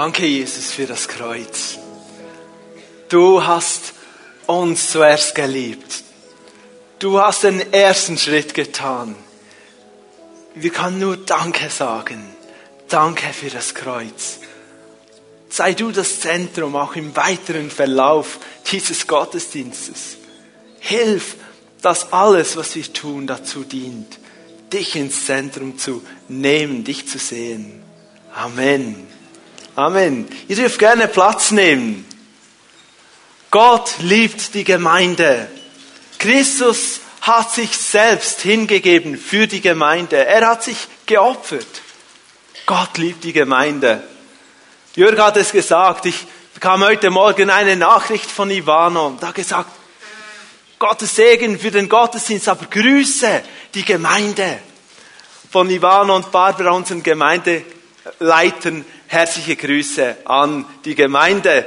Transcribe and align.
Danke, 0.00 0.26
Jesus, 0.26 0.70
für 0.70 0.86
das 0.86 1.08
Kreuz. 1.08 1.76
Du 3.08 3.44
hast 3.44 3.94
uns 4.46 4.92
zuerst 4.92 5.34
geliebt. 5.34 6.04
Du 7.00 7.20
hast 7.20 7.42
den 7.42 7.72
ersten 7.72 8.16
Schritt 8.16 8.54
getan. 8.54 9.16
Wir 10.54 10.70
können 10.70 11.00
nur 11.00 11.16
Danke 11.16 11.68
sagen. 11.68 12.24
Danke 12.88 13.32
für 13.32 13.50
das 13.50 13.74
Kreuz. 13.74 14.38
Sei 15.48 15.72
du 15.72 15.90
das 15.90 16.20
Zentrum 16.20 16.76
auch 16.76 16.94
im 16.94 17.16
weiteren 17.16 17.68
Verlauf 17.68 18.38
dieses 18.70 19.04
Gottesdienstes. 19.08 20.16
Hilf, 20.78 21.34
dass 21.82 22.12
alles, 22.12 22.56
was 22.56 22.76
wir 22.76 22.92
tun, 22.92 23.26
dazu 23.26 23.64
dient, 23.64 24.20
dich 24.72 24.94
ins 24.94 25.26
Zentrum 25.26 25.76
zu 25.76 26.04
nehmen, 26.28 26.84
dich 26.84 27.08
zu 27.08 27.18
sehen. 27.18 27.82
Amen. 28.32 29.07
Amen. 29.78 30.28
Ihr 30.48 30.56
dürft 30.56 30.80
gerne 30.80 31.06
Platz 31.06 31.52
nehmen. 31.52 32.04
Gott 33.52 33.94
liebt 34.00 34.54
die 34.54 34.64
Gemeinde. 34.64 35.48
Christus 36.18 36.98
hat 37.20 37.52
sich 37.52 37.76
selbst 37.76 38.40
hingegeben 38.40 39.16
für 39.16 39.46
die 39.46 39.60
Gemeinde. 39.60 40.26
Er 40.26 40.48
hat 40.48 40.64
sich 40.64 40.76
geopfert. 41.06 41.80
Gott 42.66 42.98
liebt 42.98 43.22
die 43.22 43.32
Gemeinde. 43.32 44.02
Jörg 44.96 45.16
hat 45.20 45.36
es 45.36 45.52
gesagt, 45.52 46.06
ich 46.06 46.26
bekam 46.54 46.82
heute 46.82 47.10
Morgen 47.10 47.48
eine 47.48 47.76
Nachricht 47.76 48.28
von 48.28 48.50
Ivano 48.50 49.16
da 49.20 49.30
gesagt, 49.30 49.70
Gottes 50.80 51.14
Segen 51.14 51.56
für 51.56 51.70
den 51.70 51.88
Gottesdienst, 51.88 52.48
aber 52.48 52.66
Grüße 52.66 53.44
die 53.74 53.84
Gemeinde. 53.84 54.58
Von 55.52 55.70
Ivano 55.70 56.16
und 56.16 56.32
Barbara, 56.32 56.72
unseren 56.72 57.04
Gemeindeleitern, 58.18 58.84
herzliche 59.06 59.56
Grüße 59.56 60.16
an 60.24 60.64
die 60.84 60.94
Gemeinde. 60.94 61.66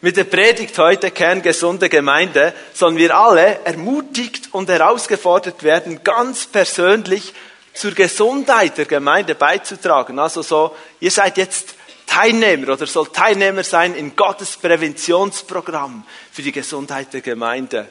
Mit 0.00 0.16
der 0.16 0.24
Predigt 0.24 0.76
heute 0.78 1.10
Kerngesunde 1.10 1.88
Gemeinde 1.88 2.52
sollen 2.74 2.96
wir 2.96 3.16
alle 3.16 3.60
ermutigt 3.64 4.48
und 4.52 4.68
herausgefordert 4.68 5.62
werden, 5.62 6.02
ganz 6.02 6.46
persönlich 6.46 7.32
zur 7.72 7.92
Gesundheit 7.92 8.76
der 8.78 8.86
Gemeinde 8.86 9.34
beizutragen. 9.34 10.18
Also 10.18 10.42
so, 10.42 10.76
ihr 11.00 11.10
seid 11.10 11.36
jetzt 11.38 11.74
Teilnehmer 12.06 12.72
oder 12.72 12.86
soll 12.86 13.08
Teilnehmer 13.12 13.62
sein 13.62 13.94
in 13.94 14.16
Gottes 14.16 14.56
Präventionsprogramm 14.56 16.04
für 16.32 16.42
die 16.42 16.52
Gesundheit 16.52 17.12
der 17.12 17.20
Gemeinde. 17.20 17.88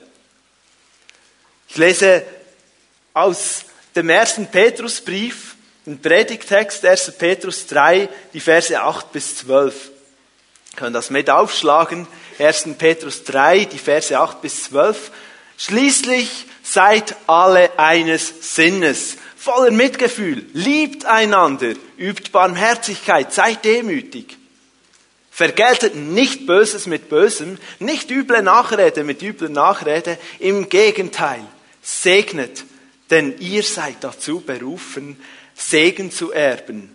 Ich 1.70 1.78
lese 1.78 2.24
aus 3.14 3.66
dem 3.96 4.10
ersten 4.10 4.48
Petrusbrief, 4.48 5.56
den 5.86 6.02
Predigtext 6.02 6.86
1. 6.86 7.14
Petrus 7.18 7.68
3, 7.68 8.08
die 8.34 8.40
Verse 8.40 8.80
8 8.80 9.12
bis 9.12 9.38
12 9.38 9.92
können 10.76 10.94
das 10.94 11.10
mit 11.10 11.30
aufschlagen. 11.30 12.08
1. 12.40 12.70
Petrus 12.78 13.24
3, 13.24 13.66
die 13.66 13.78
Verse 13.78 14.18
8 14.18 14.42
bis 14.42 14.64
12. 14.66 15.12
Schließlich 15.58 16.46
seid 16.64 17.16
alle 17.28 17.78
eines 17.78 18.56
Sinnes, 18.56 19.18
voller 19.36 19.72
Mitgefühl, 19.72 20.46
liebt 20.54 21.06
einander, 21.06 21.74
übt 21.98 22.32
Barmherzigkeit, 22.32 23.34
seid 23.34 23.64
demütig. 23.66 24.38
Vergeltet 25.30 25.96
nicht 25.96 26.46
Böses 26.46 26.88
mit 26.88 27.10
Bösem, 27.10 27.58
nicht 27.80 28.10
üble 28.12 28.42
Nachrede 28.42 29.04
mit 29.04 29.22
übler 29.22 29.50
Nachrede, 29.50 30.18
im 30.40 30.70
Gegenteil, 30.70 31.44
segnet, 31.82 32.64
denn 33.12 33.38
ihr 33.40 33.62
seid 33.64 33.98
dazu 34.02 34.40
berufen, 34.40 35.22
Segen 35.54 36.12
zu 36.12 36.32
erben. 36.32 36.90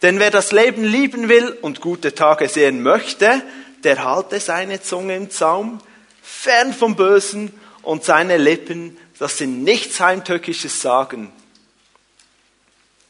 Denn 0.00 0.18
wer 0.18 0.30
das 0.32 0.50
Leben 0.50 0.82
lieben 0.82 1.28
will 1.28 1.56
und 1.62 1.80
gute 1.80 2.14
Tage 2.14 2.48
sehen 2.48 2.82
möchte, 2.82 3.42
der 3.84 4.02
halte 4.02 4.40
seine 4.40 4.82
Zunge 4.82 5.14
im 5.14 5.30
Zaum, 5.30 5.80
fern 6.22 6.72
vom 6.72 6.96
Bösen 6.96 7.52
und 7.82 8.02
seine 8.02 8.36
Lippen, 8.38 8.96
dass 9.18 9.38
sie 9.38 9.46
nichts 9.46 10.00
Heimtückisches 10.00 10.82
sagen. 10.82 11.30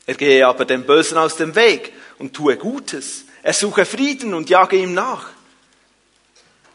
Er 0.04 0.14
gehe 0.14 0.46
aber 0.46 0.64
dem 0.64 0.84
Bösen 0.84 1.16
aus 1.16 1.36
dem 1.36 1.54
Weg 1.54 1.92
und 2.18 2.34
tue 2.34 2.56
Gutes. 2.56 3.24
Er 3.42 3.52
suche 3.52 3.86
Frieden 3.86 4.34
und 4.34 4.50
jage 4.50 4.76
ihm 4.76 4.92
nach. 4.92 5.30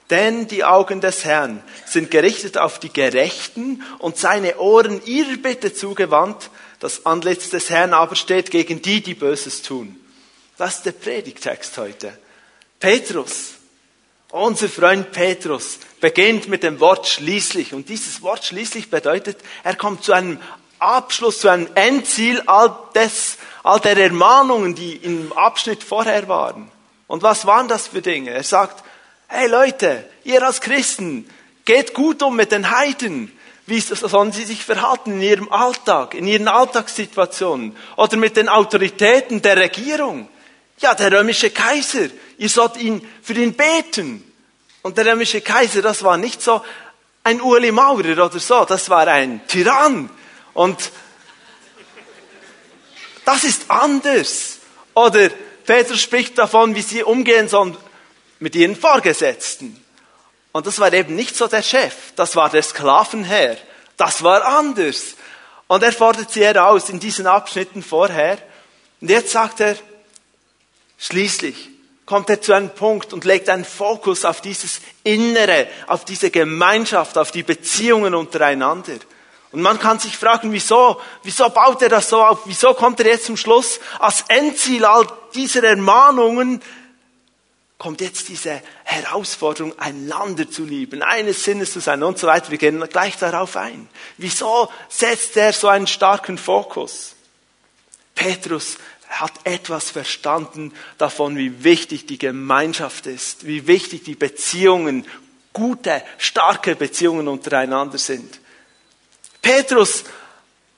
Denn 0.09 0.47
die 0.47 0.63
Augen 0.63 1.01
des 1.01 1.25
Herrn 1.25 1.61
sind 1.85 2.11
gerichtet 2.11 2.57
auf 2.57 2.79
die 2.79 2.91
Gerechten 2.91 3.83
und 3.99 4.17
seine 4.17 4.57
Ohren 4.57 5.05
ihrer 5.05 5.35
Bitte 5.37 5.73
zugewandt. 5.73 6.49
Das 6.79 7.05
Antlitz 7.05 7.49
des 7.49 7.69
Herrn 7.69 7.93
aber 7.93 8.15
steht 8.15 8.49
gegen 8.51 8.81
die, 8.81 9.01
die 9.01 9.15
Böses 9.15 9.63
tun. 9.63 9.99
Das 10.57 10.77
ist 10.77 10.85
der 10.85 10.93
Predigtext 10.93 11.77
heute. 11.77 12.17
Petrus, 12.79 13.55
unser 14.31 14.69
Freund 14.69 15.11
Petrus, 15.11 15.79
beginnt 15.99 16.47
mit 16.47 16.63
dem 16.63 16.79
Wort 16.79 17.07
schließlich. 17.07 17.73
Und 17.73 17.89
dieses 17.89 18.21
Wort 18.21 18.45
schließlich 18.45 18.89
bedeutet, 18.89 19.37
er 19.63 19.75
kommt 19.75 20.03
zu 20.03 20.13
einem 20.13 20.39
Abschluss, 20.79 21.39
zu 21.39 21.49
einem 21.49 21.67
Endziel 21.75 22.41
all, 22.45 22.75
des, 22.95 23.37
all 23.63 23.79
der 23.79 23.97
Ermahnungen, 23.97 24.75
die 24.75 24.95
im 24.95 25.33
Abschnitt 25.33 25.83
vorher 25.83 26.27
waren. 26.27 26.71
Und 27.07 27.23
was 27.23 27.45
waren 27.45 27.67
das 27.67 27.87
für 27.87 28.01
Dinge? 28.01 28.31
Er 28.31 28.43
sagt, 28.43 28.83
hey 29.27 29.47
Leute, 29.47 30.09
ihr 30.23 30.41
als 30.43 30.61
Christen, 30.61 31.29
geht 31.65 31.93
gut 31.93 32.23
um 32.23 32.35
mit 32.35 32.51
den 32.51 32.71
Heiden. 32.71 33.31
Wie 33.65 33.81
sollen 33.81 34.31
sie 34.31 34.45
sich 34.45 34.63
verhalten 34.63 35.13
in 35.13 35.21
ihrem 35.21 35.51
Alltag, 35.51 36.13
in 36.13 36.25
ihren 36.25 36.47
Alltagssituationen 36.47 37.75
oder 37.97 38.15
mit 38.15 38.37
den 38.37 38.47
Autoritäten 38.47 39.41
der 39.41 39.57
Regierung? 39.57 40.29
Ja, 40.79 40.95
der 40.95 41.11
römische 41.11 41.49
Kaiser, 41.49 42.07
ihr 42.37 42.49
sollt 42.49 42.77
ihn 42.77 43.05
für 43.21 43.33
ihn 43.33 43.53
beten. 43.53 44.23
Und 44.83 44.97
der 44.97 45.07
römische 45.07 45.41
Kaiser, 45.41 45.81
das 45.81 46.03
war 46.03 46.15
nicht 46.15 46.41
so 46.41 46.61
ein 47.23 47.41
Uli 47.41 47.73
Maurer 47.73 48.25
oder 48.25 48.39
so, 48.39 48.63
das 48.63 48.89
war 48.89 49.07
ein 49.07 49.45
Tyrann. 49.47 50.09
Und 50.53 50.91
das 53.25 53.43
ist 53.43 53.69
anders. 53.69 54.59
Oder 54.93 55.29
Petrus 55.65 55.99
spricht 55.99 56.37
davon, 56.37 56.73
wie 56.75 56.81
sie 56.81 57.03
umgehen 57.03 57.49
sollen 57.49 57.75
mit 58.39 58.55
ihren 58.55 58.75
Vorgesetzten. 58.75 59.83
Und 60.51 60.67
das 60.67 60.79
war 60.79 60.91
eben 60.93 61.15
nicht 61.15 61.35
so 61.35 61.47
der 61.47 61.61
Chef, 61.61 61.93
das 62.15 62.35
war 62.35 62.49
der 62.49 62.63
Sklavenherr. 62.63 63.57
Das 63.95 64.23
war 64.23 64.45
anders. 64.45 65.15
Und 65.67 65.83
er 65.83 65.91
fordert 65.91 66.31
sie 66.31 66.45
heraus 66.45 66.89
in 66.89 66.99
diesen 66.99 67.27
Abschnitten 67.27 67.83
vorher. 67.83 68.37
Und 69.01 69.09
jetzt 69.09 69.31
sagt 69.31 69.59
er, 69.59 69.75
Schließlich 70.97 71.69
kommt 72.05 72.29
er 72.29 72.41
zu 72.41 72.53
einem 72.53 72.71
Punkt 72.71 73.13
und 73.13 73.25
legt 73.25 73.49
einen 73.49 73.65
Fokus 73.65 74.25
auf 74.25 74.41
dieses 74.41 74.81
Innere, 75.03 75.67
auf 75.87 76.05
diese 76.05 76.31
Gemeinschaft, 76.31 77.17
auf 77.17 77.31
die 77.31 77.43
Beziehungen 77.43 78.15
untereinander. 78.15 78.95
Und 79.51 79.61
man 79.61 79.79
kann 79.79 79.99
sich 79.99 80.17
fragen, 80.17 80.51
wieso, 80.51 80.99
wieso 81.23 81.49
baut 81.49 81.81
er 81.81 81.89
das 81.89 82.09
so 82.09 82.23
auf? 82.23 82.39
Wieso 82.45 82.73
kommt 82.73 82.99
er 82.99 83.07
jetzt 83.07 83.25
zum 83.25 83.37
Schluss? 83.37 83.79
Als 83.99 84.25
Endziel 84.27 84.85
all 84.85 85.07
dieser 85.35 85.63
Ermahnungen 85.63 86.61
kommt 87.77 88.01
jetzt 88.01 88.27
diese 88.29 88.61
Herausforderung, 88.83 89.77
einander 89.77 90.49
zu 90.49 90.65
lieben, 90.65 91.03
eines 91.03 91.43
Sinnes 91.43 91.73
zu 91.73 91.79
sein 91.79 92.01
und 92.01 92.17
so 92.17 92.27
weiter. 92.27 92.49
Wir 92.49 92.57
gehen 92.57 92.83
gleich 92.89 93.17
darauf 93.17 93.55
ein. 93.55 93.87
Wieso 94.17 94.71
setzt 94.89 95.37
er 95.37 95.53
so 95.53 95.67
einen 95.67 95.87
starken 95.87 96.37
Fokus? 96.37 97.15
Petrus 98.15 98.77
hat 99.07 99.31
etwas 99.43 99.91
verstanden 99.91 100.73
davon, 100.97 101.37
wie 101.37 101.63
wichtig 101.63 102.07
die 102.07 102.17
Gemeinschaft 102.17 103.05
ist, 103.05 103.45
wie 103.45 103.67
wichtig 103.67 104.03
die 104.03 104.15
Beziehungen, 104.15 105.05
gute, 105.53 106.03
starke 106.17 106.75
Beziehungen 106.75 107.27
untereinander 107.27 107.99
sind. 107.99 108.39
Petrus 109.41 110.03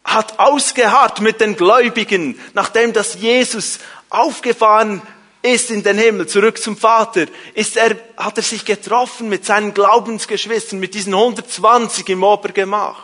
hat 0.04 0.38
ausgeharrt 0.38 1.22
mit 1.22 1.42
den 1.42 1.56
Gläubigen, 1.56 2.40
nachdem 2.54 2.94
das 2.94 3.16
Jesus 3.16 3.80
aufgefahren 4.10 5.02
ist 5.42 5.72
in 5.72 5.84
den 5.84 5.98
Himmel, 5.98 6.28
zurück 6.28 6.62
zum 6.62 6.76
Vater, 6.76 7.26
ist 7.54 7.78
er, 7.78 7.96
hat 8.18 8.38
er 8.38 8.44
sich 8.44 8.66
getroffen 8.66 9.30
mit 9.30 9.46
seinen 9.46 9.74
Glaubensgeschwistern, 9.74 10.80
mit 10.80 10.94
diesen 10.94 11.14
120 11.14 12.10
im 12.10 12.24
Obergemach. 12.24 13.04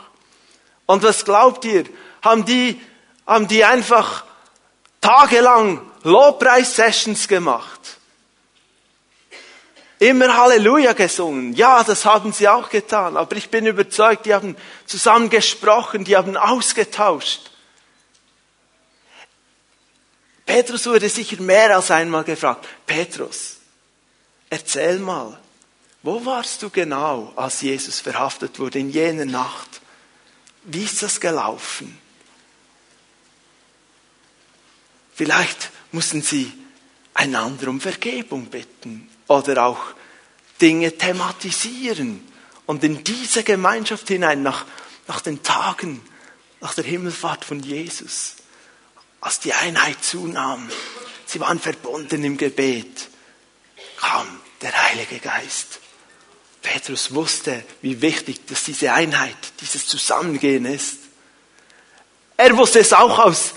Und 0.86 1.04
was 1.04 1.24
glaubt 1.24 1.64
ihr? 1.66 1.86
Haben 2.22 2.46
die, 2.46 2.80
haben 3.26 3.48
die 3.48 3.64
einfach 3.64 4.26
tagelang 5.00 5.82
Lobpreis-Sessions 6.04 7.28
gemacht. 7.28 7.98
Immer 10.00 10.36
Halleluja 10.36 10.94
gesungen. 10.94 11.54
Ja, 11.54 11.84
das 11.84 12.06
haben 12.06 12.34
sie 12.34 12.50
auch 12.50 12.70
getan. 12.70 13.16
Aber 13.16 13.36
ich 13.38 13.50
bin 13.50 13.66
überzeugt, 13.66 14.26
die 14.26 14.34
haben 14.34 14.58
zusammen 14.86 15.30
gesprochen, 15.30 16.04
die 16.04 16.18
haben 16.18 16.36
ausgetauscht. 16.36 17.52
Petrus 20.45 20.86
wurde 20.86 21.09
sicher 21.09 21.42
mehr 21.42 21.75
als 21.75 21.92
einmal 21.92 22.24
gefragt. 22.24 22.68
Petrus, 22.86 23.57
erzähl 24.50 25.00
mal, 25.00 25.39
wo 26.03 26.24
warst 26.24 26.62
du 26.62 26.69
genau, 26.69 27.33
als 27.36 27.62
Jesus 27.62 28.00
verhaftet 28.00 28.59
wurde 28.59 28.80
in 28.80 28.92
jener 28.92 29.25
Nacht? 29.25 29.81
Wie 30.63 30.83
ist 30.83 31.01
das 31.01 31.19
gelaufen? 31.19 31.97
Vielleicht 35.15 35.71
mussten 35.92 36.21
sie 36.21 36.51
einander 37.13 37.69
um 37.69 37.81
Vergebung 37.81 38.48
bitten 38.48 39.09
oder 39.27 39.65
auch 39.65 39.81
Dinge 40.62 40.95
thematisieren 40.95 42.21
und 42.65 42.83
in 42.83 43.03
diese 43.03 43.44
Gemeinschaft 43.44 44.07
hinein 44.07 44.44
nach, 44.44 44.65
nach 45.07 45.21
den 45.21 45.41
Tagen, 45.41 46.01
nach 46.62 46.74
der 46.74 46.83
Himmelfahrt 46.83 47.45
von 47.45 47.62
Jesus, 47.62 48.36
als 49.25 49.39
die 49.39 49.54
Einheit 49.54 50.04
zunahm, 50.04 50.69
sie 51.25 51.39
waren 51.39 51.60
verbunden 51.60 52.24
im 52.24 52.38
Gebet, 52.38 53.10
kam 53.98 54.27
der 54.62 54.72
Heilige 54.89 55.18
Geist. 55.18 55.80
Petrus 56.62 57.12
wusste, 57.12 57.63
wie 57.81 58.04
wichtig 58.04 58.45
dass 58.45 58.66
diese 58.66 58.94
Einheit, 58.94 59.36
dieses 59.62 59.88
Zusammengehen 59.88 60.66
ist. 60.66 60.98
Er 62.38 62.56
wusste 62.56 62.80
es 62.80 62.94
auch 62.94 63.18
aus 63.18 63.56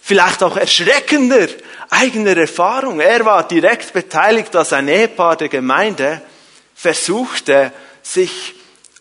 vielleicht 0.00 0.42
auch 0.42 0.56
erschreckender 0.56 1.48
eigener 1.90 2.38
Erfahrung. 2.38 3.00
Er 3.00 3.26
war 3.26 3.46
direkt 3.46 3.92
beteiligt, 3.92 4.54
dass 4.54 4.72
ein 4.72 4.88
Ehepaar 4.88 5.36
der 5.36 5.50
Gemeinde 5.50 6.22
versuchte, 6.74 7.72
sich 8.02 8.54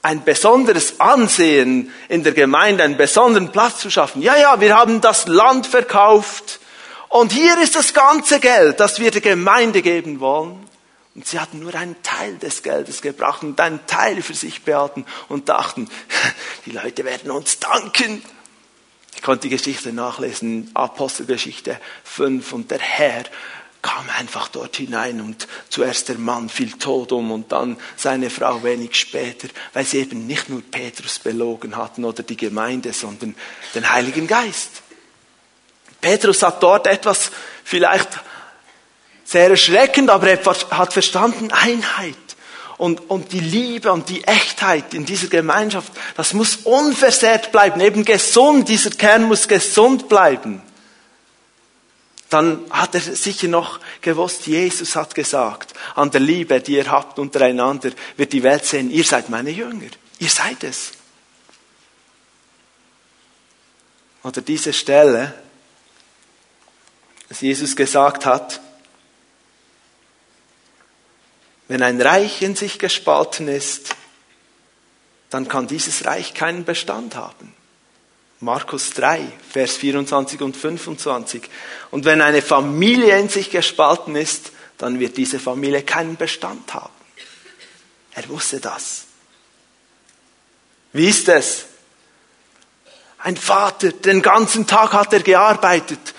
ein 0.03 0.23
besonderes 0.23 0.99
Ansehen 0.99 1.91
in 2.09 2.23
der 2.23 2.33
Gemeinde, 2.33 2.83
einen 2.83 2.97
besonderen 2.97 3.51
Platz 3.51 3.79
zu 3.79 3.89
schaffen. 3.89 4.21
Ja, 4.21 4.37
ja, 4.37 4.59
wir 4.59 4.75
haben 4.75 5.01
das 5.01 5.27
Land 5.27 5.65
verkauft 5.65 6.59
und 7.07 7.31
hier 7.31 7.57
ist 7.59 7.75
das 7.75 7.93
ganze 7.93 8.39
Geld, 8.39 8.79
das 8.79 8.99
wir 8.99 9.11
der 9.11 9.21
Gemeinde 9.21 9.81
geben 9.81 10.19
wollen. 10.19 10.67
Und 11.15 11.27
sie 11.27 11.39
hatten 11.39 11.59
nur 11.59 11.73
einen 11.75 11.95
Teil 12.01 12.37
des 12.37 12.63
Geldes 12.63 13.01
gebracht 13.01 13.43
und 13.43 13.59
einen 13.61 13.85
Teil 13.85 14.21
für 14.21 14.33
sich 14.33 14.63
behalten 14.63 15.05
und 15.29 15.47
dachten, 15.47 15.87
die 16.65 16.71
Leute 16.71 17.05
werden 17.05 17.31
uns 17.31 17.59
danken. 17.59 18.23
Ich 19.15 19.21
konnte 19.21 19.47
die 19.47 19.55
Geschichte 19.55 19.93
nachlesen, 19.93 20.71
Apostelgeschichte 20.73 21.79
5 22.03 22.51
und 22.51 22.71
der 22.71 22.79
Herr 22.79 23.23
kam 23.83 24.09
einfach 24.17 24.47
dort 24.47 24.77
hinein 24.77 25.21
und 25.21 25.47
zuerst 25.69 26.09
der 26.09 26.17
Mann 26.17 26.49
fiel 26.49 26.71
tot 26.71 27.11
um 27.11 27.31
und 27.31 27.51
dann 27.51 27.77
seine 27.97 28.31
Frau 28.31 28.63
wenig 28.63 28.95
später, 28.95 29.49
weil 29.73 29.85
sie 29.85 29.99
eben 29.99 30.25
nicht 30.25 30.49
nur 30.49 30.63
Petrus 30.63 31.19
belogen 31.19 31.75
hatten 31.75 32.05
oder 32.05 32.23
die 32.23 32.37
Gemeinde, 32.37 32.93
sondern 32.93 33.35
den 33.75 33.91
Heiligen 33.91 34.25
Geist. 34.25 34.81
Petrus 35.99 36.41
hat 36.43 36.63
dort 36.63 36.87
etwas 36.87 37.29
vielleicht 37.63 38.09
sehr 39.25 39.49
erschreckend, 39.49 40.09
aber 40.09 40.29
er 40.29 40.39
hat 40.71 40.93
verstanden 40.93 41.51
Einheit 41.51 42.15
und, 42.77 43.09
und 43.09 43.33
die 43.33 43.39
Liebe 43.41 43.91
und 43.91 44.07
die 44.07 44.23
Echtheit 44.23 44.93
in 44.93 45.05
dieser 45.05 45.27
Gemeinschaft, 45.27 45.91
das 46.15 46.33
muss 46.33 46.59
unversehrt 46.63 47.51
bleiben, 47.51 47.81
eben 47.81 48.05
gesund, 48.05 48.69
dieser 48.69 48.91
Kern 48.91 49.23
muss 49.23 49.47
gesund 49.47 50.07
bleiben. 50.07 50.61
Dann 52.33 52.65
hat 52.71 52.95
er 52.95 53.01
sicher 53.01 53.47
noch 53.47 53.79
gewusst, 54.01 54.47
Jesus 54.47 54.95
hat 54.95 55.13
gesagt, 55.13 55.75
an 55.93 56.09
der 56.09 56.19
Liebe, 56.19 56.59
die 56.61 56.77
ihr 56.77 56.89
habt 56.89 57.19
untereinander, 57.19 57.91
wird 58.17 58.33
die 58.33 58.41
Welt 58.41 58.65
sehen, 58.65 58.89
ihr 58.89 59.03
seid 59.03 59.29
meine 59.29 59.51
Jünger, 59.51 59.91
ihr 60.17 60.29
seid 60.29 60.63
es. 60.63 60.93
Oder 64.23 64.41
diese 64.41 64.73
Stelle, 64.73 65.43
dass 67.29 67.41
Jesus 67.41 67.75
gesagt 67.75 68.25
hat, 68.25 68.61
wenn 71.67 71.83
ein 71.83 72.01
Reich 72.01 72.41
in 72.41 72.55
sich 72.55 72.79
gespalten 72.79 73.47
ist, 73.47 73.95
dann 75.29 75.47
kann 75.47 75.67
dieses 75.67 76.05
Reich 76.05 76.33
keinen 76.33 76.65
Bestand 76.65 77.15
haben. 77.15 77.53
Markus 78.43 78.91
3, 78.91 79.31
Vers 79.49 79.77
24 79.77 80.41
und 80.41 80.57
25. 80.57 81.43
Und 81.91 82.05
wenn 82.05 82.21
eine 82.21 82.41
Familie 82.41 83.17
in 83.17 83.29
sich 83.29 83.49
gespalten 83.49 84.15
ist, 84.15 84.51
dann 84.77 84.99
wird 84.99 85.15
diese 85.17 85.39
Familie 85.39 85.83
keinen 85.83 86.17
Bestand 86.17 86.73
haben. 86.73 86.93
Er 88.11 88.27
wusste 88.29 88.59
das. 88.59 89.05
Wie 90.91 91.07
ist 91.07 91.29
es? 91.29 91.65
Ein 93.19 93.37
Vater, 93.37 93.93
den 93.93 94.21
ganzen 94.21 94.67
Tag 94.67 94.91
hat 94.91 95.13
er 95.13 95.21
gearbeitet. 95.21 96.13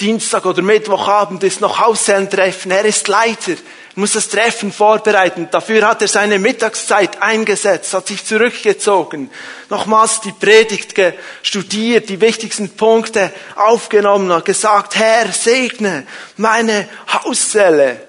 Dienstag 0.00 0.46
oder 0.46 0.62
Mittwochabend 0.62 1.42
ist 1.44 1.60
noch 1.60 1.78
Hauszellentreffen. 1.78 2.70
Er 2.70 2.84
ist 2.84 3.08
Leiter 3.08 3.54
muss 3.96 4.12
das 4.12 4.28
Treffen 4.28 4.72
vorbereiten. 4.72 5.48
Dafür 5.50 5.88
hat 5.88 6.02
er 6.02 6.08
seine 6.08 6.38
Mittagszeit 6.38 7.22
eingesetzt, 7.22 7.94
hat 7.94 8.06
sich 8.06 8.24
zurückgezogen, 8.24 9.30
nochmals 9.70 10.20
die 10.20 10.32
Predigt 10.32 10.94
studiert, 11.42 12.10
die 12.10 12.20
wichtigsten 12.20 12.68
Punkte 12.76 13.32
aufgenommen, 13.56 14.30
hat 14.32 14.44
gesagt, 14.44 14.96
Herr, 14.96 15.32
segne 15.32 16.06
meine 16.36 16.88
Hauszelle. 17.10 18.06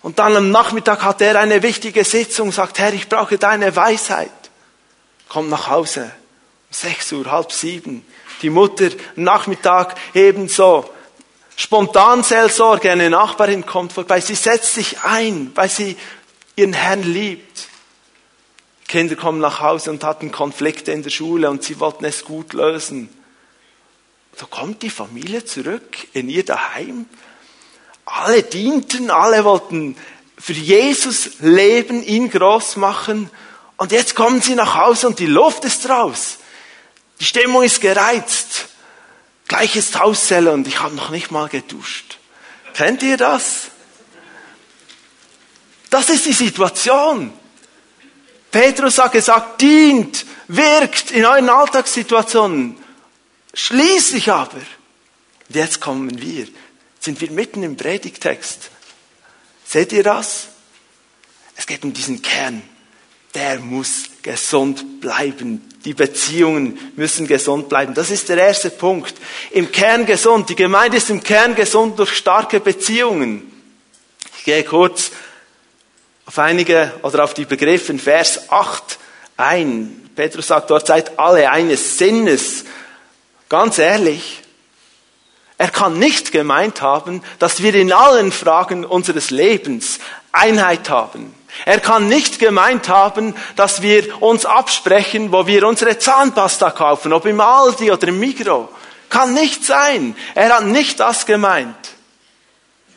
Und 0.00 0.20
dann 0.20 0.36
am 0.36 0.52
Nachmittag 0.52 1.02
hat 1.02 1.20
er 1.20 1.40
eine 1.40 1.64
wichtige 1.64 2.04
Sitzung, 2.04 2.52
sagt, 2.52 2.78
Herr, 2.78 2.94
ich 2.94 3.08
brauche 3.08 3.38
deine 3.38 3.74
Weisheit. 3.74 4.30
Kommt 5.28 5.50
nach 5.50 5.66
Hause, 5.66 6.02
um 6.02 6.10
sechs 6.70 7.10
Uhr, 7.10 7.28
halb 7.32 7.50
sieben. 7.50 8.06
Die 8.42 8.50
Mutter 8.50 8.90
Nachmittag 9.16 9.96
ebenso 10.14 10.88
Spontanseelsorge, 11.56 12.90
eine 12.90 13.08
Nachbarin 13.08 13.64
kommt 13.64 13.92
vorbei, 13.92 14.20
sie 14.20 14.34
setzt 14.34 14.74
sich 14.74 15.00
ein, 15.00 15.52
weil 15.54 15.70
sie 15.70 15.96
ihren 16.54 16.74
Herrn 16.74 17.02
liebt. 17.02 17.68
Kinder 18.88 19.16
kommen 19.16 19.40
nach 19.40 19.60
Hause 19.60 19.90
und 19.90 20.04
hatten 20.04 20.30
Konflikte 20.30 20.92
in 20.92 21.02
der 21.02 21.10
Schule 21.10 21.50
und 21.50 21.62
sie 21.62 21.80
wollten 21.80 22.04
es 22.04 22.24
gut 22.24 22.52
lösen. 22.52 23.08
So 24.38 24.46
kommt 24.46 24.82
die 24.82 24.90
Familie 24.90 25.44
zurück 25.44 25.96
in 26.12 26.28
ihr 26.28 26.44
Daheim. 26.44 27.06
Alle 28.04 28.42
dienten, 28.42 29.10
alle 29.10 29.44
wollten 29.44 29.96
für 30.38 30.52
Jesus 30.52 31.40
leben, 31.40 32.02
ihn 32.02 32.30
groß 32.30 32.76
machen. 32.76 33.30
Und 33.78 33.92
jetzt 33.92 34.14
kommen 34.14 34.42
sie 34.42 34.54
nach 34.54 34.76
Hause 34.76 35.08
und 35.08 35.18
die 35.18 35.26
Luft 35.26 35.64
ist 35.64 35.88
raus. 35.88 36.38
Die 37.20 37.24
Stimmung 37.24 37.62
ist 37.62 37.80
gereizt. 37.80 38.68
Gleiches 39.48 39.98
Hauszelle 39.98 40.52
und 40.52 40.66
ich 40.66 40.80
habe 40.80 40.94
noch 40.94 41.10
nicht 41.10 41.30
mal 41.30 41.48
geduscht. 41.48 42.18
Kennt 42.74 43.02
ihr 43.02 43.16
das? 43.16 43.70
Das 45.88 46.10
ist 46.10 46.26
die 46.26 46.32
Situation. 46.32 47.32
Petrus 48.50 48.98
hat 48.98 49.12
gesagt, 49.12 49.60
dient, 49.60 50.26
wirkt 50.48 51.10
in 51.10 51.24
euren 51.24 51.48
Alltagssituationen. 51.48 52.76
Schließlich 53.54 54.30
aber, 54.30 54.60
jetzt 55.48 55.80
kommen 55.80 56.20
wir, 56.20 56.48
sind 57.00 57.20
wir 57.20 57.30
mitten 57.30 57.62
im 57.62 57.76
Predigtext. 57.76 58.70
Seht 59.64 59.92
ihr 59.92 60.02
das? 60.02 60.48
Es 61.56 61.66
geht 61.66 61.84
um 61.84 61.92
diesen 61.92 62.20
Kern. 62.20 62.62
Der 63.34 63.60
muss 63.60 64.04
gesund 64.22 65.00
bleiben. 65.00 65.66
Die 65.86 65.94
Beziehungen 65.94 66.92
müssen 66.96 67.28
gesund 67.28 67.68
bleiben. 67.68 67.94
Das 67.94 68.10
ist 68.10 68.28
der 68.28 68.38
erste 68.38 68.70
Punkt. 68.70 69.14
Im 69.52 69.70
Kern 69.70 70.04
gesund. 70.04 70.48
Die 70.48 70.56
Gemeinde 70.56 70.96
ist 70.96 71.10
im 71.10 71.22
Kern 71.22 71.54
gesund 71.54 71.96
durch 71.96 72.12
starke 72.16 72.58
Beziehungen. 72.58 73.52
Ich 74.36 74.44
gehe 74.44 74.64
kurz 74.64 75.12
auf 76.26 76.40
einige 76.40 76.92
oder 77.02 77.22
auf 77.22 77.34
die 77.34 77.44
Begriffe 77.44 77.92
in 77.92 78.00
Vers 78.00 78.50
8 78.50 78.98
ein. 79.36 80.10
Petrus 80.16 80.48
sagt 80.48 80.70
dort, 80.70 80.88
seid 80.88 81.20
alle 81.20 81.52
eines 81.52 81.98
Sinnes. 81.98 82.64
Ganz 83.48 83.78
ehrlich, 83.78 84.42
er 85.56 85.70
kann 85.70 86.00
nicht 86.00 86.32
gemeint 86.32 86.82
haben, 86.82 87.22
dass 87.38 87.62
wir 87.62 87.76
in 87.76 87.92
allen 87.92 88.32
Fragen 88.32 88.84
unseres 88.84 89.30
Lebens 89.30 90.00
Einheit 90.32 90.90
haben. 90.90 91.32
Er 91.64 91.80
kann 91.80 92.08
nicht 92.08 92.38
gemeint 92.38 92.88
haben, 92.88 93.34
dass 93.56 93.82
wir 93.82 94.22
uns 94.22 94.44
absprechen, 94.44 95.32
wo 95.32 95.46
wir 95.46 95.66
unsere 95.66 95.98
Zahnpasta 95.98 96.70
kaufen, 96.70 97.12
ob 97.12 97.26
im 97.26 97.40
Aldi 97.40 97.90
oder 97.90 98.08
im 98.08 98.18
Migro. 98.18 98.68
Kann 99.08 99.34
nicht 99.34 99.64
sein. 99.64 100.16
Er 100.34 100.56
hat 100.56 100.64
nicht 100.64 101.00
das 101.00 101.26
gemeint. 101.26 101.76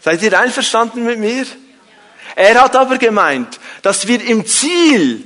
Seid 0.01 0.21
ihr 0.21 0.37
einverstanden 0.39 1.05
mit 1.05 1.19
mir? 1.19 1.45
Er 2.35 2.61
hat 2.61 2.75
aber 2.75 2.97
gemeint, 2.97 3.59
dass 3.81 4.07
wir 4.07 4.23
im 4.23 4.45
Ziel, 4.45 5.25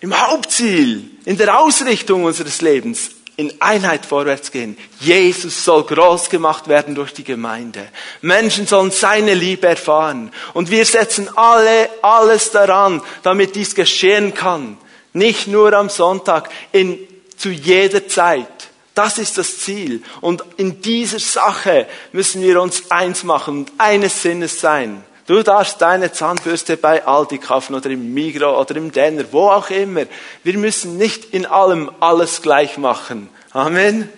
im 0.00 0.14
Hauptziel, 0.14 1.10
in 1.24 1.36
der 1.36 1.58
Ausrichtung 1.58 2.24
unseres 2.24 2.60
Lebens 2.60 3.15
in 3.36 3.52
Einheit 3.60 4.06
vorwärts 4.06 4.50
gehen. 4.50 4.78
Jesus 4.98 5.64
soll 5.64 5.84
groß 5.84 6.30
gemacht 6.30 6.68
werden 6.68 6.94
durch 6.94 7.12
die 7.12 7.24
Gemeinde. 7.24 7.86
Menschen 8.22 8.66
sollen 8.66 8.90
seine 8.90 9.34
Liebe 9.34 9.66
erfahren. 9.66 10.32
Und 10.54 10.70
wir 10.70 10.86
setzen 10.86 11.28
alle, 11.36 11.88
alles 12.02 12.50
daran, 12.50 13.02
damit 13.22 13.54
dies 13.54 13.74
geschehen 13.74 14.32
kann. 14.32 14.78
Nicht 15.12 15.48
nur 15.48 15.72
am 15.74 15.90
Sonntag, 15.90 16.48
in, 16.72 16.98
zu 17.36 17.50
jeder 17.50 18.08
Zeit. 18.08 18.48
Das 18.94 19.18
ist 19.18 19.36
das 19.36 19.58
Ziel. 19.58 20.02
Und 20.22 20.42
in 20.56 20.80
dieser 20.80 21.18
Sache 21.18 21.86
müssen 22.12 22.40
wir 22.40 22.62
uns 22.62 22.90
eins 22.90 23.24
machen 23.24 23.58
und 23.58 23.72
eines 23.76 24.22
Sinnes 24.22 24.60
sein. 24.60 25.04
Du 25.26 25.42
darfst 25.42 25.80
deine 25.82 26.12
Zahnbürste 26.12 26.76
bei 26.76 27.04
Aldi 27.04 27.38
kaufen 27.38 27.74
oder 27.74 27.90
im 27.90 28.14
Migro 28.14 28.60
oder 28.60 28.76
im 28.76 28.92
Denner, 28.92 29.24
wo 29.32 29.48
auch 29.48 29.70
immer. 29.70 30.04
Wir 30.44 30.56
müssen 30.56 30.98
nicht 30.98 31.34
in 31.34 31.46
allem 31.46 31.90
alles 31.98 32.42
gleich 32.42 32.78
machen. 32.78 33.28
Amen. 33.50 34.08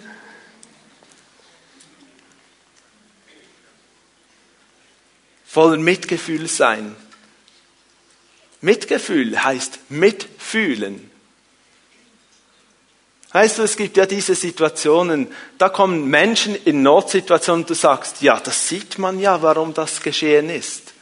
Voller 5.46 5.78
Mitgefühl 5.78 6.46
sein. 6.46 6.94
Mitgefühl 8.60 9.42
heißt 9.42 9.78
mitfühlen. 9.88 11.10
Weißt 13.32 13.58
du, 13.58 13.62
es 13.62 13.76
gibt 13.76 13.96
ja 13.96 14.04
diese 14.04 14.34
Situationen, 14.34 15.28
da 15.56 15.70
kommen 15.70 16.08
Menschen 16.08 16.54
in 16.54 16.82
Notsituationen 16.82 17.62
und 17.62 17.70
du 17.70 17.74
sagst, 17.74 18.20
ja, 18.20 18.40
das 18.40 18.68
sieht 18.68 18.98
man 18.98 19.20
ja, 19.20 19.40
warum 19.40 19.72
das 19.72 20.02
geschehen 20.02 20.50
ist. 20.50 20.94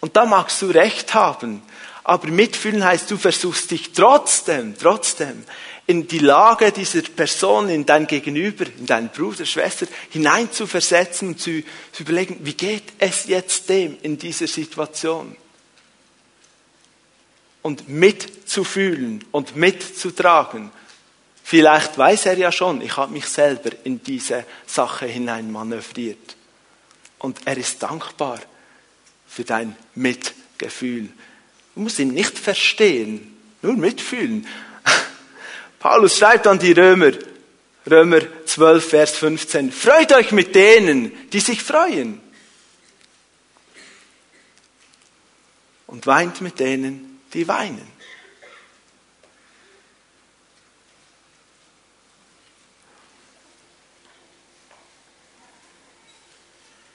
Und 0.00 0.16
da 0.16 0.24
magst 0.24 0.62
du 0.62 0.66
recht 0.66 1.14
haben. 1.14 1.62
Aber 2.04 2.28
mitfühlen 2.28 2.84
heißt, 2.84 3.10
du 3.10 3.16
versuchst 3.16 3.70
dich 3.70 3.92
trotzdem, 3.92 4.76
trotzdem 4.76 5.44
in 5.86 6.06
die 6.06 6.18
Lage 6.18 6.72
dieser 6.72 7.02
Person, 7.02 7.68
in 7.68 7.84
dein 7.84 8.06
Gegenüber, 8.06 8.64
in 8.64 8.86
deinen 8.86 9.08
Bruder, 9.08 9.44
Schwester 9.44 9.86
hineinzuversetzen 10.10 11.28
und 11.28 11.40
zu, 11.40 11.62
zu 11.92 12.02
überlegen, 12.04 12.38
wie 12.42 12.54
geht 12.54 12.92
es 12.98 13.26
jetzt 13.26 13.68
dem 13.68 13.98
in 14.02 14.16
dieser 14.16 14.46
Situation? 14.46 15.36
Und 17.62 17.88
mitzufühlen 17.88 19.24
und 19.32 19.56
mitzutragen. 19.56 20.70
Vielleicht 21.42 21.98
weiß 21.98 22.26
er 22.26 22.38
ja 22.38 22.52
schon, 22.52 22.80
ich 22.80 22.96
habe 22.96 23.12
mich 23.12 23.26
selber 23.26 23.70
in 23.84 24.02
diese 24.02 24.44
Sache 24.66 25.06
hinein 25.06 25.50
manövriert. 25.50 26.36
Und 27.18 27.38
er 27.44 27.58
ist 27.58 27.82
dankbar 27.82 28.38
für 29.30 29.44
dein 29.44 29.76
Mitgefühl. 29.94 31.08
Du 31.74 31.82
musst 31.82 32.00
ihn 32.00 32.12
nicht 32.12 32.36
verstehen, 32.36 33.36
nur 33.62 33.74
mitfühlen. 33.74 34.46
Paulus 35.78 36.18
schreibt 36.18 36.48
an 36.48 36.58
die 36.58 36.72
Römer, 36.72 37.12
Römer 37.88 38.20
12, 38.44 38.88
Vers 38.88 39.16
15, 39.16 39.70
freut 39.70 40.12
euch 40.12 40.32
mit 40.32 40.54
denen, 40.54 41.30
die 41.30 41.40
sich 41.40 41.62
freuen. 41.62 42.20
Und 45.86 46.06
weint 46.06 46.40
mit 46.40 46.58
denen, 46.58 47.20
die 47.32 47.46
weinen. 47.46 47.90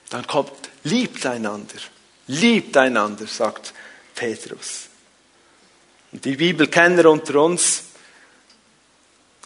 Dann 0.09 0.27
kommt, 0.27 0.51
liebt 0.83 1.25
einander. 1.25 1.75
Liebt 2.27 2.75
einander, 2.77 3.27
sagt 3.27 3.73
Petrus. 4.15 4.87
Und 6.11 6.25
die 6.25 6.35
Bibelkenner 6.35 7.09
unter 7.09 7.41
uns, 7.41 7.83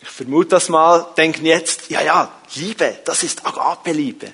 ich 0.01 0.09
vermute 0.09 0.49
das 0.49 0.69
mal, 0.69 1.07
denken 1.17 1.45
jetzt, 1.45 1.89
ja, 1.89 2.01
ja, 2.01 2.31
Liebe, 2.55 2.99
das 3.03 3.23
ist 3.23 3.45
Agape-Liebe. 3.45 4.31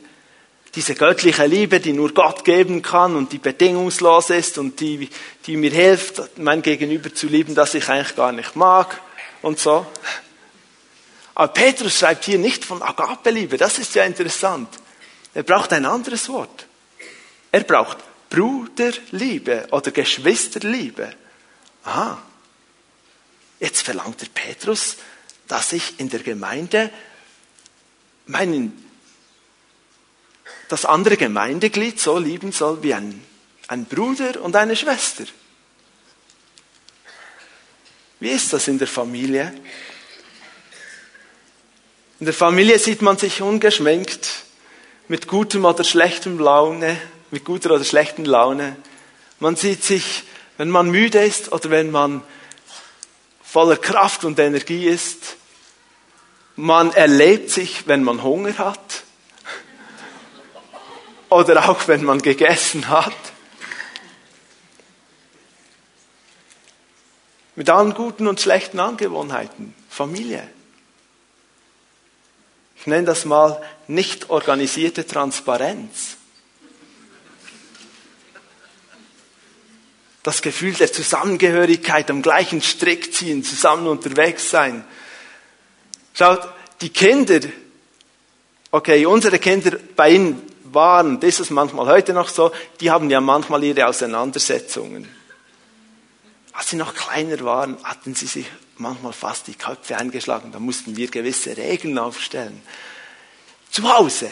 Diese 0.75 0.93
göttliche 0.93 1.45
Liebe, 1.45 1.79
die 1.79 1.93
nur 1.93 2.13
Gott 2.13 2.43
geben 2.43 2.81
kann 2.81 3.15
und 3.15 3.31
die 3.31 3.37
bedingungslos 3.37 4.29
ist 4.29 4.57
und 4.57 4.79
die, 4.79 5.09
die 5.45 5.55
mir 5.55 5.71
hilft, 5.71 6.37
mein 6.37 6.61
Gegenüber 6.61 7.13
zu 7.13 7.27
lieben, 7.27 7.55
das 7.55 7.73
ich 7.73 7.87
eigentlich 7.87 8.15
gar 8.15 8.33
nicht 8.33 8.55
mag 8.55 9.01
und 9.41 9.57
so. 9.57 9.87
Aber 11.33 11.53
Petrus 11.53 11.97
schreibt 11.97 12.25
hier 12.25 12.37
nicht 12.37 12.65
von 12.65 12.81
Agape-Liebe, 12.81 13.57
das 13.57 13.79
ist 13.79 13.95
ja 13.95 14.03
interessant. 14.03 14.67
Er 15.33 15.43
braucht 15.43 15.71
ein 15.73 15.85
anderes 15.85 16.27
Wort. 16.29 16.65
Er 17.51 17.63
braucht 17.63 17.97
Bruderliebe 18.29 19.67
oder 19.71 19.91
Geschwisterliebe. 19.91 21.13
Aha. 21.83 22.21
Jetzt 23.59 23.81
verlangt 23.81 24.21
der 24.21 24.27
Petrus, 24.27 24.97
dass 25.47 25.73
ich 25.73 25.99
in 25.99 26.09
der 26.09 26.21
Gemeinde 26.21 26.91
meinen, 28.25 28.83
das 30.67 30.85
andere 30.85 31.17
Gemeindeglied 31.17 31.99
so 31.99 32.17
lieben 32.17 32.51
soll 32.51 32.81
wie 32.83 32.93
ein, 32.93 33.23
ein 33.67 33.85
Bruder 33.85 34.41
und 34.41 34.55
eine 34.55 34.75
Schwester. 34.75 35.25
Wie 38.19 38.29
ist 38.29 38.53
das 38.53 38.67
in 38.67 38.79
der 38.79 38.87
Familie? 38.87 39.53
In 42.19 42.25
der 42.25 42.33
Familie 42.33 42.79
sieht 42.79 43.01
man 43.01 43.17
sich 43.17 43.41
ungeschminkt, 43.41 44.45
mit 45.07 45.27
gutem 45.27 45.65
oder 45.65 45.83
schlechtem 45.83 46.39
Laune, 46.39 46.99
mit 47.31 47.45
guter 47.45 47.71
oder 47.71 47.83
schlechten 47.83 48.25
Laune. 48.25 48.75
Man 49.39 49.55
sieht 49.55 49.83
sich, 49.83 50.23
wenn 50.57 50.69
man 50.69 50.89
müde 50.89 51.23
ist 51.23 51.51
oder 51.51 51.69
wenn 51.69 51.91
man 51.91 52.23
voller 53.55 53.77
Kraft 53.77 54.25
und 54.25 54.37
Energie 54.39 54.85
ist. 54.85 55.37
Man 56.55 56.91
erlebt 56.91 57.49
sich, 57.49 57.87
wenn 57.87 58.03
man 58.03 58.23
Hunger 58.23 58.57
hat. 58.57 59.03
Oder 61.29 61.69
auch 61.69 61.87
wenn 61.87 62.03
man 62.03 62.21
gegessen 62.21 62.87
hat. 62.89 63.13
Mit 67.55 67.69
allen 67.69 67.93
guten 67.93 68.27
und 68.27 68.39
schlechten 68.39 68.79
Angewohnheiten. 68.79 69.73
Familie. 69.89 70.49
Ich 72.77 72.87
nenne 72.87 73.05
das 73.05 73.25
mal 73.25 73.61
nicht 73.87 74.29
organisierte 74.29 75.07
Transparenz. 75.07 76.17
Das 80.25 80.41
Gefühl 80.41 80.73
der 80.73 80.91
Zusammengehörigkeit, 80.91 82.09
am 82.09 82.23
gleichen 82.23 82.59
Strick 82.59 83.13
ziehen, 83.13 83.43
zusammen 83.43 83.85
unterwegs 83.85 84.49
sein. 84.49 84.83
Schaut, 86.15 86.49
die 86.81 86.89
Kinder, 86.89 87.41
okay, 88.71 89.05
unsere 89.05 89.37
Kinder 89.37 89.77
bei 89.95 90.09
ihnen 90.09 90.41
waren, 90.63 91.19
das 91.19 91.39
ist 91.39 91.51
manchmal 91.51 91.85
heute 91.85 92.11
noch 92.11 92.29
so, 92.29 92.51
die 92.79 92.89
haben 92.89 93.11
ja 93.11 93.21
manchmal 93.21 93.63
ihre 93.63 93.85
Auseinandersetzungen. 93.85 95.07
Als 96.53 96.71
sie 96.71 96.77
noch 96.77 96.95
kleiner 96.95 97.39
waren, 97.41 97.77
hatten 97.83 98.15
sie 98.15 98.25
sich 98.25 98.47
manchmal 98.77 99.13
fast 99.13 99.45
die 99.45 99.53
Köpfe 99.53 99.95
eingeschlagen. 99.95 100.51
Da 100.51 100.57
mussten 100.57 100.97
wir 100.97 101.07
gewisse 101.07 101.55
Regeln 101.55 101.99
aufstellen. 101.99 102.63
Zu 103.69 103.95
Hause, 103.95 104.31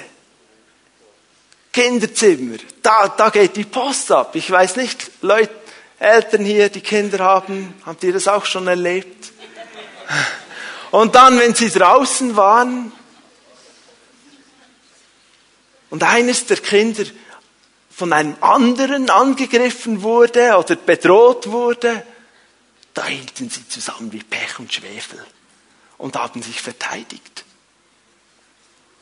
Kinderzimmer, 1.71 2.57
da, 2.81 3.09
da 3.09 3.29
geht 3.29 3.55
die 3.57 3.65
Post 3.65 4.11
ab. 4.11 4.35
Ich 4.35 4.49
weiß 4.49 4.77
nicht, 4.77 5.11
Leute, 5.21 5.62
Eltern 5.99 6.45
hier, 6.45 6.69
die 6.69 6.81
Kinder 6.81 7.19
haben, 7.19 7.73
habt 7.85 8.03
ihr 8.03 8.13
das 8.13 8.27
auch 8.27 8.45
schon 8.45 8.67
erlebt? 8.67 9.31
Und 10.91 11.15
dann, 11.15 11.39
wenn 11.39 11.55
sie 11.55 11.69
draußen 11.69 12.35
waren 12.35 12.91
und 15.89 16.03
eines 16.03 16.45
der 16.45 16.57
Kinder 16.57 17.03
von 17.89 18.13
einem 18.13 18.35
anderen 18.41 19.09
angegriffen 19.09 20.01
wurde 20.01 20.55
oder 20.57 20.75
bedroht 20.75 21.47
wurde, 21.47 22.03
da 22.93 23.05
hielten 23.05 23.49
sie 23.49 23.67
zusammen 23.67 24.11
wie 24.11 24.21
Pech 24.21 24.59
und 24.59 24.71
Schwefel 24.71 25.23
und 25.97 26.15
haben 26.15 26.43
sich 26.43 26.61
verteidigt. 26.61 27.45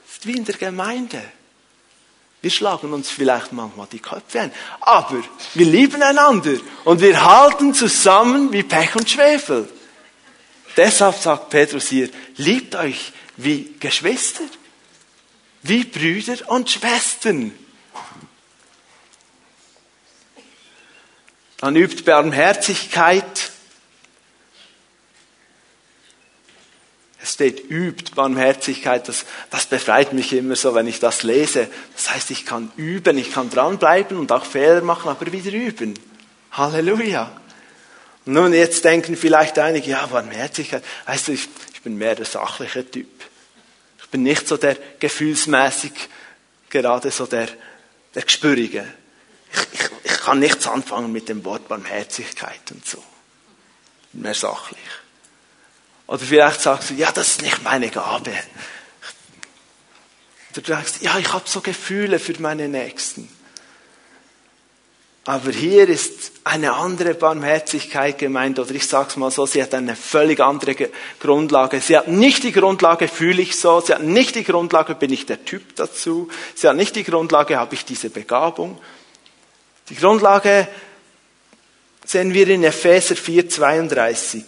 Das 0.06 0.18
ist 0.18 0.28
wie 0.28 0.38
in 0.38 0.46
der 0.46 0.56
Gemeinde. 0.56 1.22
Wir 2.42 2.50
schlagen 2.50 2.92
uns 2.92 3.10
vielleicht 3.10 3.54
manchmal 3.54 3.88
die 3.92 4.00
Köpfe 4.00 4.42
ein, 4.42 4.52
aber 4.80 5.22
wir 5.54 5.66
lieben 5.66 6.02
einander 6.02 6.58
und 6.86 7.00
wir 7.00 7.24
halten 7.24 7.74
zusammen 7.76 8.52
wie 8.52 8.64
Pech 8.64 8.96
und 8.96 9.10
Schwefel. 9.10 9.70
Deshalb 10.76 11.18
sagt 11.18 11.50
Petrus 11.50 11.90
hier, 11.90 12.10
liebt 12.38 12.76
euch 12.76 13.14
wie 13.38 13.76
Geschwister, 13.80 14.44
wie 15.62 15.84
Brüder 15.84 16.50
und 16.50 16.70
Schwestern. 16.70 17.52
Dann 21.58 21.76
übt 21.76 22.02
Barmherzigkeit 22.04 23.51
steht, 27.34 27.70
übt 27.70 28.16
Barmherzigkeit. 28.16 29.08
Das, 29.08 29.26
das 29.50 29.66
befreit 29.66 30.14
mich 30.14 30.34
immer 30.34 30.56
so, 30.56 30.76
wenn 30.76 30.88
ich 30.88 31.00
das 31.00 31.24
lese. 31.24 31.68
Das 31.96 32.14
heißt, 32.14 32.32
ich 32.32 32.46
kann 32.46 32.72
üben, 32.78 33.18
ich 33.18 33.32
kann 33.34 33.50
dranbleiben 33.50 34.18
und 34.18 34.32
auch 34.32 34.46
Fehler 34.46 34.82
machen, 34.82 35.10
aber 35.10 35.32
wieder 35.32 35.52
üben. 35.52 35.94
Halleluja. 36.52 37.32
Nun, 38.26 38.54
jetzt 38.54 38.86
denken 38.86 39.16
vielleicht 39.16 39.58
einige, 39.58 39.90
ja, 39.90 40.06
Barmherzigkeit. 40.06 40.84
Weißt 41.06 41.28
du, 41.28 41.32
ich, 41.34 41.50
ich 41.74 41.82
bin 41.82 41.98
mehr 41.98 42.16
der 42.16 42.26
sachliche 42.26 42.90
Typ. 42.90 43.10
Ich 44.02 44.10
bin 44.10 44.24
nicht 44.24 44.48
so 44.48 44.58
der 44.58 44.78
gefühlsmäßig, 45.00 45.94
gerade 46.70 47.10
so 47.12 47.26
der, 47.26 47.48
der 48.14 48.22
Gespürige. 48.22 48.86
Ich, 49.54 49.80
ich, 49.80 49.90
ich 50.04 50.18
kann 50.20 50.40
nichts 50.40 50.68
anfangen 50.68 51.12
mit 51.12 51.30
dem 51.30 51.44
Wort 51.46 51.68
Barmherzigkeit 51.68 52.72
und 52.72 52.86
so. 52.86 53.04
Mehr 54.14 54.34
sachlich. 54.34 54.80
Oder 56.12 56.20
vielleicht 56.20 56.60
sagst 56.60 56.90
du, 56.90 56.96
ja, 56.96 57.10
das 57.10 57.30
ist 57.30 57.42
nicht 57.42 57.64
meine 57.64 57.90
Gabe. 57.90 58.32
Oder 60.52 60.62
du 60.62 60.68
sagst, 60.68 61.02
ja, 61.02 61.18
ich 61.18 61.32
habe 61.32 61.46
so 61.48 61.62
Gefühle 61.62 62.20
für 62.20 62.34
meine 62.42 62.68
Nächsten. 62.68 63.30
Aber 65.24 65.52
hier 65.52 65.88
ist 65.88 66.34
eine 66.44 66.74
andere 66.74 67.14
Barmherzigkeit 67.14 68.18
gemeint, 68.18 68.60
oder 68.60 68.72
ich 68.72 68.86
sage 68.90 69.08
es 69.12 69.16
mal 69.16 69.32
so, 69.32 69.46
sie 69.46 69.64
hat 69.64 69.74
eine 69.74 69.96
völlig 69.96 70.42
andere 70.42 70.90
Grundlage. 71.22 71.80
Sie 71.80 71.96
hat 71.96 72.10
nicht 72.10 72.44
die 72.44 72.52
Grundlage, 72.52 73.08
fühle 73.08 73.42
ich 73.42 73.58
so, 73.58 73.80
sie 73.80 73.94
hat 73.94 74.04
nicht 74.04 74.36
die 74.36 74.44
Grundlage, 74.44 74.96
bin 74.96 75.14
ich 75.14 75.26
der 75.28 75.46
Typ 75.46 75.78
dazu, 75.78 76.28
sie 76.56 76.68
hat 76.68 76.76
nicht 76.76 76.98
die 76.98 77.06
Grundlage, 77.06 77.58
habe 77.58 77.74
ich 77.76 77.86
diese 77.86 78.10
Begabung, 78.10 78.78
Die 79.88 79.96
Grundlage 79.96 80.68
sehen 82.06 82.34
wir 82.34 82.50
in 82.50 82.66
Epheser 82.66 83.16
4, 83.16 83.48
32. 83.48 84.44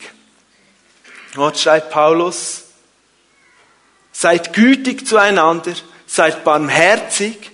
Dort 1.34 1.58
schreibt 1.58 1.90
Paulus, 1.90 2.64
seid 4.12 4.54
gütig 4.54 5.08
zueinander, 5.08 5.74
seid 6.06 6.44
barmherzig 6.44 7.52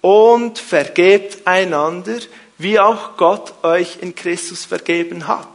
und 0.00 0.58
vergebt 0.58 1.46
einander, 1.46 2.18
wie 2.58 2.78
auch 2.78 3.16
Gott 3.16 3.64
euch 3.64 3.98
in 4.00 4.14
Christus 4.14 4.64
vergeben 4.64 5.26
hat. 5.26 5.48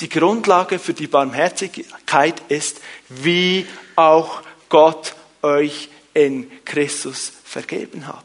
Die 0.00 0.08
Grundlage 0.08 0.78
für 0.78 0.94
die 0.94 1.06
Barmherzigkeit 1.06 2.42
ist, 2.48 2.80
wie 3.08 3.66
auch 3.96 4.42
Gott 4.68 5.14
euch 5.42 5.90
in 6.14 6.50
Christus 6.64 7.32
vergeben 7.44 8.06
hat. 8.06 8.24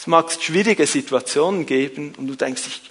Es 0.00 0.06
mag 0.06 0.32
schwierige 0.32 0.86
Situationen 0.86 1.66
geben 1.66 2.14
und 2.16 2.26
du 2.26 2.34
denkst, 2.34 2.62
ich, 2.66 2.90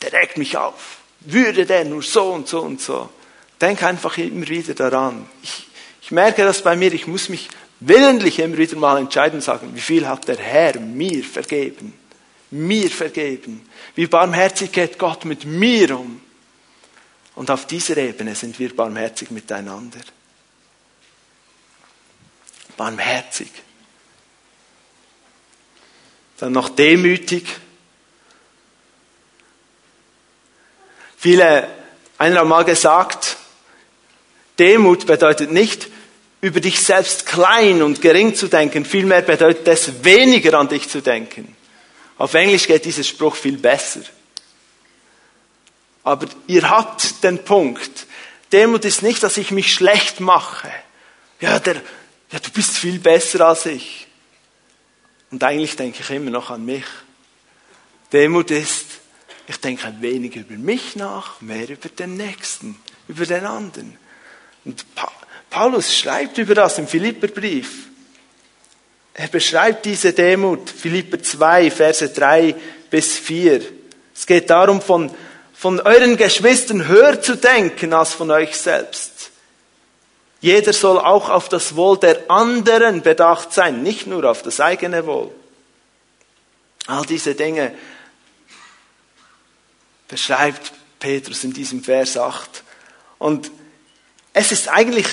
der 0.00 0.12
regt 0.12 0.38
mich 0.38 0.56
auf. 0.56 0.98
Würde 1.18 1.66
der 1.66 1.84
nur 1.84 2.02
so 2.02 2.32
und 2.32 2.46
so 2.46 2.60
und 2.60 2.80
so. 2.80 3.10
Denk 3.60 3.82
einfach 3.82 4.16
immer 4.18 4.46
wieder 4.46 4.74
daran. 4.74 5.28
Ich, 5.42 5.66
ich 6.02 6.12
merke 6.12 6.44
das 6.44 6.62
bei 6.62 6.76
mir, 6.76 6.92
ich 6.92 7.08
muss 7.08 7.28
mich 7.28 7.48
willentlich 7.80 8.38
immer 8.38 8.56
wieder 8.56 8.76
mal 8.76 8.98
entscheiden 8.98 9.38
und 9.38 9.42
sagen, 9.42 9.74
wie 9.74 9.80
viel 9.80 10.06
hat 10.06 10.28
der 10.28 10.38
Herr 10.38 10.78
mir 10.78 11.24
vergeben? 11.24 11.92
Mir 12.52 12.90
vergeben. 12.90 13.68
Wie 13.96 14.06
barmherzig 14.06 14.70
geht 14.70 14.96
Gott 15.00 15.24
mit 15.24 15.44
mir 15.44 15.98
um? 15.98 16.20
Und 17.34 17.50
auf 17.50 17.66
dieser 17.66 17.96
Ebene 17.96 18.36
sind 18.36 18.56
wir 18.60 18.72
barmherzig 18.76 19.32
miteinander. 19.32 19.98
Barmherzig. 22.76 23.50
Dann 26.38 26.52
noch 26.52 26.68
demütig. 26.68 27.46
Viele, 31.16 31.68
einer 32.18 32.40
hat 32.40 32.46
mal 32.46 32.64
gesagt, 32.64 33.36
Demut 34.58 35.06
bedeutet 35.06 35.50
nicht, 35.50 35.88
über 36.40 36.60
dich 36.60 36.80
selbst 36.80 37.24
klein 37.24 37.82
und 37.82 38.02
gering 38.02 38.34
zu 38.34 38.48
denken, 38.48 38.84
vielmehr 38.84 39.22
bedeutet 39.22 39.66
es, 39.66 40.04
weniger 40.04 40.58
an 40.58 40.68
dich 40.68 40.88
zu 40.88 41.00
denken. 41.00 41.56
Auf 42.18 42.34
Englisch 42.34 42.66
geht 42.66 42.84
dieser 42.84 43.02
Spruch 43.02 43.36
viel 43.36 43.56
besser. 43.56 44.00
Aber 46.02 46.26
ihr 46.46 46.68
habt 46.68 47.24
den 47.24 47.42
Punkt. 47.42 48.06
Demut 48.52 48.84
ist 48.84 49.02
nicht, 49.02 49.22
dass 49.22 49.38
ich 49.38 49.50
mich 49.50 49.72
schlecht 49.72 50.20
mache. 50.20 50.70
Ja, 51.40 51.58
der, 51.58 51.76
ja, 52.30 52.38
du 52.38 52.50
bist 52.50 52.76
viel 52.76 52.98
besser 52.98 53.48
als 53.48 53.66
ich. 53.66 54.03
Und 55.34 55.42
eigentlich 55.42 55.74
denke 55.74 55.98
ich 56.00 56.10
immer 56.10 56.30
noch 56.30 56.50
an 56.50 56.64
mich. 56.64 56.84
Demut 58.12 58.52
ist, 58.52 58.86
ich 59.48 59.56
denke 59.56 59.84
ein 59.88 60.00
wenig 60.00 60.36
über 60.36 60.54
mich 60.54 60.94
nach, 60.94 61.40
mehr 61.40 61.68
über 61.68 61.88
den 61.88 62.16
Nächsten, 62.16 62.76
über 63.08 63.26
den 63.26 63.44
anderen. 63.44 63.98
Und 64.64 64.86
Paulus 65.50 65.92
schreibt 65.92 66.38
über 66.38 66.54
das 66.54 66.78
im 66.78 66.86
Philipperbrief. 66.86 67.88
Er 69.12 69.26
beschreibt 69.26 69.86
diese 69.86 70.12
Demut, 70.12 70.70
Philipper 70.70 71.20
2, 71.20 71.68
Verse 71.72 72.10
3 72.10 72.54
bis 72.88 73.18
4. 73.18 73.60
Es 74.14 74.26
geht 74.26 74.48
darum, 74.50 74.80
von, 74.80 75.10
von 75.52 75.80
euren 75.80 76.16
Geschwistern 76.16 76.86
höher 76.86 77.20
zu 77.20 77.36
denken 77.36 77.92
als 77.92 78.12
von 78.12 78.30
euch 78.30 78.54
selbst. 78.56 79.13
Jeder 80.44 80.74
soll 80.74 80.98
auch 80.98 81.30
auf 81.30 81.48
das 81.48 81.74
Wohl 81.74 81.96
der 81.96 82.30
anderen 82.30 83.00
bedacht 83.00 83.54
sein, 83.54 83.82
nicht 83.82 84.06
nur 84.06 84.30
auf 84.30 84.42
das 84.42 84.60
eigene 84.60 85.06
Wohl. 85.06 85.34
All 86.86 87.06
diese 87.06 87.34
Dinge 87.34 87.74
beschreibt 90.06 90.74
Petrus 91.00 91.44
in 91.44 91.54
diesem 91.54 91.82
Vers 91.82 92.18
8. 92.18 92.62
Und 93.16 93.50
es 94.34 94.52
ist 94.52 94.68
eigentlich 94.68 95.06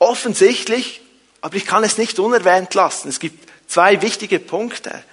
offensichtlich, 0.00 1.00
aber 1.42 1.54
ich 1.54 1.64
kann 1.64 1.84
es 1.84 1.96
nicht 1.96 2.18
unerwähnt 2.18 2.74
lassen. 2.74 3.08
Es 3.08 3.20
gibt 3.20 3.48
zwei 3.68 4.02
wichtige 4.02 4.40
Punkte 4.40 5.04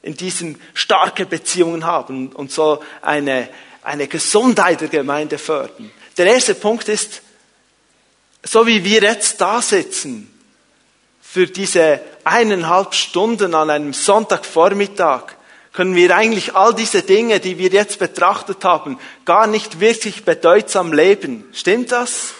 in 0.00 0.16
diesen 0.16 0.58
starke 0.72 1.26
Beziehungen 1.26 1.84
haben 1.84 2.32
und 2.32 2.50
so 2.50 2.82
eine, 3.02 3.50
eine 3.82 4.08
Gesundheit 4.08 4.80
der 4.80 4.88
Gemeinde 4.88 5.36
fördern. 5.36 5.90
Der 6.16 6.24
erste 6.24 6.54
Punkt 6.54 6.88
ist, 6.88 7.20
so 8.44 8.66
wie 8.66 8.84
wir 8.84 9.02
jetzt 9.02 9.40
da 9.40 9.62
sitzen, 9.62 10.28
für 11.20 11.46
diese 11.46 12.00
eineinhalb 12.24 12.94
Stunden 12.94 13.54
an 13.54 13.70
einem 13.70 13.92
Sonntagvormittag, 13.92 15.36
können 15.72 15.94
wir 15.94 16.14
eigentlich 16.14 16.54
all 16.54 16.74
diese 16.74 17.02
Dinge, 17.02 17.40
die 17.40 17.56
wir 17.56 17.70
jetzt 17.70 17.98
betrachtet 17.98 18.64
haben, 18.64 18.98
gar 19.24 19.46
nicht 19.46 19.80
wirklich 19.80 20.24
bedeutsam 20.24 20.92
leben. 20.92 21.44
Stimmt 21.52 21.92
das? 21.92 22.34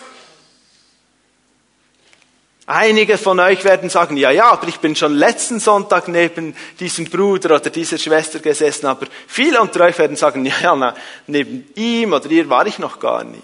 Einige 2.66 3.18
von 3.18 3.40
euch 3.40 3.64
werden 3.64 3.90
sagen, 3.90 4.16
ja, 4.16 4.30
ja, 4.30 4.52
aber 4.52 4.68
ich 4.68 4.78
bin 4.78 4.94
schon 4.94 5.14
letzten 5.14 5.58
Sonntag 5.58 6.08
neben 6.08 6.54
diesem 6.78 7.06
Bruder 7.06 7.56
oder 7.56 7.70
dieser 7.70 7.98
Schwester 7.98 8.38
gesessen, 8.38 8.86
aber 8.86 9.06
viele 9.26 9.60
unter 9.60 9.80
euch 9.84 9.98
werden 9.98 10.16
sagen, 10.16 10.44
ja, 10.44 10.54
ja, 10.62 10.76
na, 10.76 10.94
neben 11.26 11.66
ihm 11.74 12.12
oder 12.12 12.30
ihr 12.30 12.48
war 12.48 12.66
ich 12.66 12.78
noch 12.78 13.00
gar 13.00 13.24
nie. 13.24 13.42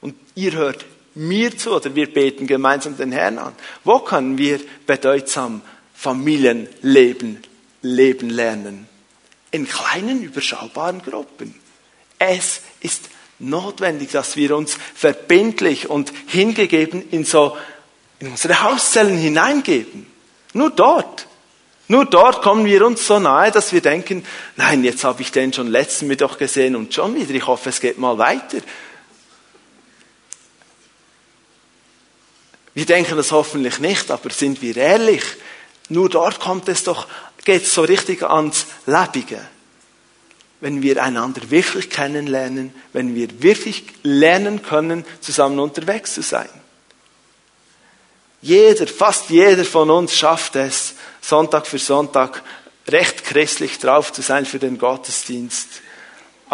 Und 0.00 0.16
ihr 0.34 0.52
hört 0.52 0.84
mir 1.14 1.56
zu 1.56 1.74
oder 1.74 1.94
wir 1.94 2.12
beten 2.12 2.46
gemeinsam 2.46 2.96
den 2.96 3.12
Herrn 3.12 3.38
an. 3.38 3.54
Wo 3.84 4.00
können 4.00 4.38
wir 4.38 4.60
bedeutsam 4.86 5.62
Familienleben 5.94 7.42
leben 7.82 8.30
lernen? 8.30 8.88
In 9.50 9.68
kleinen, 9.68 10.22
überschaubaren 10.22 11.02
Gruppen. 11.02 11.54
Es 12.18 12.62
ist 12.80 13.08
notwendig, 13.38 14.10
dass 14.10 14.36
wir 14.36 14.56
uns 14.56 14.76
verbindlich 14.94 15.88
und 15.88 16.12
hingegeben 16.26 17.02
in 17.10 17.24
so 17.24 17.56
in 18.18 18.28
unsere 18.28 18.62
Hauszellen 18.62 19.16
hineingeben. 19.16 20.06
Nur 20.52 20.70
dort. 20.70 21.26
Nur 21.88 22.06
dort 22.06 22.40
kommen 22.40 22.64
wir 22.64 22.86
uns 22.86 23.06
so 23.06 23.18
nahe, 23.18 23.50
dass 23.50 23.72
wir 23.72 23.82
denken, 23.82 24.24
nein, 24.56 24.84
jetzt 24.84 25.04
habe 25.04 25.20
ich 25.20 25.32
den 25.32 25.52
schon 25.52 25.66
letzten 25.66 26.06
Mittwoch 26.06 26.38
gesehen 26.38 26.76
und 26.76 26.94
schon 26.94 27.14
wieder. 27.14 27.34
Ich 27.34 27.46
hoffe, 27.46 27.68
es 27.68 27.80
geht 27.80 27.98
mal 27.98 28.16
weiter. 28.16 28.58
Wir 32.74 32.86
denken 32.86 33.16
das 33.16 33.32
hoffentlich 33.32 33.78
nicht, 33.78 34.10
aber 34.10 34.30
sind 34.30 34.60
wir 34.60 34.76
ehrlich? 34.76 35.22
Nur 35.88 36.08
dort 36.08 36.40
kommt 36.40 36.68
es 36.68 36.82
doch, 36.84 37.06
geht 37.44 37.62
es 37.62 37.74
so 37.74 37.82
richtig 37.82 38.22
ans 38.22 38.66
Lebige. 38.86 39.40
Wenn 40.60 40.82
wir 40.82 41.02
einander 41.02 41.50
wirklich 41.50 41.90
kennenlernen, 41.90 42.74
wenn 42.92 43.14
wir 43.14 43.42
wirklich 43.42 43.84
lernen 44.02 44.62
können, 44.62 45.04
zusammen 45.20 45.60
unterwegs 45.60 46.14
zu 46.14 46.22
sein. 46.22 46.48
Jeder, 48.40 48.86
fast 48.86 49.30
jeder 49.30 49.64
von 49.64 49.90
uns 49.90 50.16
schafft 50.16 50.56
es, 50.56 50.94
Sonntag 51.20 51.66
für 51.66 51.78
Sonntag 51.78 52.42
recht 52.88 53.24
christlich 53.24 53.78
drauf 53.78 54.12
zu 54.12 54.20
sein 54.20 54.44
für 54.44 54.58
den 54.58 54.78
Gottesdienst. 54.78 55.68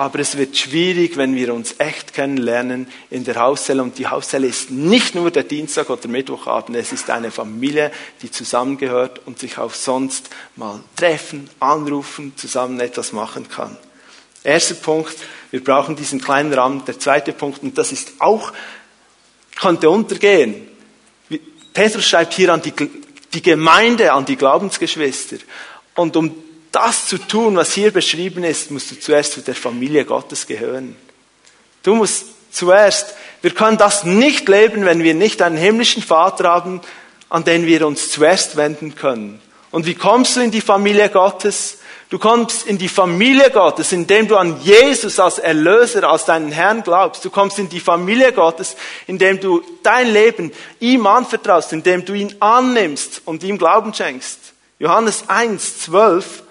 Aber 0.00 0.20
es 0.20 0.38
wird 0.38 0.56
schwierig, 0.56 1.18
wenn 1.18 1.34
wir 1.34 1.52
uns 1.52 1.74
echt 1.76 2.14
kennenlernen 2.14 2.86
in 3.10 3.22
der 3.24 3.36
Hauszelle. 3.36 3.82
Und 3.82 3.98
die 3.98 4.06
Hauszelle 4.06 4.46
ist 4.46 4.70
nicht 4.70 5.14
nur 5.14 5.30
der 5.30 5.42
Dienstag 5.42 5.90
oder 5.90 6.08
Mittwochabend, 6.08 6.74
es 6.78 6.90
ist 6.90 7.10
eine 7.10 7.30
Familie, 7.30 7.92
die 8.22 8.30
zusammengehört 8.30 9.20
und 9.26 9.38
sich 9.38 9.58
auch 9.58 9.74
sonst 9.74 10.30
mal 10.56 10.80
treffen, 10.96 11.50
anrufen, 11.60 12.32
zusammen 12.34 12.80
etwas 12.80 13.12
machen 13.12 13.46
kann. 13.50 13.76
Erster 14.42 14.76
Punkt, 14.76 15.16
wir 15.50 15.62
brauchen 15.62 15.96
diesen 15.96 16.18
kleinen 16.18 16.54
Rahmen. 16.54 16.82
Der 16.86 16.98
zweite 16.98 17.34
Punkt, 17.34 17.62
und 17.62 17.76
das 17.76 17.92
ist 17.92 18.14
auch, 18.20 18.54
könnte 19.54 19.90
untergehen, 19.90 20.66
Petrus 21.74 22.06
schreibt 22.06 22.32
hier 22.32 22.54
an 22.54 22.62
die, 22.62 22.72
die 23.34 23.42
Gemeinde, 23.42 24.14
an 24.14 24.24
die 24.24 24.36
Glaubensgeschwister. 24.36 25.36
Und 25.94 26.16
um 26.16 26.34
das 26.72 27.06
zu 27.06 27.18
tun, 27.18 27.56
was 27.56 27.72
hier 27.72 27.92
beschrieben 27.92 28.44
ist, 28.44 28.70
musst 28.70 28.90
du 28.90 28.98
zuerst 28.98 29.32
zu 29.32 29.40
der 29.40 29.54
Familie 29.54 30.04
Gottes 30.04 30.46
gehören. 30.46 30.96
Du 31.82 31.94
musst 31.94 32.26
zuerst, 32.50 33.14
wir 33.42 33.52
können 33.52 33.78
das 33.78 34.04
nicht 34.04 34.48
leben, 34.48 34.84
wenn 34.84 35.02
wir 35.02 35.14
nicht 35.14 35.42
einen 35.42 35.56
himmlischen 35.56 36.02
Vater 36.02 36.48
haben, 36.48 36.80
an 37.28 37.44
den 37.44 37.66
wir 37.66 37.86
uns 37.86 38.10
zuerst 38.10 38.56
wenden 38.56 38.94
können. 38.94 39.40
Und 39.70 39.86
wie 39.86 39.94
kommst 39.94 40.36
du 40.36 40.40
in 40.40 40.50
die 40.50 40.60
Familie 40.60 41.08
Gottes? 41.08 41.78
Du 42.10 42.18
kommst 42.18 42.66
in 42.66 42.76
die 42.76 42.88
Familie 42.88 43.50
Gottes, 43.50 43.92
indem 43.92 44.26
du 44.26 44.36
an 44.36 44.60
Jesus 44.62 45.20
als 45.20 45.38
Erlöser, 45.38 46.10
als 46.10 46.24
deinen 46.24 46.50
Herrn 46.50 46.82
glaubst. 46.82 47.24
Du 47.24 47.30
kommst 47.30 47.60
in 47.60 47.68
die 47.68 47.78
Familie 47.78 48.32
Gottes, 48.32 48.74
indem 49.06 49.38
du 49.38 49.62
dein 49.84 50.12
Leben 50.12 50.50
ihm 50.80 51.06
anvertraust, 51.06 51.72
indem 51.72 52.04
du 52.04 52.14
ihn 52.14 52.34
annimmst 52.40 53.22
und 53.26 53.44
ihm 53.44 53.58
Glauben 53.58 53.94
schenkst. 53.94 54.40
Johannes 54.80 55.28
1, 55.28 55.82
12 55.82 56.42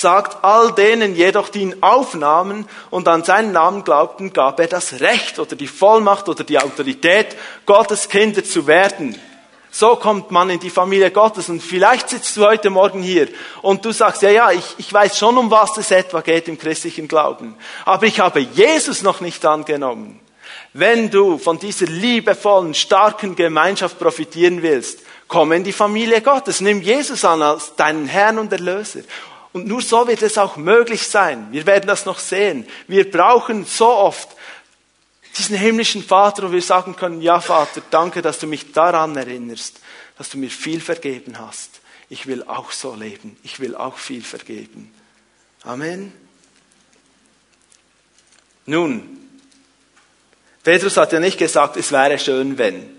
sagt, 0.00 0.44
all 0.44 0.72
denen 0.72 1.14
jedoch, 1.14 1.48
die 1.48 1.62
ihn 1.62 1.82
aufnahmen 1.82 2.68
und 2.90 3.08
an 3.08 3.24
seinen 3.24 3.52
Namen 3.52 3.82
glaubten, 3.82 4.32
gab 4.32 4.60
er 4.60 4.66
das 4.66 5.00
Recht 5.00 5.38
oder 5.38 5.56
die 5.56 5.66
Vollmacht 5.66 6.28
oder 6.28 6.44
die 6.44 6.58
Autorität, 6.58 7.36
Gottes 7.64 8.08
Kinder 8.08 8.44
zu 8.44 8.66
werden. 8.66 9.18
So 9.70 9.96
kommt 9.96 10.30
man 10.30 10.48
in 10.50 10.60
die 10.60 10.70
Familie 10.70 11.10
Gottes. 11.10 11.48
Und 11.48 11.62
vielleicht 11.62 12.08
sitzt 12.08 12.36
du 12.36 12.46
heute 12.46 12.70
Morgen 12.70 13.02
hier 13.02 13.28
und 13.62 13.84
du 13.84 13.92
sagst, 13.92 14.22
ja, 14.22 14.30
ja, 14.30 14.50
ich, 14.50 14.64
ich 14.78 14.92
weiß 14.92 15.18
schon, 15.18 15.36
um 15.36 15.50
was 15.50 15.76
es 15.76 15.90
etwa 15.90 16.20
geht 16.20 16.48
im 16.48 16.58
christlichen 16.58 17.08
Glauben. 17.08 17.54
Aber 17.84 18.06
ich 18.06 18.20
habe 18.20 18.40
Jesus 18.40 19.02
noch 19.02 19.20
nicht 19.20 19.44
angenommen. 19.44 20.20
Wenn 20.72 21.10
du 21.10 21.38
von 21.38 21.58
dieser 21.58 21.86
liebevollen, 21.86 22.74
starken 22.74 23.34
Gemeinschaft 23.34 23.98
profitieren 23.98 24.62
willst, 24.62 25.00
komm 25.28 25.52
in 25.52 25.64
die 25.64 25.72
Familie 25.72 26.20
Gottes. 26.20 26.60
Nimm 26.60 26.82
Jesus 26.82 27.24
an 27.24 27.42
als 27.42 27.74
deinen 27.76 28.06
Herrn 28.06 28.38
und 28.38 28.52
Erlöser. 28.52 29.00
Und 29.56 29.66
nur 29.66 29.80
so 29.80 30.06
wird 30.06 30.20
es 30.20 30.36
auch 30.36 30.58
möglich 30.58 31.08
sein. 31.08 31.48
Wir 31.50 31.64
werden 31.64 31.86
das 31.86 32.04
noch 32.04 32.18
sehen. 32.18 32.66
Wir 32.88 33.10
brauchen 33.10 33.64
so 33.64 33.88
oft 33.88 34.28
diesen 35.38 35.56
himmlischen 35.56 36.04
Vater, 36.04 36.42
wo 36.42 36.52
wir 36.52 36.60
sagen 36.60 36.94
können, 36.94 37.22
ja 37.22 37.40
Vater, 37.40 37.80
danke, 37.90 38.20
dass 38.20 38.38
du 38.38 38.46
mich 38.46 38.72
daran 38.72 39.16
erinnerst, 39.16 39.80
dass 40.18 40.28
du 40.28 40.36
mir 40.36 40.50
viel 40.50 40.78
vergeben 40.78 41.38
hast. 41.38 41.80
Ich 42.10 42.26
will 42.26 42.42
auch 42.42 42.70
so 42.70 42.94
leben. 42.94 43.38
Ich 43.44 43.58
will 43.58 43.74
auch 43.74 43.96
viel 43.96 44.22
vergeben. 44.22 44.92
Amen. 45.62 46.12
Nun, 48.66 49.26
Petrus 50.64 50.98
hat 50.98 51.14
ja 51.14 51.20
nicht 51.20 51.38
gesagt, 51.38 51.78
es 51.78 51.92
wäre 51.92 52.18
schön, 52.18 52.58
wenn. 52.58 52.95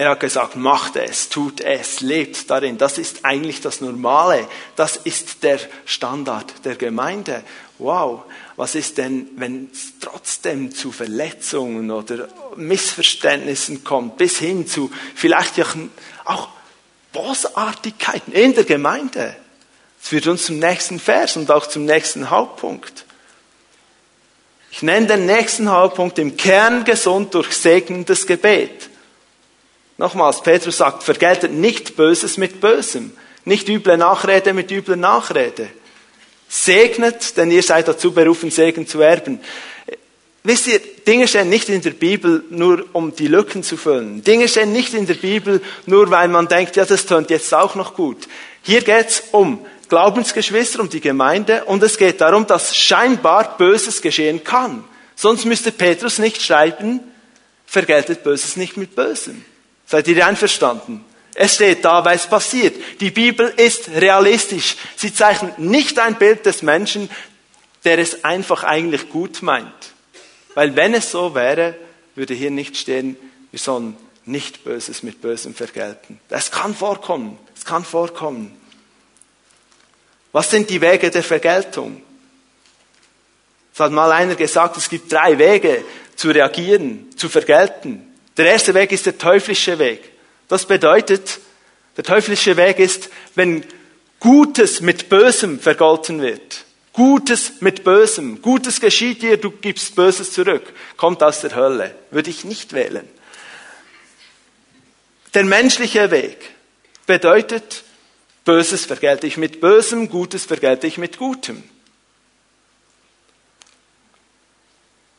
Er 0.00 0.12
hat 0.12 0.20
gesagt, 0.20 0.56
macht 0.56 0.96
es, 0.96 1.28
tut 1.28 1.60
es, 1.60 2.00
lebt 2.00 2.48
darin. 2.48 2.78
Das 2.78 2.96
ist 2.96 3.26
eigentlich 3.26 3.60
das 3.60 3.82
Normale. 3.82 4.48
Das 4.74 4.96
ist 4.96 5.42
der 5.42 5.60
Standard 5.84 6.64
der 6.64 6.76
Gemeinde. 6.76 7.42
Wow, 7.76 8.22
was 8.56 8.76
ist 8.76 8.96
denn, 8.96 9.28
wenn 9.36 9.68
es 9.70 9.98
trotzdem 10.00 10.74
zu 10.74 10.90
Verletzungen 10.90 11.90
oder 11.90 12.28
Missverständnissen 12.56 13.84
kommt, 13.84 14.16
bis 14.16 14.38
hin 14.38 14.66
zu 14.66 14.90
vielleicht 15.14 15.60
auch 16.24 16.48
Bosartigkeiten 17.12 18.32
in 18.32 18.54
der 18.54 18.64
Gemeinde? 18.64 19.36
Das 20.00 20.08
führt 20.08 20.28
uns 20.28 20.46
zum 20.46 20.60
nächsten 20.60 20.98
Vers 20.98 21.36
und 21.36 21.50
auch 21.50 21.66
zum 21.66 21.84
nächsten 21.84 22.30
Hauptpunkt. 22.30 23.04
Ich 24.70 24.80
nenne 24.80 25.08
den 25.08 25.26
nächsten 25.26 25.68
Hauptpunkt 25.68 26.18
im 26.18 26.38
Kern 26.38 26.84
gesund 26.84 27.34
durch 27.34 27.52
segnendes 27.52 28.26
Gebet. 28.26 28.88
Nochmals, 30.00 30.42
Petrus 30.42 30.78
sagt, 30.78 31.02
vergeltet 31.02 31.52
nicht 31.52 31.94
Böses 31.94 32.38
mit 32.38 32.58
Bösem, 32.58 33.12
nicht 33.44 33.68
üble 33.68 33.98
Nachrede 33.98 34.54
mit 34.54 34.70
übler 34.70 34.96
Nachrede. 34.96 35.68
Segnet, 36.48 37.36
denn 37.36 37.50
ihr 37.50 37.62
seid 37.62 37.86
dazu 37.86 38.10
berufen, 38.10 38.50
Segen 38.50 38.86
zu 38.86 39.02
erben. 39.02 39.40
Wisst 40.42 40.68
ihr, 40.68 40.80
Dinge 41.06 41.28
stehen 41.28 41.50
nicht 41.50 41.68
in 41.68 41.82
der 41.82 41.90
Bibel 41.90 42.42
nur, 42.48 42.86
um 42.94 43.14
die 43.14 43.26
Lücken 43.26 43.62
zu 43.62 43.76
füllen. 43.76 44.24
Dinge 44.24 44.48
stehen 44.48 44.72
nicht 44.72 44.94
in 44.94 45.06
der 45.06 45.16
Bibel 45.16 45.60
nur, 45.84 46.10
weil 46.10 46.28
man 46.28 46.48
denkt, 46.48 46.76
ja, 46.76 46.86
das 46.86 47.04
tönt 47.04 47.28
jetzt 47.28 47.52
auch 47.52 47.74
noch 47.74 47.92
gut. 47.92 48.26
Hier 48.62 48.80
geht's 48.80 49.24
um 49.32 49.66
Glaubensgeschwister, 49.90 50.80
um 50.80 50.88
die 50.88 51.02
Gemeinde 51.02 51.66
und 51.66 51.82
es 51.82 51.98
geht 51.98 52.22
darum, 52.22 52.46
dass 52.46 52.74
scheinbar 52.74 53.58
Böses 53.58 54.00
geschehen 54.00 54.44
kann. 54.44 54.82
Sonst 55.14 55.44
müsste 55.44 55.72
Petrus 55.72 56.18
nicht 56.18 56.40
schreiben, 56.40 57.00
vergeltet 57.66 58.22
Böses 58.22 58.56
nicht 58.56 58.78
mit 58.78 58.96
Bösem. 58.96 59.44
Seid 59.90 60.06
ihr 60.06 60.24
einverstanden? 60.24 61.04
Es 61.34 61.56
steht 61.56 61.84
da, 61.84 62.04
weil 62.04 62.14
es 62.14 62.28
passiert. 62.28 62.76
Die 63.00 63.10
Bibel 63.10 63.52
ist 63.56 63.88
realistisch. 63.88 64.76
Sie 64.94 65.12
zeichnet 65.12 65.58
nicht 65.58 65.98
ein 65.98 66.14
Bild 66.14 66.46
des 66.46 66.62
Menschen, 66.62 67.10
der 67.82 67.98
es 67.98 68.22
einfach 68.22 68.62
eigentlich 68.62 69.08
gut 69.08 69.42
meint. 69.42 69.74
Weil 70.54 70.76
wenn 70.76 70.94
es 70.94 71.10
so 71.10 71.34
wäre, 71.34 71.74
würde 72.14 72.34
hier 72.34 72.52
nicht 72.52 72.76
stehen, 72.76 73.16
wir 73.50 73.58
sollen 73.58 73.96
nicht 74.26 74.62
Böses 74.62 75.02
mit 75.02 75.20
Bösem 75.20 75.56
vergelten. 75.56 76.20
Das 76.28 76.52
kann 76.52 76.72
vorkommen. 76.72 77.36
Es 77.56 77.64
kann 77.64 77.84
vorkommen. 77.84 78.56
Was 80.30 80.50
sind 80.50 80.70
die 80.70 80.80
Wege 80.80 81.10
der 81.10 81.24
Vergeltung? 81.24 82.00
Es 83.74 83.80
hat 83.80 83.90
mal 83.90 84.12
einer 84.12 84.36
gesagt, 84.36 84.76
es 84.76 84.88
gibt 84.88 85.10
drei 85.10 85.36
Wege 85.36 85.84
zu 86.14 86.30
reagieren, 86.30 87.08
zu 87.16 87.28
vergelten. 87.28 88.06
Der 88.36 88.46
erste 88.46 88.74
Weg 88.74 88.92
ist 88.92 89.06
der 89.06 89.18
teuflische 89.18 89.78
Weg. 89.78 90.00
Das 90.48 90.66
bedeutet, 90.66 91.40
der 91.96 92.04
teuflische 92.04 92.56
Weg 92.56 92.78
ist, 92.78 93.10
wenn 93.34 93.64
Gutes 94.18 94.80
mit 94.80 95.08
Bösem 95.08 95.58
vergolten 95.58 96.20
wird. 96.20 96.64
Gutes 96.92 97.60
mit 97.60 97.84
Bösem. 97.84 98.42
Gutes 98.42 98.80
geschieht 98.80 99.22
dir, 99.22 99.36
du 99.36 99.50
gibst 99.50 99.94
Böses 99.94 100.32
zurück. 100.32 100.72
Kommt 100.96 101.22
aus 101.22 101.40
der 101.40 101.54
Hölle. 101.54 101.94
Würde 102.10 102.30
ich 102.30 102.44
nicht 102.44 102.72
wählen. 102.72 103.08
Der 105.34 105.44
menschliche 105.44 106.10
Weg 106.10 106.50
bedeutet, 107.06 107.84
Böses 108.44 108.84
vergelte 108.86 109.26
ich 109.26 109.36
mit 109.36 109.60
Bösem, 109.60 110.08
Gutes 110.08 110.44
vergelte 110.44 110.86
ich 110.86 110.98
mit 110.98 111.18
Gutem. 111.18 111.62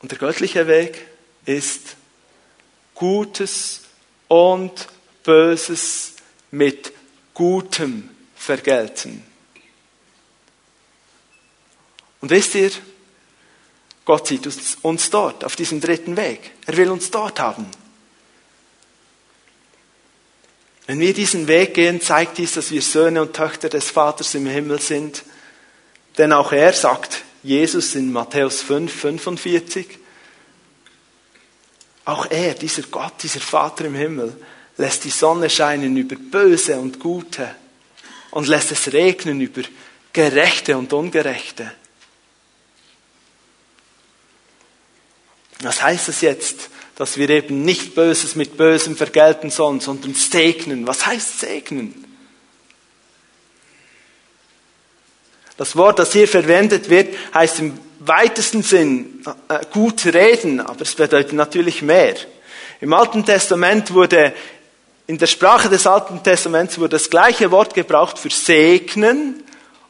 Und 0.00 0.10
der 0.10 0.18
göttliche 0.18 0.66
Weg 0.66 1.06
ist, 1.46 1.96
Gutes 2.94 3.82
und 4.28 4.88
Böses 5.22 6.14
mit 6.50 6.92
Gutem 7.34 8.08
vergelten. 8.34 9.22
Und 12.20 12.30
wisst 12.30 12.54
ihr, 12.54 12.70
Gott 14.04 14.26
sieht 14.26 14.46
uns 14.82 15.10
dort, 15.10 15.44
auf 15.44 15.56
diesem 15.56 15.80
dritten 15.80 16.16
Weg. 16.16 16.52
Er 16.66 16.76
will 16.76 16.90
uns 16.90 17.10
dort 17.10 17.40
haben. 17.40 17.66
Wenn 20.86 20.98
wir 20.98 21.14
diesen 21.14 21.46
Weg 21.46 21.74
gehen, 21.74 22.00
zeigt 22.00 22.38
dies, 22.38 22.52
dass 22.52 22.70
wir 22.72 22.82
Söhne 22.82 23.22
und 23.22 23.34
Töchter 23.34 23.68
des 23.68 23.90
Vaters 23.90 24.34
im 24.34 24.46
Himmel 24.46 24.80
sind. 24.80 25.22
Denn 26.18 26.32
auch 26.32 26.52
er 26.52 26.72
sagt, 26.72 27.22
Jesus 27.42 27.94
in 27.94 28.12
Matthäus 28.12 28.62
5, 28.62 28.92
45, 28.92 29.98
auch 32.04 32.26
er, 32.30 32.54
dieser 32.54 32.82
Gott, 32.82 33.14
dieser 33.22 33.40
Vater 33.40 33.84
im 33.84 33.94
Himmel, 33.94 34.36
lässt 34.76 35.04
die 35.04 35.10
Sonne 35.10 35.48
scheinen 35.48 35.96
über 35.96 36.16
Böse 36.16 36.78
und 36.78 36.98
Gute 36.98 37.54
und 38.30 38.48
lässt 38.48 38.72
es 38.72 38.92
regnen 38.92 39.40
über 39.40 39.62
Gerechte 40.12 40.76
und 40.76 40.92
Ungerechte. 40.92 41.72
Was 45.60 45.82
heißt 45.82 46.08
das 46.08 46.20
jetzt, 46.22 46.70
dass 46.96 47.16
wir 47.16 47.30
eben 47.30 47.64
nicht 47.64 47.94
Böses 47.94 48.34
mit 48.34 48.56
Bösem 48.56 48.96
vergelten 48.96 49.50
sollen, 49.50 49.80
sondern 49.80 50.14
segnen? 50.14 50.86
Was 50.86 51.06
heißt 51.06 51.40
segnen? 51.40 52.04
Das 55.56 55.76
Wort, 55.76 55.98
das 56.00 56.12
hier 56.12 56.26
verwendet 56.26 56.90
wird, 56.90 57.14
heißt 57.32 57.60
im 57.60 57.78
weitesten 58.06 58.62
Sinn 58.62 59.22
äh, 59.48 59.60
gut 59.72 60.04
reden, 60.06 60.60
aber 60.60 60.82
es 60.82 60.94
bedeutet 60.94 61.32
natürlich 61.32 61.82
mehr. 61.82 62.16
Im 62.80 62.92
Alten 62.92 63.24
Testament 63.24 63.92
wurde, 63.92 64.34
in 65.06 65.18
der 65.18 65.26
Sprache 65.26 65.68
des 65.68 65.86
Alten 65.86 66.22
Testaments 66.22 66.78
wurde 66.78 66.96
das 66.96 67.10
gleiche 67.10 67.50
Wort 67.50 67.74
gebraucht 67.74 68.18
für 68.18 68.30
segnen 68.30 69.42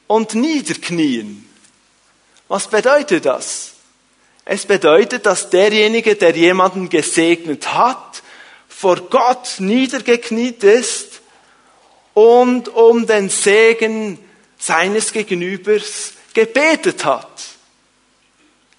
und 0.07 0.35
niederknien. 0.35 1.49
Was 2.49 2.69
bedeutet 2.69 3.25
das? 3.25 3.73
Es 4.45 4.67
bedeutet, 4.67 5.25
dass 5.25 5.51
derjenige, 5.51 6.17
der 6.17 6.37
jemanden 6.37 6.89
gesegnet 6.89 7.73
hat, 7.73 8.23
vor 8.69 8.97
Gott 8.97 9.55
niedergekniet 9.59 10.65
ist 10.65 11.21
und 12.15 12.69
um 12.69 13.07
den 13.07 13.29
Segen 13.29 14.19
seines 14.59 15.13
Gegenübers 15.13 16.15
gebetet 16.35 17.05
hat. 17.05 17.52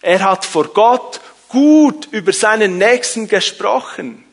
Er 0.03 0.21
hat 0.21 0.43
vor 0.43 0.67
Gott 0.73 1.21
gut 1.47 2.09
über 2.11 2.33
seinen 2.33 2.77
Nächsten 2.77 3.29
gesprochen. 3.29 4.25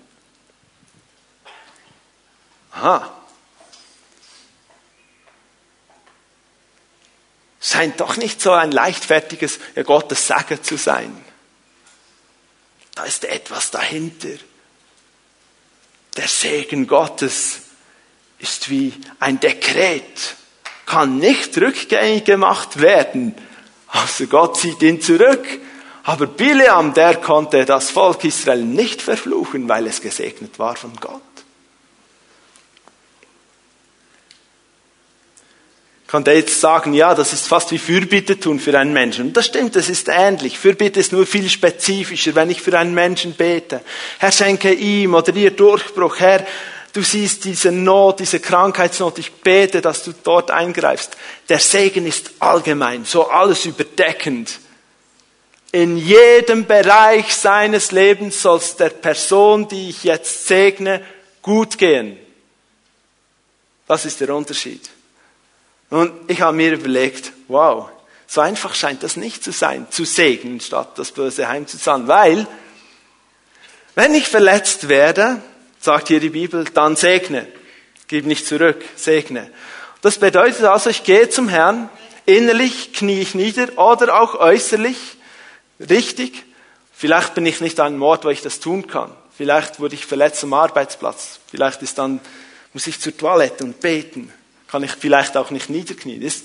Aha. 2.73 3.17
Scheint 7.61 8.01
doch 8.01 8.17
nicht 8.17 8.41
so 8.41 8.51
ein 8.51 8.73
leichtfertiges 8.73 9.61
Gottes 9.85 10.27
Sagen 10.27 10.61
zu 10.61 10.77
sein. 10.77 11.25
Da 12.97 13.05
ist 13.05 13.25
etwas 13.25 13.71
dahinter. 13.71 14.37
Der 16.17 16.27
Segen 16.27 16.89
Gottes 16.89 17.61
ist 18.41 18.71
wie 18.71 18.93
ein 19.21 19.39
Dekret, 19.39 20.35
kann 20.85 21.19
nicht 21.19 21.57
rückgängig 21.59 22.25
gemacht 22.25 22.81
werden. 22.81 23.37
Also 23.93 24.27
Gott 24.27 24.57
zieht 24.59 24.83
ihn 24.83 25.01
zurück. 25.01 25.47
Aber 26.05 26.27
Bileam, 26.27 26.95
der 26.95 27.17
konnte 27.17 27.65
das 27.65 27.91
Volk 27.91 28.25
Israel 28.25 28.63
nicht 28.63 29.03
verfluchen, 29.03 29.69
weil 29.69 29.87
es 29.87 30.01
gesegnet 30.01 30.59
war 30.59 30.77
von 30.77 30.93
Gott. 31.01 31.21
kann 36.11 36.25
der 36.25 36.35
jetzt 36.35 36.61
sagen, 36.61 36.93
ja, 36.93 37.15
das 37.15 37.33
ist 37.33 37.47
fast 37.47 37.71
wie 37.71 37.79
Fürbitte 37.79 38.41
tun 38.41 38.59
für 38.59 38.77
einen 38.77 38.93
Menschen. 38.93 39.27
Und 39.27 39.37
das 39.37 39.47
stimmt, 39.47 39.77
das 39.77 39.89
ist 39.89 40.09
ähnlich. 40.09 40.59
Fürbitte 40.59 40.99
ist 40.99 41.13
nur 41.13 41.25
viel 41.25 41.49
spezifischer, 41.49 42.35
wenn 42.35 42.51
ich 42.51 42.61
für 42.61 42.77
einen 42.77 42.95
Menschen 42.95 43.35
bete. 43.35 43.81
Herr, 44.19 44.33
schenke 44.33 44.73
ihm 44.73 45.15
oder 45.15 45.33
ihr 45.37 45.53
Durchbruch. 45.53 46.19
Herr, 46.19 46.45
du 46.93 47.03
siehst 47.03 47.45
diese 47.45 47.73
Not, 47.73 48.21
diese 48.21 48.41
Krankheitsnot, 48.41 49.19
ich 49.19 49.33
bete, 49.33 49.81
dass 49.81 50.03
du 50.05 50.13
dort 50.13 50.51
eingreifst. 50.51 51.17
Der 51.49 51.59
Segen 51.59 52.07
ist 52.07 52.33
allgemein, 52.39 53.05
so 53.05 53.29
alles 53.29 53.65
überdeckend. 53.65 54.59
In 55.73 55.97
jedem 55.97 56.67
Bereich 56.67 57.35
seines 57.35 57.93
Lebens 57.93 58.43
soll 58.43 58.59
es 58.59 58.77
der 58.77 58.91
Person, 58.91 59.69
die 59.69 59.91
ich 59.91 60.03
jetzt 60.05 60.47
segne, 60.49 61.05
gut 61.43 61.79
gehen. 61.79 62.19
Das 63.87 64.05
ist 64.05 64.21
der 64.21 64.35
Unterschied. 64.35 64.91
Und 65.91 66.13
ich 66.29 66.41
habe 66.41 66.57
mir 66.57 66.73
überlegt, 66.73 67.33
wow, 67.49 67.89
so 68.27 68.41
einfach 68.41 68.75
scheint 68.75 69.03
das 69.03 69.17
nicht 69.17 69.43
zu 69.43 69.51
sein, 69.53 69.87
zu 69.91 70.05
segnen, 70.05 70.61
statt 70.61 70.93
das 70.97 71.11
Böse 71.11 71.49
heimzuzahlen. 71.49 72.07
Weil, 72.07 72.47
wenn 73.97 74.15
ich 74.15 74.29
verletzt 74.29 74.89
werde, 74.89 75.43
sagt 75.81 76.09
hier 76.09 76.21
die 76.21 76.31
Bibel, 76.31 76.65
dann 76.65 76.97
segne. 76.97 77.47
Gib 78.09 78.27
nicht 78.27 78.47
zurück, 78.47 78.85
segne. 78.97 79.51
Das 80.03 80.19
bedeutet 80.19 80.65
also, 80.65 80.91
ich 80.91 81.05
gehe 81.05 81.29
zum 81.29 81.49
Herrn, 81.49 81.89
innerlich 82.27 82.93
knie 82.93 83.21
ich 83.21 83.35
nieder 83.35 83.79
oder 83.79 84.21
auch 84.21 84.35
äußerlich, 84.35 84.97
richtig. 85.79 86.45
Vielleicht 86.93 87.35
bin 87.35 87.47
ich 87.47 87.61
nicht 87.61 87.81
an 87.81 87.95
einem 87.95 88.03
Ort, 88.03 88.25
wo 88.25 88.29
ich 88.29 88.43
das 88.43 88.61
tun 88.61 88.87
kann. 88.87 89.15
Vielleicht 89.37 89.81
wurde 89.81 89.95
ich 89.95 90.05
verletzt 90.05 90.45
am 90.45 90.53
Arbeitsplatz. 90.53 91.41
Vielleicht 91.51 91.81
ist 91.83 91.99
dann, 91.99 92.21
muss 92.75 92.87
ich 92.87 93.01
zur 93.01 93.17
Toilette 93.17 93.65
und 93.65 93.81
beten. 93.81 94.33
Kann 94.69 94.83
ich 94.83 94.93
vielleicht 94.93 95.37
auch 95.37 95.51
nicht 95.51 95.71
niederknien. 95.71 96.21
Ist 96.21 96.45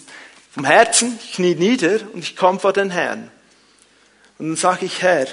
vom 0.54 0.64
Herzen, 0.64 1.20
ich 1.22 1.34
knie 1.34 1.56
nieder 1.56 2.00
und 2.14 2.24
ich 2.24 2.38
komme 2.38 2.60
vor 2.60 2.72
den 2.72 2.90
Herrn. 2.90 3.30
Und 4.38 4.48
dann 4.48 4.56
sage 4.56 4.86
ich, 4.86 5.02
Herr, 5.02 5.28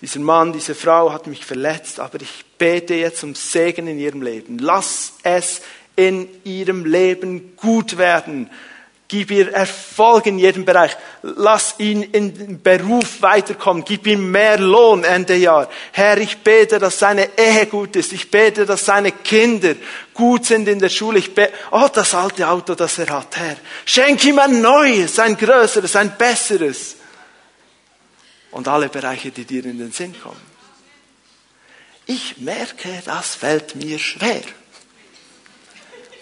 dieser 0.00 0.20
Mann, 0.20 0.52
diese 0.52 0.74
Frau 0.74 1.12
hat 1.12 1.26
mich 1.26 1.44
verletzt, 1.44 1.98
aber 1.98 2.20
ich 2.20 2.44
bete 2.56 2.94
jetzt 2.94 3.24
um 3.24 3.34
Segen 3.34 3.88
in 3.88 3.98
ihrem 3.98 4.22
Leben. 4.22 4.58
Lass 4.58 5.14
es 5.24 5.60
in 5.96 6.28
ihrem 6.44 6.84
Leben 6.84 7.56
gut 7.56 7.98
werden. 7.98 8.48
Gib 9.08 9.30
ihr 9.30 9.52
Erfolg 9.54 10.26
in 10.26 10.38
jedem 10.38 10.66
Bereich. 10.66 10.94
Lass 11.22 11.76
ihn 11.78 12.12
den 12.12 12.62
Beruf 12.62 13.22
weiterkommen. 13.22 13.82
Gib 13.84 14.06
ihm 14.06 14.30
mehr 14.30 14.58
Lohn 14.58 15.02
Ende 15.02 15.34
Jahr. 15.34 15.68
Herr, 15.92 16.18
ich 16.18 16.36
bete, 16.38 16.78
dass 16.78 16.98
seine 16.98 17.30
Ehe 17.38 17.64
gut 17.66 17.96
ist. 17.96 18.12
Ich 18.12 18.30
bete, 18.30 18.66
dass 18.66 18.84
seine 18.84 19.12
Kinder 19.12 19.74
gut 20.12 20.44
sind 20.44 20.68
in 20.68 20.78
der 20.78 20.90
Schule. 20.90 21.20
Ich 21.20 21.34
bete, 21.34 21.54
oh, 21.70 21.88
das 21.92 22.14
alte 22.14 22.46
Auto, 22.46 22.74
das 22.74 22.98
er 22.98 23.08
hat, 23.08 23.34
Herr. 23.38 23.56
Schenk 23.86 24.22
ihm 24.26 24.38
ein 24.38 24.60
neues, 24.60 25.18
ein 25.18 25.38
größeres, 25.38 25.96
ein 25.96 26.14
besseres. 26.18 26.97
Und 28.50 28.68
alle 28.68 28.88
Bereiche, 28.88 29.30
die 29.30 29.44
dir 29.44 29.64
in 29.64 29.78
den 29.78 29.92
Sinn 29.92 30.14
kommen. 30.20 30.40
Ich 32.06 32.38
merke, 32.38 33.02
das 33.04 33.34
fällt 33.34 33.76
mir 33.76 33.98
schwer. 33.98 34.42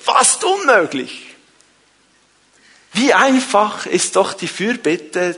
Fast 0.01 0.43
unmöglich. 0.43 1.27
Wie 2.93 3.13
einfach 3.13 3.87
ist 3.87 4.17
doch 4.17 4.33
die 4.33 4.49
Fürbitte, 4.49 5.37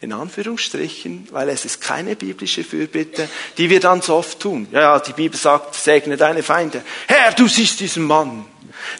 in 0.00 0.12
Anführungsstrichen, 0.12 1.28
weil 1.30 1.48
es 1.48 1.64
ist 1.64 1.80
keine 1.80 2.14
biblische 2.14 2.62
Fürbitte, 2.62 3.28
die 3.56 3.70
wir 3.70 3.80
dann 3.80 4.02
so 4.02 4.16
oft 4.16 4.38
tun. 4.38 4.68
Ja, 4.70 4.80
ja, 4.80 5.00
die 5.00 5.12
Bibel 5.12 5.38
sagt, 5.38 5.74
segne 5.74 6.16
deine 6.16 6.42
Feinde. 6.42 6.84
Herr, 7.06 7.32
du 7.32 7.48
siehst 7.48 7.80
diesen 7.80 8.04
Mann. 8.04 8.44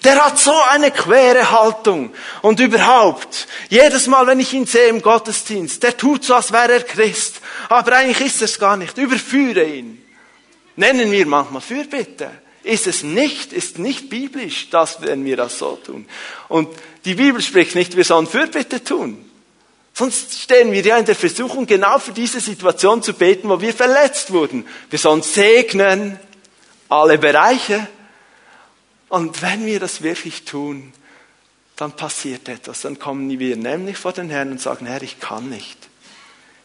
Der 0.05 0.25
hat 0.25 0.39
so 0.39 0.55
eine 0.71 0.91
quere 0.91 1.51
Haltung. 1.51 2.13
Und 2.43 2.61
überhaupt, 2.61 3.47
jedes 3.69 4.07
Mal, 4.07 4.27
wenn 4.27 4.41
ich 4.41 4.53
ihn 4.53 4.67
sehe 4.67 4.89
im 4.89 5.03
Gottesdienst, 5.03 5.83
der 5.83 5.97
tut 5.97 6.25
so, 6.25 6.35
als 6.35 6.53
wäre 6.53 6.73
er 6.73 6.83
Christ. 6.83 7.41
Aber 7.69 7.93
eigentlich 7.93 8.21
ist 8.21 8.43
es 8.43 8.59
gar 8.59 8.77
nicht. 8.77 8.99
Überführe 8.99 9.65
ihn. 9.65 10.05
Nennen 10.77 11.11
wir 11.11 11.27
manchmal 11.27 11.63
Fürbitte 11.63 12.31
ist 12.69 12.87
es 12.87 13.03
nicht, 13.03 13.53
ist 13.53 13.79
nicht 13.79 14.11
biblisch, 14.11 14.69
dass 14.71 15.01
wenn 15.01 15.25
wir 15.25 15.37
das 15.37 15.59
so 15.59 15.77
tun. 15.77 16.07
Und 16.49 16.69
die 17.05 17.15
Bibel 17.15 17.41
spricht 17.41 17.75
nicht, 17.75 17.97
wir 17.97 18.05
sollen 18.05 18.27
Fürbitte 18.27 18.85
tun. 18.85 19.25
Sonst 19.95 20.43
stehen 20.43 20.71
wir 20.71 20.83
ja 20.83 20.99
in 20.99 21.07
der 21.07 21.17
Versuchung, 21.17 21.67
genau 21.67 21.99
für 21.99 22.13
diese 22.13 22.41
Situation 22.41 23.03
zu 23.03 23.15
beten, 23.15 23.49
wo 23.49 23.61
wir 23.61 23.73
verletzt 23.73 24.33
wurden. 24.33 24.67
Wir 24.91 24.99
sollen 24.99 25.23
segnen, 25.23 26.19
alle 26.89 27.19
Bereiche. 27.19 27.89
Und 29.09 29.43
wenn 29.43 29.65
wir 29.65 29.81
das 29.81 30.03
wirklich 30.03 30.45
tun, 30.45 30.93
dann 31.77 31.93
passiert 31.93 32.49
etwas. 32.49 32.83
Dann 32.83 32.99
kommen 32.99 33.39
wir 33.39 33.57
nämlich 33.57 33.97
vor 33.97 34.13
den 34.13 34.31
Herrn 34.31 34.51
und 34.51 34.61
sagen, 34.61 34.87
Herr, 34.87 35.03
ich 35.03 35.21
kann 35.21 35.49
nicht. 35.49 35.79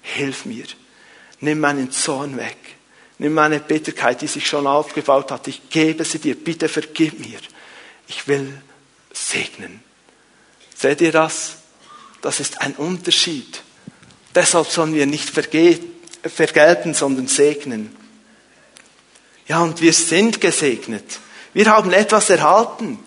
Hilf 0.02 0.46
mir. 0.46 0.66
Nimm 1.40 1.60
meinen 1.60 1.92
Zorn 1.92 2.38
weg. 2.38 2.58
Nimm 3.20 3.34
meine 3.34 3.60
Bitterkeit, 3.60 4.22
die 4.22 4.28
sich 4.28 4.48
schon 4.48 4.66
aufgebaut 4.66 5.32
hat. 5.32 5.48
Ich 5.48 5.70
gebe 5.70 6.04
sie 6.04 6.20
dir. 6.20 6.36
Bitte 6.36 6.68
vergib 6.68 7.20
mir. 7.20 7.40
Ich 8.08 8.28
will 8.28 8.62
segnen. 9.14 9.82
Seht 10.76 11.02
ihr 11.02 11.12
das? 11.12 11.58
Das 12.22 12.40
ist 12.40 12.62
ein 12.62 12.74
Unterschied. 12.74 13.62
Deshalb 14.34 14.68
sollen 14.68 14.94
wir 14.94 15.06
nicht 15.06 15.30
vergelten, 15.30 16.94
sondern 16.94 17.28
segnen. 17.28 17.96
Ja, 19.48 19.62
und 19.62 19.82
wir 19.82 19.94
sind 19.94 20.42
gesegnet. 20.42 21.20
Wir 21.54 21.68
haben 21.68 21.94
etwas 21.94 22.30
erhalten. 22.30 23.00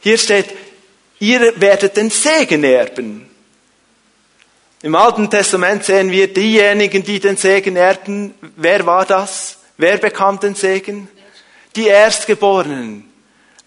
Hier 0.00 0.18
steht, 0.18 0.46
ihr 1.18 1.60
werdet 1.60 1.96
den 1.96 2.10
Segen 2.10 2.64
erben. 2.64 3.28
Im 4.82 4.94
Alten 4.94 5.30
Testament 5.30 5.84
sehen 5.84 6.10
wir 6.10 6.32
diejenigen, 6.32 7.02
die 7.02 7.18
den 7.18 7.36
Segen 7.36 7.76
erbten. 7.76 8.34
Wer 8.56 8.84
war 8.86 9.04
das? 9.04 9.58
Wer 9.78 9.98
bekam 9.98 10.38
den 10.38 10.54
Segen? 10.54 11.08
Die 11.74 11.86
Erstgeborenen. 11.86 13.10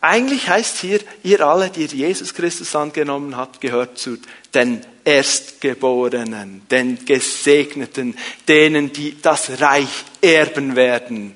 Eigentlich 0.02 0.48
heißt 0.48 0.78
hier, 0.78 1.00
ihr 1.24 1.42
alle, 1.42 1.70
die 1.70 1.86
Jesus 1.86 2.34
Christus 2.34 2.74
angenommen 2.76 3.36
habt, 3.36 3.60
gehört 3.60 3.98
zu 3.98 4.18
den 4.54 4.82
Erstgeborenen, 5.04 6.62
den 6.72 7.04
Gesegneten, 7.04 8.18
denen, 8.48 8.94
die 8.94 9.22
das 9.22 9.60
Reich 9.60 10.06
erben 10.22 10.76
werden. 10.76 11.36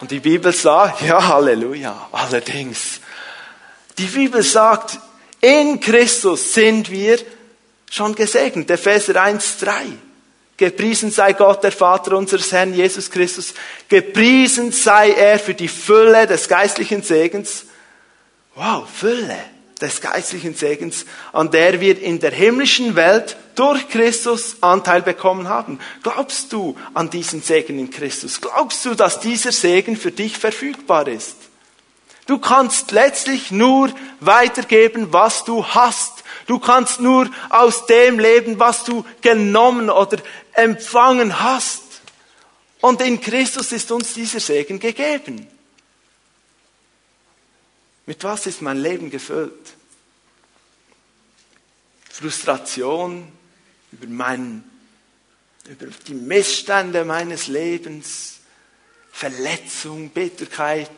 Und 0.00 0.10
die 0.10 0.20
Bibel 0.20 0.52
sagt, 0.52 1.02
ja, 1.02 1.26
Halleluja, 1.28 2.08
allerdings. 2.12 3.00
Die 3.96 4.06
Bibel 4.06 4.42
sagt, 4.42 4.98
in 5.40 5.78
Christus 5.80 6.54
sind 6.54 6.90
wir 6.90 7.18
schon 7.90 8.14
gesegnet. 8.14 8.70
Epheser 8.70 9.20
1, 9.20 9.58
3. 9.58 9.72
Gepriesen 10.56 11.10
sei 11.10 11.32
Gott, 11.32 11.64
der 11.64 11.72
Vater 11.72 12.16
unseres 12.16 12.52
Herrn 12.52 12.74
Jesus 12.74 13.10
Christus. 13.10 13.54
Gepriesen 13.88 14.72
sei 14.72 15.12
er 15.12 15.38
für 15.38 15.54
die 15.54 15.68
Fülle 15.68 16.26
des 16.26 16.48
geistlichen 16.48 17.02
Segens. 17.02 17.66
Wow, 18.54 18.88
Fülle 18.88 19.53
des 19.84 20.00
geistlichen 20.00 20.54
Segens, 20.54 21.06
an 21.32 21.50
der 21.50 21.80
wir 21.80 22.00
in 22.00 22.18
der 22.20 22.32
himmlischen 22.32 22.96
Welt 22.96 23.36
durch 23.54 23.88
Christus 23.88 24.56
Anteil 24.60 25.02
bekommen 25.02 25.48
haben. 25.48 25.78
Glaubst 26.02 26.52
du 26.52 26.76
an 26.94 27.10
diesen 27.10 27.42
Segen 27.42 27.78
in 27.78 27.90
Christus? 27.90 28.40
Glaubst 28.40 28.84
du, 28.84 28.94
dass 28.94 29.20
dieser 29.20 29.52
Segen 29.52 29.96
für 29.96 30.10
dich 30.10 30.38
verfügbar 30.38 31.06
ist? 31.08 31.36
Du 32.26 32.38
kannst 32.38 32.90
letztlich 32.90 33.50
nur 33.50 33.90
weitergeben, 34.20 35.12
was 35.12 35.44
du 35.44 35.64
hast. 35.64 36.24
Du 36.46 36.58
kannst 36.58 37.00
nur 37.00 37.28
aus 37.50 37.86
dem 37.86 38.18
leben, 38.18 38.58
was 38.58 38.84
du 38.84 39.04
genommen 39.20 39.90
oder 39.90 40.18
empfangen 40.52 41.42
hast. 41.42 41.82
Und 42.80 43.00
in 43.02 43.20
Christus 43.20 43.72
ist 43.72 43.90
uns 43.92 44.14
dieser 44.14 44.40
Segen 44.40 44.78
gegeben. 44.78 45.46
Mit 48.06 48.22
was 48.24 48.46
ist 48.46 48.62
mein 48.62 48.78
Leben 48.78 49.10
gefüllt? 49.10 49.74
Frustration 52.10 53.30
über, 53.92 54.06
mein, 54.06 54.64
über 55.68 55.86
die 56.06 56.14
Missstände 56.14 57.04
meines 57.04 57.46
Lebens, 57.48 58.40
Verletzung, 59.10 60.10
Bitterkeit, 60.10 60.90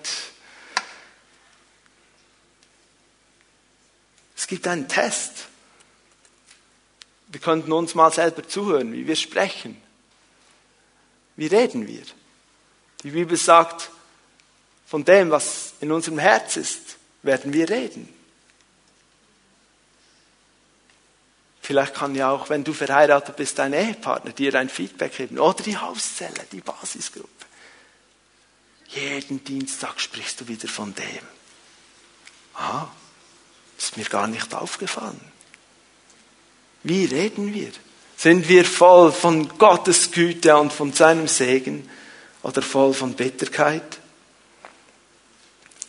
Es 4.47 4.49
gibt 4.49 4.69
einen 4.69 4.87
Test. 4.87 5.49
Wir 7.27 7.41
könnten 7.41 7.73
uns 7.73 7.97
mal 7.97 8.13
selber 8.13 8.47
zuhören, 8.47 8.93
wie 8.93 9.05
wir 9.05 9.17
sprechen. 9.17 9.77
Wie 11.35 11.49
reden 11.49 11.89
wir? 11.89 12.05
Die 13.03 13.11
Bibel 13.11 13.37
sagt, 13.37 13.91
von 14.87 15.05
dem, 15.05 15.31
was 15.31 15.75
in 15.81 15.91
unserem 15.91 16.21
Herz 16.21 16.57
ist, 16.57 16.86
werden 17.27 17.53
wir 17.53 17.69
reden. 17.69 18.09
Vielleicht 21.67 21.95
kann 21.95 22.15
ja 22.15 22.31
auch, 22.31 22.49
wenn 22.49 22.63
du 22.63 22.73
verheiratet 22.73 23.35
bist, 23.35 23.59
dein 23.59 23.73
Ehepartner 23.73 24.31
dir 24.31 24.55
ein 24.55 24.69
Feedback 24.69 25.17
geben. 25.17 25.41
Oder 25.41 25.65
die 25.65 25.77
Hauszelle, 25.77 26.47
die 26.53 26.61
Basisgruppe. 26.61 27.29
Jeden 28.91 29.43
Dienstag 29.43 30.01
sprichst 30.01 30.41
du 30.41 30.47
wieder 30.47 30.69
von 30.69 30.95
dem. 30.95 31.05
Aha, 32.55 32.89
ist 33.77 33.97
mir 33.97 34.05
gar 34.05 34.29
nicht 34.29 34.55
aufgefallen. 34.55 35.21
Wie 36.85 37.05
reden 37.07 37.53
wir? 37.53 37.73
Sind 38.17 38.49
wir 38.49 38.65
voll 38.65 39.11
von 39.11 39.59
Gottes 39.59 40.13
Güte 40.13 40.57
und 40.57 40.73
von 40.73 40.93
seinem 40.93 41.27
Segen 41.27 41.91
oder 42.45 42.63
voll 42.63 42.95
von 42.95 43.15
Bitterkeit? 43.15 43.99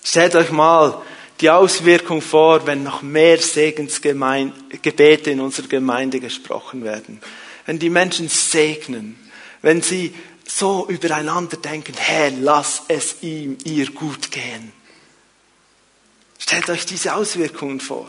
Stellt 0.04 0.36
euch 0.36 0.50
mal 0.50 1.04
die 1.39 1.50
Auswirkung 1.50 2.21
vor, 2.21 2.65
wenn 2.65 2.84
noch 2.84 3.02
mehr 3.02 3.38
Segensgebete 3.38 5.32
in 5.32 5.39
unserer 5.39 5.67
Gemeinde 5.67 6.19
gesprochen 6.19 6.84
werden. 6.84 7.21
Wenn 7.65 7.80
die 7.80 7.89
Menschen 7.89 8.30
segnen, 8.30 9.17
wenn 9.62 9.82
sie 9.82 10.13
so 10.45 10.88
übereinander 10.89 11.58
denken, 11.58 11.93
Herr, 11.97 12.32
lass 12.32 12.84
es 12.88 13.17
ihm, 13.21 13.58
ihr 13.65 13.91
gut 13.91 14.32
gehen. 14.32 14.71
Stellt 16.39 16.69
euch 16.69 16.86
diese 16.86 17.15
Auswirkungen 17.15 17.80
vor. 17.80 18.08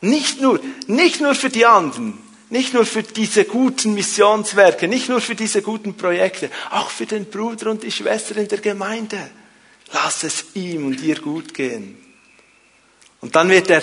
Nicht 0.00 0.40
nur, 0.40 0.60
nicht 0.86 1.20
nur 1.20 1.34
für 1.34 1.48
die 1.48 1.64
anderen, 1.64 2.18
nicht 2.50 2.74
nur 2.74 2.84
für 2.84 3.02
diese 3.02 3.46
guten 3.46 3.94
Missionswerke, 3.94 4.86
nicht 4.86 5.08
nur 5.08 5.20
für 5.20 5.34
diese 5.34 5.62
guten 5.62 5.96
Projekte, 5.96 6.50
auch 6.70 6.90
für 6.90 7.06
den 7.06 7.24
Bruder 7.24 7.70
und 7.70 7.82
die 7.82 7.90
Schwester 7.90 8.36
in 8.36 8.48
der 8.48 8.60
Gemeinde. 8.60 9.30
Lass 9.94 10.24
es 10.24 10.44
ihm 10.54 10.86
und 10.86 11.00
ihr 11.02 11.20
gut 11.20 11.54
gehen. 11.54 11.96
Und 13.20 13.36
dann 13.36 13.48
wird 13.48 13.68
der 13.68 13.82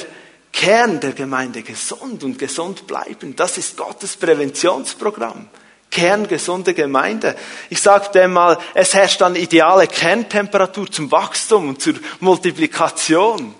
Kern 0.51 0.99
der 0.99 1.13
Gemeinde 1.13 1.63
gesund 1.63 2.25
und 2.25 2.37
gesund 2.37 2.85
bleiben. 2.85 3.33
Das 3.35 3.57
ist 3.57 3.77
Gottes 3.77 4.17
Präventionsprogramm. 4.17 5.47
Kerngesunde 5.89 6.73
Gemeinde. 6.73 7.35
Ich 7.69 7.81
sage 7.81 8.11
dem 8.13 8.33
mal, 8.33 8.57
es 8.73 8.93
herrscht 8.93 9.21
dann 9.21 9.35
ideale 9.35 9.87
Kerntemperatur 9.87 10.91
zum 10.91 11.11
Wachstum 11.11 11.69
und 11.69 11.81
zur 11.81 11.95
Multiplikation. 12.19 13.55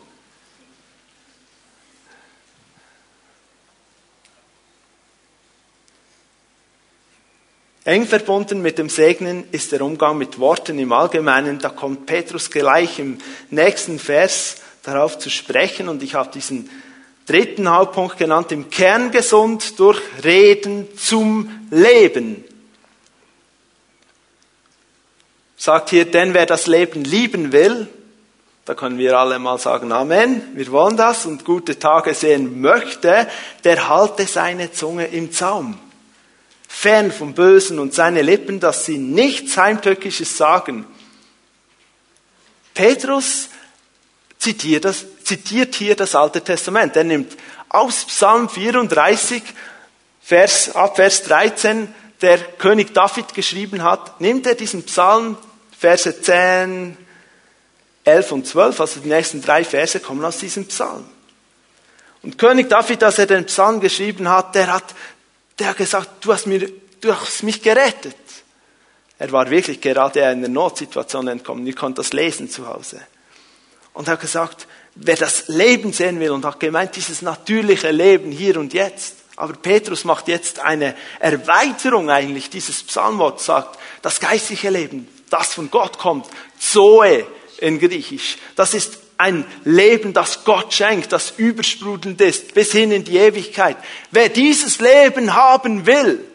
Eng 7.83 8.05
verbunden 8.05 8.61
mit 8.61 8.77
dem 8.77 8.89
Segnen 8.89 9.45
ist 9.51 9.71
der 9.71 9.81
Umgang 9.81 10.15
mit 10.15 10.37
Worten 10.37 10.77
im 10.77 10.93
Allgemeinen. 10.93 11.57
Da 11.57 11.69
kommt 11.69 12.05
Petrus 12.05 12.51
gleich 12.51 12.99
im 12.99 13.17
nächsten 13.49 13.97
Vers 13.97 14.57
darauf 14.83 15.17
zu 15.17 15.31
sprechen 15.31 15.89
und 15.89 16.03
ich 16.03 16.13
habe 16.13 16.29
diesen 16.31 16.69
dritten 17.25 17.69
Hauptpunkt 17.69 18.17
genannt, 18.17 18.51
im 18.51 18.69
Kern 18.69 19.09
gesund 19.09 19.79
durch 19.79 19.99
Reden 20.23 20.95
zum 20.95 21.67
Leben. 21.71 22.43
Sagt 25.57 25.89
hier, 25.89 26.05
denn 26.05 26.35
wer 26.35 26.45
das 26.45 26.67
Leben 26.67 27.03
lieben 27.03 27.51
will, 27.51 27.87
da 28.65 28.75
können 28.75 28.99
wir 28.99 29.17
alle 29.17 29.39
mal 29.39 29.57
sagen 29.57 29.91
Amen, 29.91 30.43
wir 30.53 30.71
wollen 30.71 30.97
das 30.97 31.25
und 31.25 31.45
gute 31.45 31.79
Tage 31.79 32.13
sehen 32.13 32.61
möchte, 32.61 33.27
der 33.63 33.89
halte 33.89 34.27
seine 34.27 34.71
Zunge 34.71 35.07
im 35.07 35.31
Zaum 35.31 35.79
fern 36.73 37.11
vom 37.11 37.33
Bösen 37.33 37.79
und 37.79 37.93
seine 37.93 38.21
Lippen, 38.21 38.59
dass 38.59 38.85
sie 38.85 38.97
nichts 38.97 39.57
Heimtückisches 39.57 40.37
sagen. 40.37 40.85
Petrus 42.73 43.49
zitiert, 44.39 44.85
das, 44.85 45.05
zitiert 45.23 45.75
hier 45.75 45.95
das 45.95 46.15
Alte 46.15 46.41
Testament. 46.41 46.95
Er 46.95 47.03
nimmt 47.03 47.37
aus 47.67 48.05
Psalm 48.05 48.49
34, 48.49 49.43
Vers, 50.21 50.73
ab 50.73 50.95
Vers 50.95 51.23
13, 51.23 51.93
der 52.21 52.37
König 52.39 52.93
David 52.93 53.33
geschrieben 53.33 53.83
hat, 53.83 54.21
nimmt 54.21 54.47
er 54.47 54.55
diesen 54.55 54.83
Psalm, 54.83 55.37
Verse 55.77 56.21
10, 56.21 56.97
11 58.05 58.31
und 58.31 58.47
12, 58.47 58.79
also 58.79 58.99
die 59.01 59.09
nächsten 59.09 59.41
drei 59.41 59.65
Verse 59.65 59.99
kommen 59.99 60.23
aus 60.23 60.37
diesem 60.37 60.65
Psalm. 60.67 61.05
Und 62.23 62.37
König 62.37 62.69
David, 62.69 63.03
als 63.03 63.17
er 63.17 63.25
den 63.25 63.45
Psalm 63.45 63.79
geschrieben 63.79 64.29
hat, 64.29 64.53
der 64.53 64.71
hat 64.71 64.83
der 65.61 65.69
hat 65.69 65.77
gesagt, 65.77 66.25
du 66.25 66.33
hast, 66.33 66.47
mir, 66.47 66.69
du 66.99 67.15
hast 67.15 67.43
mich 67.43 67.61
gerettet. 67.61 68.15
Er 69.19 69.31
war 69.31 69.49
wirklich 69.49 69.79
gerade 69.79 70.19
in 70.19 70.25
einer 70.25 70.47
Notsituation 70.47 71.27
entkommen. 71.27 71.65
Ihr 71.67 71.75
könnt 71.75 71.99
das 71.99 72.11
lesen 72.13 72.49
zu 72.49 72.67
Hause. 72.67 72.99
Und 73.93 74.07
er 74.07 74.13
hat 74.13 74.21
gesagt, 74.21 74.67
wer 74.95 75.15
das 75.15 75.47
Leben 75.47 75.93
sehen 75.93 76.19
will 76.19 76.31
und 76.31 76.45
hat 76.45 76.59
gemeint, 76.59 76.95
dieses 76.95 77.21
natürliche 77.21 77.91
Leben 77.91 78.31
hier 78.31 78.59
und 78.59 78.73
jetzt. 78.73 79.17
Aber 79.35 79.53
Petrus 79.53 80.03
macht 80.03 80.27
jetzt 80.27 80.59
eine 80.59 80.95
Erweiterung 81.19 82.09
eigentlich 82.09 82.49
dieses 82.49 82.81
Psalmwort, 82.81 83.39
sagt, 83.39 83.77
das 84.01 84.19
geistliche 84.19 84.71
Leben, 84.71 85.07
das 85.29 85.53
von 85.53 85.69
Gott 85.69 85.99
kommt, 85.99 86.25
Zoe 86.57 87.25
in 87.59 87.79
Griechisch, 87.79 88.37
das 88.55 88.73
ist 88.73 88.97
ein 89.21 89.45
Leben, 89.63 90.13
das 90.13 90.43
Gott 90.43 90.73
schenkt, 90.73 91.11
das 91.11 91.33
übersprudelnd 91.37 92.19
ist, 92.21 92.53
bis 92.53 92.71
hin 92.71 92.91
in 92.91 93.03
die 93.03 93.17
Ewigkeit. 93.17 93.77
Wer 94.09 94.29
dieses 94.29 94.79
Leben 94.79 95.35
haben 95.35 95.85
will, 95.85 96.25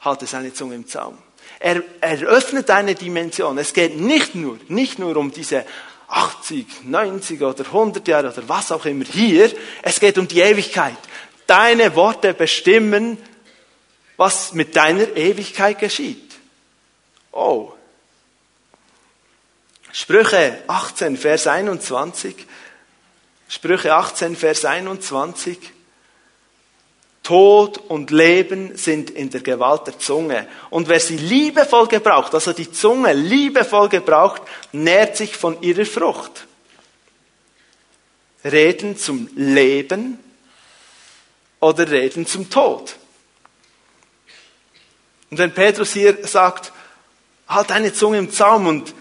halte 0.00 0.26
seine 0.26 0.52
Zunge 0.52 0.74
im 0.74 0.86
Zaum. 0.86 1.16
Er 1.60 1.82
eröffnet 2.02 2.68
eine 2.68 2.94
Dimension. 2.94 3.56
Es 3.56 3.72
geht 3.72 3.98
nicht 3.98 4.34
nur, 4.34 4.58
nicht 4.68 4.98
nur 4.98 5.16
um 5.16 5.32
diese 5.32 5.64
80, 6.08 6.84
90 6.84 7.40
oder 7.40 7.64
100 7.64 8.06
Jahre 8.06 8.28
oder 8.32 8.48
was 8.48 8.70
auch 8.70 8.84
immer 8.84 9.06
hier. 9.06 9.50
Es 9.82 9.98
geht 9.98 10.18
um 10.18 10.28
die 10.28 10.40
Ewigkeit. 10.40 10.98
Deine 11.46 11.96
Worte 11.96 12.34
bestimmen, 12.34 13.16
was 14.18 14.52
mit 14.52 14.76
deiner 14.76 15.16
Ewigkeit 15.16 15.78
geschieht. 15.78 16.34
Oh, 17.32 17.72
Sprüche 19.96 20.60
18, 20.66 21.16
Vers 21.16 21.46
21. 21.46 22.34
Sprüche 23.48 23.94
18, 23.94 24.34
Vers 24.34 24.64
21. 24.64 25.56
Tod 27.22 27.78
und 27.78 28.10
Leben 28.10 28.76
sind 28.76 29.10
in 29.10 29.30
der 29.30 29.40
Gewalt 29.40 29.86
der 29.86 29.96
Zunge. 30.00 30.48
Und 30.70 30.88
wer 30.88 30.98
sie 30.98 31.16
liebevoll 31.16 31.86
gebraucht, 31.86 32.34
also 32.34 32.52
die 32.52 32.72
Zunge 32.72 33.12
liebevoll 33.12 33.88
gebraucht, 33.88 34.42
nährt 34.72 35.16
sich 35.16 35.36
von 35.36 35.62
ihrer 35.62 35.86
Frucht. 35.86 36.48
Reden 38.44 38.98
zum 38.98 39.28
Leben 39.36 40.18
oder 41.60 41.88
reden 41.88 42.26
zum 42.26 42.50
Tod. 42.50 42.96
Und 45.30 45.38
wenn 45.38 45.54
Petrus 45.54 45.92
hier 45.92 46.26
sagt, 46.26 46.72
halt 47.46 47.70
deine 47.70 47.92
Zunge 47.92 48.18
im 48.18 48.32
Zaum 48.32 48.66
und 48.66 48.92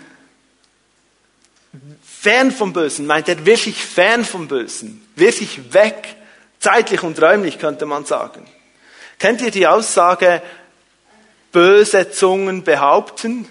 fern 2.24 2.52
vom 2.52 2.72
Bösen, 2.72 3.06
meint 3.06 3.28
er 3.28 3.46
wirklich 3.46 3.84
fern 3.84 4.24
vom 4.24 4.48
Bösen, 4.48 5.06
wirklich 5.18 5.74
weg, 5.74 6.16
zeitlich 6.58 7.04
und 7.04 7.22
räumlich 7.22 7.60
könnte 7.60 7.86
man 7.86 8.06
sagen. 8.06 8.48
Kennt 9.20 9.42
ihr 9.42 9.52
die 9.52 9.68
Aussage, 9.68 10.42
böse 11.52 12.12
Zungen 12.12 12.64
behaupten? 12.64 13.46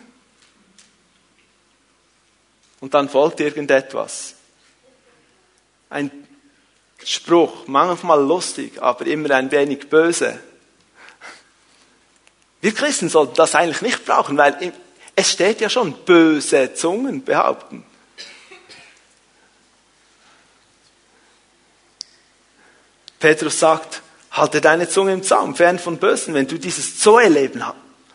Und 2.81 2.95
dann 2.95 3.11
folgt 3.11 3.41
irgendetwas. 3.41 4.37
Ein 5.91 6.11
Spruch, 7.05 7.67
manchmal 7.67 8.25
lustig, 8.25 8.81
aber 8.81 9.07
immer 9.07 9.33
ein 9.33 9.51
wenig 9.51 9.91
böse. 9.91 10.41
Wir 12.63 12.73
Christen 12.73 13.11
sollten 13.11 13.35
das 13.35 13.55
eigentlich 13.55 13.83
nicht 13.83 14.07
brauchen, 14.07 14.39
weil 14.39 14.73
es 15.15 15.31
steht 15.31 15.61
ja 15.61 15.69
schon, 15.69 15.93
böse 16.07 16.73
Zungen 16.73 17.23
behaupten. 17.23 17.85
Petrus 23.23 23.61
sagt, 23.61 24.03
halte 24.33 24.61
deine 24.61 24.89
Zunge 24.89 25.13
im 25.13 25.23
Zaum, 25.23 25.55
fern 25.55 25.79
von 25.79 25.99
Bösen, 25.99 26.35
wenn 26.35 26.49
du 26.49 26.59
dieses 26.59 26.99
Zoe-Leben 26.99 27.65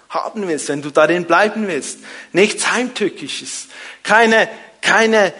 haben 0.09 0.47
willst, 0.49 0.67
wenn 0.67 0.81
du 0.81 0.89
darin 0.89 1.23
bleiben 1.23 1.65
willst. 1.69 1.99
Nichts 2.33 2.69
Heimtückisches, 2.71 3.67
keine, 4.03 4.49
keine 4.81 5.33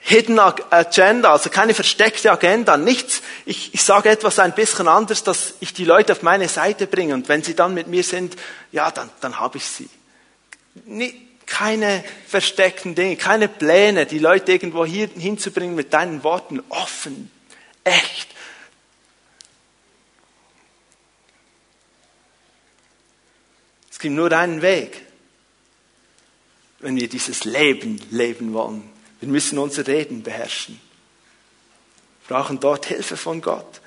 Hidden 0.00 0.38
Agenda, 0.38 1.32
also 1.32 1.50
keine 1.50 1.74
versteckte 1.74 2.30
Agenda, 2.30 2.76
nichts, 2.76 3.22
ich, 3.46 3.74
ich 3.74 3.82
sage 3.82 4.10
etwas 4.10 4.38
ein 4.38 4.54
bisschen 4.54 4.86
anders, 4.86 5.24
dass 5.24 5.54
ich 5.58 5.74
die 5.74 5.84
Leute 5.84 6.12
auf 6.12 6.22
meine 6.22 6.48
Seite 6.48 6.86
bringe 6.86 7.14
und 7.14 7.28
wenn 7.28 7.42
sie 7.42 7.56
dann 7.56 7.74
mit 7.74 7.88
mir 7.88 8.04
sind, 8.04 8.36
ja, 8.70 8.92
dann, 8.92 9.10
dann 9.20 9.40
habe 9.40 9.58
ich 9.58 9.66
sie. 9.66 9.88
Keine 11.46 12.04
versteckten 12.28 12.94
Dinge, 12.94 13.16
keine 13.16 13.48
Pläne, 13.48 14.06
die 14.06 14.20
Leute 14.20 14.52
irgendwo 14.52 14.84
hier 14.84 15.08
hinzubringen 15.18 15.74
mit 15.74 15.92
deinen 15.92 16.22
Worten, 16.22 16.62
offen, 16.68 17.28
echt, 17.82 18.28
gibt 24.02 24.14
nur 24.14 24.32
einen 24.32 24.60
Weg, 24.60 25.00
wenn 26.80 26.96
wir 26.96 27.08
dieses 27.08 27.44
Leben 27.44 28.00
leben 28.10 28.52
wollen. 28.52 28.90
Wir 29.20 29.28
müssen 29.28 29.58
unser 29.58 29.86
Reden 29.86 30.22
beherrschen. 30.24 30.80
Wir 32.26 32.36
brauchen 32.36 32.58
dort 32.58 32.86
Hilfe 32.86 33.16
von 33.16 33.40
Gott. 33.40 33.80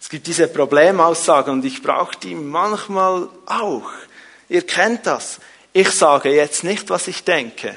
Es 0.00 0.08
gibt 0.08 0.26
diese 0.28 0.46
Problemaussagen 0.46 1.54
und 1.54 1.64
ich 1.64 1.82
brauche 1.82 2.16
die 2.18 2.34
manchmal 2.34 3.28
auch. 3.46 3.90
Ihr 4.48 4.62
kennt 4.62 5.06
das. 5.06 5.40
Ich 5.72 5.90
sage 5.90 6.32
jetzt 6.32 6.62
nicht, 6.62 6.88
was 6.90 7.08
ich 7.08 7.24
denke. 7.24 7.76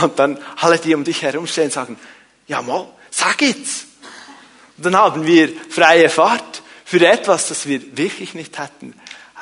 Und 0.00 0.18
dann 0.18 0.38
alle, 0.56 0.78
die 0.78 0.94
um 0.94 1.02
dich 1.02 1.22
herumstehen, 1.22 1.70
sagen, 1.70 1.98
ja 2.46 2.62
mal, 2.62 2.88
sag 3.10 3.42
jetzt. 3.42 3.86
Und 4.76 4.86
dann 4.86 4.96
haben 4.96 5.26
wir 5.26 5.52
freie 5.68 6.08
Fahrt 6.08 6.62
für 6.84 7.04
etwas, 7.04 7.48
das 7.48 7.66
wir 7.66 7.96
wirklich 7.96 8.34
nicht 8.34 8.58
hätten 8.58 8.94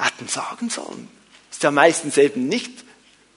hätten 0.05 0.29
sagen 0.29 0.71
sollen. 0.71 1.09
Ist 1.51 1.63
ja 1.63 1.71
meistens 1.71 2.17
eben 2.17 2.49
nicht 2.49 2.85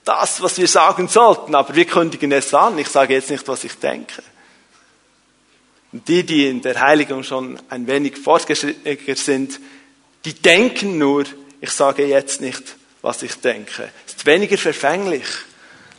das, 0.04 0.42
was 0.42 0.58
wir 0.58 0.68
sagen 0.68 1.08
sollten, 1.08 1.54
aber 1.54 1.74
wir 1.74 1.86
kündigen 1.86 2.30
es 2.32 2.52
an. 2.52 2.78
Ich 2.78 2.88
sage 2.88 3.14
jetzt 3.14 3.30
nicht, 3.30 3.46
was 3.48 3.64
ich 3.64 3.78
denke. 3.78 4.22
Und 5.92 6.08
die, 6.08 6.24
die 6.24 6.48
in 6.48 6.60
der 6.60 6.80
Heiligung 6.80 7.22
schon 7.22 7.58
ein 7.68 7.86
wenig 7.86 8.18
fortgeschrittener 8.18 9.16
sind, 9.16 9.60
die 10.24 10.34
denken 10.34 10.98
nur, 10.98 11.24
ich 11.60 11.70
sage 11.70 12.06
jetzt 12.06 12.40
nicht, 12.40 12.76
was 13.00 13.22
ich 13.22 13.36
denke. 13.36 13.90
Ist 14.06 14.26
weniger 14.26 14.58
verfänglich. 14.58 15.26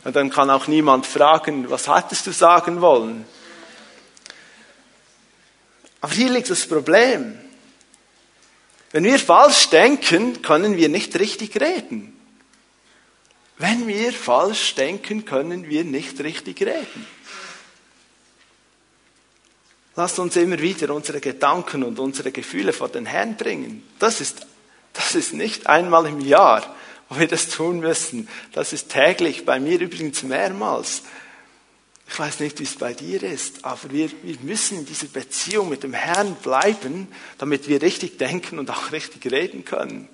Und 0.04 0.14
dann 0.14 0.30
kann 0.30 0.50
auch 0.50 0.66
niemand 0.66 1.06
fragen, 1.06 1.68
was 1.70 1.88
hattest 1.88 2.26
du 2.26 2.32
sagen 2.32 2.80
wollen? 2.80 3.24
Aber 6.00 6.12
hier 6.12 6.30
liegt 6.30 6.50
das 6.50 6.66
Problem. 6.66 7.38
Wenn 8.96 9.04
wir 9.04 9.18
falsch 9.18 9.68
denken, 9.68 10.40
können 10.40 10.78
wir 10.78 10.88
nicht 10.88 11.18
richtig 11.18 11.60
reden. 11.60 12.18
Wenn 13.58 13.86
wir 13.86 14.10
falsch 14.10 14.74
denken, 14.74 15.26
können 15.26 15.68
wir 15.68 15.84
nicht 15.84 16.18
richtig 16.20 16.62
reden. 16.62 17.06
Lasst 19.96 20.18
uns 20.18 20.34
immer 20.36 20.58
wieder 20.60 20.94
unsere 20.94 21.20
Gedanken 21.20 21.84
und 21.84 21.98
unsere 21.98 22.32
Gefühle 22.32 22.72
vor 22.72 22.88
den 22.88 23.04
Herrn 23.04 23.36
bringen. 23.36 23.86
Das 23.98 24.22
ist, 24.22 24.46
das 24.94 25.14
ist 25.14 25.34
nicht 25.34 25.66
einmal 25.66 26.06
im 26.06 26.20
Jahr, 26.20 26.74
wo 27.10 27.18
wir 27.18 27.28
das 27.28 27.50
tun 27.50 27.80
müssen. 27.80 28.30
Das 28.54 28.72
ist 28.72 28.88
täglich, 28.88 29.44
bei 29.44 29.60
mir 29.60 29.78
übrigens 29.78 30.22
mehrmals. 30.22 31.02
Ich 32.08 32.18
weiß 32.18 32.40
nicht, 32.40 32.60
wie 32.60 32.64
es 32.64 32.76
bei 32.76 32.94
dir 32.94 33.22
ist, 33.22 33.64
aber 33.64 33.90
wir, 33.90 34.10
wir 34.22 34.36
müssen 34.42 34.78
in 34.78 34.86
dieser 34.86 35.08
Beziehung 35.08 35.68
mit 35.68 35.82
dem 35.82 35.92
Herrn 35.92 36.36
bleiben, 36.36 37.08
damit 37.38 37.68
wir 37.68 37.82
richtig 37.82 38.16
denken 38.18 38.58
und 38.58 38.70
auch 38.70 38.92
richtig 38.92 39.30
reden 39.30 39.64
können. 39.64 40.08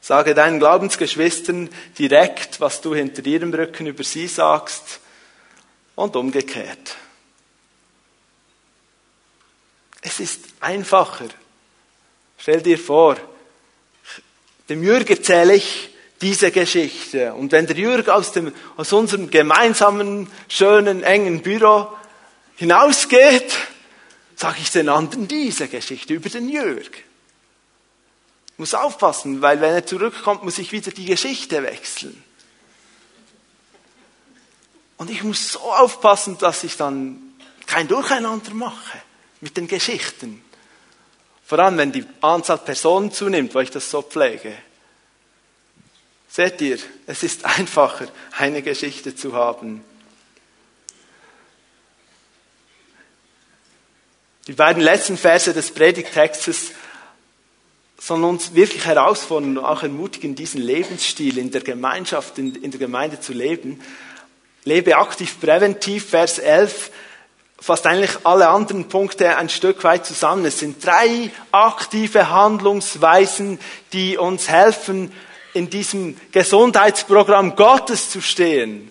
Sage 0.00 0.34
deinen 0.34 0.58
Glaubensgeschwistern 0.58 1.68
direkt, 1.98 2.60
was 2.60 2.80
du 2.80 2.94
hinter 2.94 3.24
ihrem 3.26 3.52
Rücken 3.52 3.86
über 3.86 4.02
sie 4.02 4.26
sagst 4.26 5.00
und 5.94 6.16
umgekehrt. 6.16 6.96
Es 10.00 10.18
ist 10.18 10.40
einfacher. 10.60 11.28
Stell 12.38 12.62
dir 12.62 12.78
vor, 12.78 13.18
dem 14.70 14.82
Jürg 14.82 15.10
erzähle 15.10 15.54
ich 15.54 15.89
diese 16.20 16.50
Geschichte. 16.50 17.34
Und 17.34 17.52
wenn 17.52 17.66
der 17.66 17.76
Jürg 17.76 18.08
aus, 18.08 18.32
dem, 18.32 18.52
aus 18.76 18.92
unserem 18.92 19.30
gemeinsamen, 19.30 20.30
schönen, 20.48 21.02
engen 21.02 21.42
Büro 21.42 21.88
hinausgeht, 22.56 23.56
sage 24.36 24.58
ich 24.60 24.70
den 24.70 24.88
anderen 24.88 25.28
diese 25.28 25.68
Geschichte 25.68 26.14
über 26.14 26.28
den 26.28 26.48
Jürg 26.48 26.90
muss 28.60 28.74
aufpassen, 28.74 29.40
weil 29.42 29.60
wenn 29.60 29.74
er 29.74 29.86
zurückkommt, 29.86 30.44
muss 30.44 30.58
ich 30.58 30.70
wieder 30.70 30.92
die 30.92 31.06
Geschichte 31.06 31.62
wechseln. 31.62 32.22
Und 34.98 35.10
ich 35.10 35.24
muss 35.24 35.52
so 35.52 35.60
aufpassen, 35.60 36.36
dass 36.38 36.62
ich 36.62 36.76
dann 36.76 37.20
kein 37.66 37.88
Durcheinander 37.88 38.52
mache 38.52 38.98
mit 39.40 39.56
den 39.56 39.66
Geschichten. 39.66 40.44
Vor 41.44 41.58
allem, 41.58 41.78
wenn 41.78 41.90
die 41.90 42.04
Anzahl 42.20 42.58
Personen 42.58 43.10
zunimmt, 43.10 43.54
wo 43.54 43.60
ich 43.60 43.70
das 43.70 43.90
so 43.90 44.02
pflege. 44.02 44.52
Seht 46.30 46.60
ihr, 46.60 46.78
es 47.06 47.22
ist 47.22 47.44
einfacher, 47.44 48.06
eine 48.38 48.62
Geschichte 48.62 49.16
zu 49.16 49.34
haben. 49.34 49.84
Die 54.46 54.52
beiden 54.52 54.82
letzten 54.82 55.16
Verse 55.16 55.52
des 55.52 55.72
Predigtextes 55.72 56.72
sondern 58.00 58.30
uns 58.30 58.54
wirklich 58.54 58.86
herausfordern 58.86 59.58
und 59.58 59.64
auch 59.64 59.82
ermutigen, 59.82 60.34
diesen 60.34 60.62
Lebensstil 60.62 61.36
in 61.36 61.50
der 61.50 61.60
Gemeinschaft, 61.60 62.38
in, 62.38 62.54
in 62.54 62.70
der 62.70 62.80
Gemeinde 62.80 63.20
zu 63.20 63.34
leben. 63.34 63.80
Lebe 64.64 64.96
aktiv 64.96 65.38
präventiv, 65.38 66.08
Vers 66.08 66.38
11, 66.38 66.90
fasst 67.60 67.86
eigentlich 67.86 68.24
alle 68.24 68.48
anderen 68.48 68.88
Punkte 68.88 69.36
ein 69.36 69.50
Stück 69.50 69.84
weit 69.84 70.06
zusammen. 70.06 70.46
Es 70.46 70.60
sind 70.60 70.84
drei 70.84 71.30
aktive 71.52 72.30
Handlungsweisen, 72.30 73.58
die 73.92 74.16
uns 74.16 74.48
helfen, 74.48 75.12
in 75.54 75.70
diesem 75.70 76.16
Gesundheitsprogramm 76.32 77.56
Gottes 77.56 78.10
zu 78.10 78.20
stehen. 78.20 78.90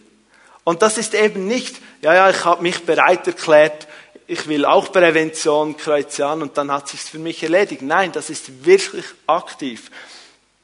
Und 0.64 0.82
das 0.82 0.97
ist 0.97 1.14
eben 1.14 1.47
nicht, 1.47 1.78
ja, 2.01 2.14
ja, 2.14 2.30
ich 2.30 2.45
habe 2.45 2.62
mich 2.62 2.86
bereit 2.86 3.26
erklärt, 3.28 3.88
ich 4.28 4.47
will 4.47 4.66
auch 4.66 4.91
Prävention, 4.91 5.76
kreuze 5.76 6.28
an 6.28 6.43
und 6.43 6.57
dann 6.57 6.72
hat 6.72 6.88
sich's 6.88 7.10
für 7.10 7.18
mich 7.18 7.41
erledigt. 7.41 7.82
Nein, 7.82 8.12
das 8.12 8.30
ist 8.30 8.66
wirklich 8.66 9.05
aktiv. 9.26 9.89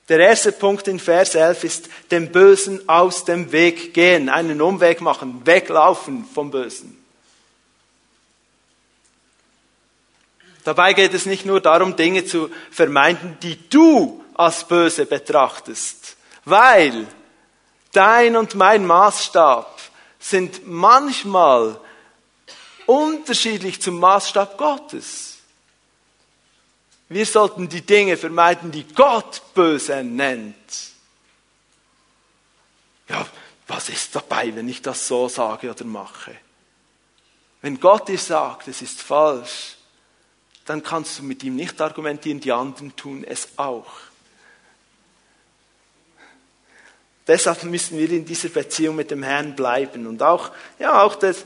Der 0.07 0.19
erste 0.19 0.51
Punkt 0.51 0.87
in 0.87 0.99
Vers 0.99 1.33
11 1.33 1.63
ist 1.63 1.89
dem 2.11 2.31
Bösen 2.31 2.87
aus 2.87 3.25
dem 3.25 3.51
Weg 3.51 3.95
gehen, 3.95 4.29
einen 4.29 4.61
Umweg 4.61 5.01
machen, 5.01 5.41
weglaufen 5.45 6.25
vom 6.31 6.51
Bösen. 6.51 7.03
Dabei 10.63 10.93
geht 10.93 11.13
es 11.13 11.25
nicht 11.25 11.45
nur 11.45 11.61
darum, 11.61 11.95
Dinge 11.95 12.25
zu 12.25 12.51
vermeiden, 12.69 13.37
die 13.41 13.57
du 13.69 14.23
als 14.35 14.67
böse 14.67 15.05
betrachtest, 15.05 16.17
weil 16.43 17.07
dein 17.91 18.35
und 18.35 18.55
mein 18.55 18.85
Maßstab 18.85 19.81
sind 20.19 20.67
manchmal 20.67 21.79
unterschiedlich 22.85 23.81
zum 23.81 23.99
Maßstab 23.99 24.57
Gottes. 24.57 25.37
Wir 27.07 27.25
sollten 27.25 27.69
die 27.69 27.81
Dinge 27.81 28.17
vermeiden, 28.17 28.71
die 28.71 28.83
Gott 28.83 29.41
böse 29.53 30.03
nennt. 30.03 30.55
Ja, 33.07 33.25
was 33.67 33.89
ist 33.89 34.15
dabei, 34.15 34.55
wenn 34.55 34.67
ich 34.67 34.81
das 34.81 35.07
so 35.07 35.29
sage 35.29 35.69
oder 35.69 35.85
mache? 35.85 36.35
Wenn 37.61 37.79
Gott 37.79 38.09
dir 38.09 38.17
sagt, 38.17 38.67
es 38.67 38.81
ist 38.81 39.01
falsch, 39.01 39.75
dann 40.65 40.83
kannst 40.83 41.19
du 41.19 41.23
mit 41.23 41.43
ihm 41.43 41.55
nicht 41.55 41.79
argumentieren, 41.79 42.39
die 42.39 42.51
anderen 42.51 42.95
tun 42.95 43.23
es 43.23 43.49
auch. 43.57 43.91
Deshalb 47.27 47.63
müssen 47.63 47.97
wir 47.97 48.09
in 48.11 48.25
dieser 48.25 48.49
Beziehung 48.49 48.95
mit 48.95 49.09
dem 49.09 49.23
Herrn 49.23 49.55
bleiben 49.55 50.05
und 50.05 50.21
auch, 50.21 50.51
ja, 50.77 51.01
auch 51.01 51.15
das, 51.15 51.45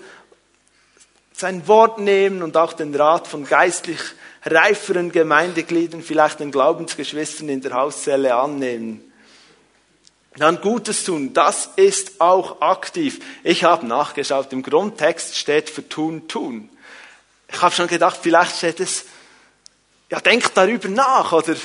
sein 1.31 1.67
Wort 1.67 1.99
nehmen 1.99 2.43
und 2.43 2.57
auch 2.57 2.73
den 2.73 2.93
Rat 2.93 3.27
von 3.27 3.45
geistlich 3.45 3.99
reiferen 4.45 5.11
Gemeindegliedern, 5.11 6.01
vielleicht 6.01 6.41
den 6.41 6.51
Glaubensgeschwistern 6.51 7.49
in 7.49 7.61
der 7.61 7.73
Hauszelle 7.73 8.35
annehmen. 8.35 9.09
Dann 10.35 10.61
Gutes 10.61 11.03
tun, 11.03 11.33
das 11.33 11.69
ist 11.75 12.21
auch 12.21 12.61
aktiv. 12.61 13.19
Ich 13.43 13.63
habe 13.63 13.85
nachgeschaut, 13.85 14.51
im 14.53 14.63
Grundtext 14.63 15.35
steht 15.35 15.69
für 15.69 15.87
tun, 15.87 16.27
tun. 16.27 16.69
Ich 17.51 17.61
habe 17.61 17.73
schon 17.73 17.87
gedacht, 17.87 18.19
vielleicht 18.21 18.57
steht 18.57 18.79
es, 18.79 19.05
ja, 20.09 20.19
denkt 20.19 20.51
darüber 20.55 20.87
nach 20.87 21.31
oder 21.31 21.55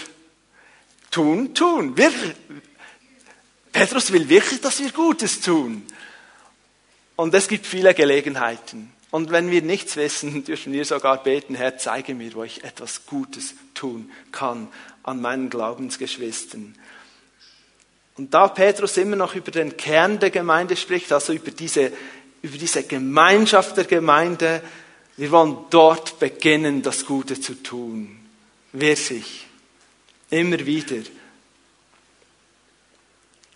tun, 1.10 1.54
tun. 1.54 1.96
Wirklich. 1.96 2.34
Petrus 3.74 4.12
will 4.12 4.28
wirklich, 4.28 4.60
dass 4.60 4.78
wir 4.78 4.92
Gutes 4.92 5.40
tun. 5.40 5.82
Und 7.16 7.34
es 7.34 7.48
gibt 7.48 7.66
viele 7.66 7.92
Gelegenheiten. 7.92 8.92
Und 9.10 9.32
wenn 9.32 9.50
wir 9.50 9.62
nichts 9.62 9.96
wissen, 9.96 10.44
dürfen 10.46 10.72
wir 10.72 10.84
sogar 10.84 11.22
beten, 11.22 11.56
Herr, 11.56 11.76
zeige 11.76 12.14
mir, 12.14 12.32
wo 12.34 12.44
ich 12.44 12.62
etwas 12.62 13.04
Gutes 13.04 13.54
tun 13.74 14.10
kann 14.30 14.68
an 15.02 15.20
meinen 15.20 15.50
Glaubensgeschwistern. 15.50 16.76
Und 18.16 18.32
da 18.32 18.46
Petrus 18.46 18.96
immer 18.96 19.16
noch 19.16 19.34
über 19.34 19.50
den 19.50 19.76
Kern 19.76 20.20
der 20.20 20.30
Gemeinde 20.30 20.76
spricht, 20.76 21.12
also 21.12 21.32
über 21.32 21.50
diese, 21.50 21.92
über 22.42 22.56
diese 22.56 22.84
Gemeinschaft 22.84 23.76
der 23.76 23.84
Gemeinde, 23.84 24.62
wir 25.16 25.32
wollen 25.32 25.56
dort 25.70 26.20
beginnen, 26.20 26.82
das 26.82 27.06
Gute 27.06 27.40
zu 27.40 27.60
tun. 27.60 28.20
Wirklich. 28.72 29.46
Immer 30.30 30.64
wieder. 30.64 31.02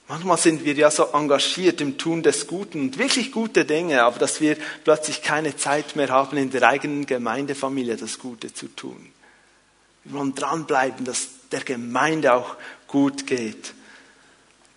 Manchmal 0.08 0.38
sind 0.38 0.64
wir 0.64 0.72
ja 0.72 0.90
so 0.90 1.08
engagiert 1.12 1.82
im 1.82 1.98
Tun 1.98 2.22
des 2.22 2.46
Guten 2.46 2.80
und 2.80 2.98
wirklich 2.98 3.30
gute 3.30 3.66
Dinge, 3.66 4.02
aber 4.02 4.18
dass 4.18 4.40
wir 4.40 4.56
plötzlich 4.82 5.20
keine 5.20 5.54
Zeit 5.54 5.96
mehr 5.96 6.08
haben, 6.08 6.38
in 6.38 6.50
der 6.50 6.62
eigenen 6.62 7.04
Gemeindefamilie 7.04 7.96
das 7.96 8.18
Gute 8.18 8.52
zu 8.52 8.68
tun. 8.68 9.12
Wir 10.04 10.18
wollen 10.18 10.34
dranbleiben, 10.34 11.04
dass 11.04 11.28
der 11.52 11.60
Gemeinde 11.60 12.32
auch 12.32 12.56
gut 12.86 13.26
geht. 13.26 13.74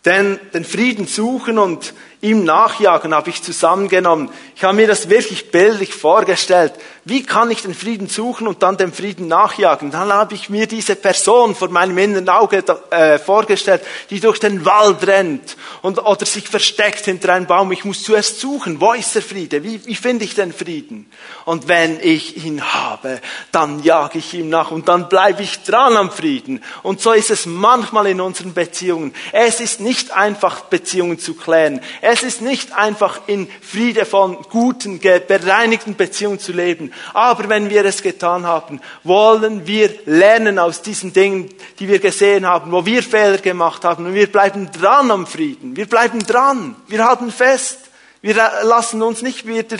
Denn 0.04 0.38
den 0.54 0.66
Frieden 0.66 1.08
suchen 1.08 1.58
und 1.58 1.94
ihm 2.22 2.44
nachjagen 2.44 3.14
habe 3.14 3.30
ich 3.32 3.42
zusammengenommen. 3.42 4.30
Ich 4.56 4.64
habe 4.64 4.76
mir 4.76 4.88
das 4.88 5.10
wirklich 5.10 5.50
bildlich 5.50 5.94
vorgestellt. 5.94 6.74
Wie 7.04 7.24
kann 7.24 7.50
ich 7.50 7.64
den 7.64 7.74
Frieden 7.74 8.08
suchen 8.08 8.48
und 8.48 8.62
dann 8.62 8.78
dem 8.78 8.94
Frieden 8.94 9.28
nachjagen? 9.28 9.90
Dann 9.90 10.14
habe 10.14 10.36
ich 10.36 10.52
mir 10.52 10.68
diese 10.68 10.96
Person 10.96 11.56
vor 11.56 11.70
meinem 11.70 11.98
inneren 11.98 12.30
Auge 12.30 12.64
äh, 12.92 13.18
vorgestellt, 13.18 13.82
die 14.12 14.20
durch 14.20 14.40
den 14.40 14.66
Wald 14.66 15.08
rennt 15.08 15.58
und, 15.82 15.98
oder 15.98 16.28
sich 16.28 16.48
versteckt 16.48 17.06
hinter 17.06 17.34
einem 17.34 17.48
Baum. 17.48 17.72
Ich 17.72 17.86
muss 17.86 18.04
zuerst 18.04 18.40
suchen, 18.40 18.80
wo 18.80 18.94
ist 18.94 19.16
der 19.16 19.24
Friede? 19.24 19.64
Wie, 19.64 19.84
wie 19.84 19.96
finde 19.96 20.26
ich 20.26 20.36
den 20.36 20.54
Frieden? 20.54 21.10
Und 21.46 21.68
wenn 21.68 22.00
ich 22.00 22.46
ihn 22.46 22.62
habe, 22.62 23.20
dann 23.52 23.82
jage 23.82 24.20
ich 24.20 24.36
ihm 24.36 24.50
nach 24.50 24.70
und 24.70 24.88
dann 24.88 25.10
bleibe 25.10 25.42
ich 25.42 25.64
dran 25.64 25.98
am 25.98 26.12
Frieden. 26.12 26.64
Und 26.84 27.02
so 27.02 27.14
ist 27.14 27.32
es 27.32 27.48
manchmal 27.48 28.06
in 28.06 28.22
unseren 28.22 28.54
Beziehungen. 28.54 29.16
Es 29.32 29.60
ist 29.60 29.80
nicht 29.80 30.12
einfach, 30.12 30.62
Beziehungen 30.66 31.18
zu 31.18 31.34
klären. 31.34 31.82
Es 32.02 32.11
ist 32.24 32.42
nicht 32.42 32.74
einfach, 32.74 33.22
in 33.28 33.48
Friede 33.62 34.06
von 34.06 34.38
guten, 34.50 35.00
bereinigten 35.00 35.96
Beziehungen 35.96 36.40
zu 36.40 36.52
leben. 36.52 36.94
Aber 37.14 37.50
wenn 37.50 37.70
wir 37.70 37.86
es 37.86 38.02
getan 38.02 38.46
haben, 38.46 38.82
wollen 39.04 39.66
wir 39.68 39.90
lernen 40.06 40.60
aus 40.60 40.82
diesen 40.82 41.14
Dingen, 41.14 41.50
die 41.80 41.88
wir 41.88 42.00
gesehen 42.00 42.46
haben, 42.46 42.72
wo 42.72 42.86
wir 42.86 43.04
Fehler 43.04 43.38
gemacht 43.38 43.86
haben. 43.86 44.06
Und 44.06 44.14
wir 44.14 44.32
bleiben 44.32 44.70
dran 44.72 45.12
am 45.12 45.26
Frieden. 45.26 45.76
Wir 45.76 45.86
bleiben 45.88 46.20
dran. 46.20 46.76
Wir 46.88 47.06
halten 47.06 47.32
fest. 47.32 47.80
Wir 48.22 48.36
lassen 48.64 49.02
uns 49.02 49.22
nicht 49.22 49.48
wieder 49.48 49.78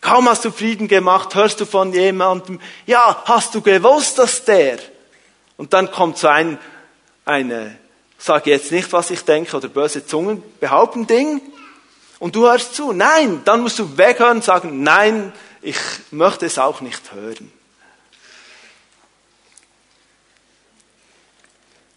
Kaum 0.00 0.28
hast 0.28 0.44
du 0.44 0.50
Frieden 0.52 0.86
gemacht, 0.86 1.34
hörst 1.34 1.60
du 1.60 1.66
von 1.66 1.92
jemandem, 1.92 2.60
ja, 2.86 3.22
hast 3.24 3.54
du 3.54 3.60
gewusst, 3.60 4.18
dass 4.18 4.44
der? 4.44 4.78
Und 5.56 5.72
dann 5.72 5.90
kommt 5.90 6.18
so 6.18 6.28
ein, 6.28 6.58
eine, 7.24 7.76
sage 8.18 8.50
jetzt 8.50 8.72
nicht, 8.72 8.92
was 8.92 9.10
ich 9.10 9.22
denke, 9.22 9.56
oder 9.56 9.68
böse 9.68 10.04
Zungen 10.04 10.42
behaupten 10.60 11.06
Ding, 11.06 11.40
und 12.18 12.34
du 12.34 12.46
hörst 12.46 12.74
zu. 12.74 12.92
Nein, 12.92 13.42
dann 13.44 13.60
musst 13.60 13.78
du 13.78 13.96
weghören 13.96 14.38
und 14.38 14.44
sagen, 14.44 14.82
nein, 14.82 15.32
ich 15.62 15.78
möchte 16.10 16.46
es 16.46 16.58
auch 16.58 16.80
nicht 16.80 17.12
hören. 17.12 17.52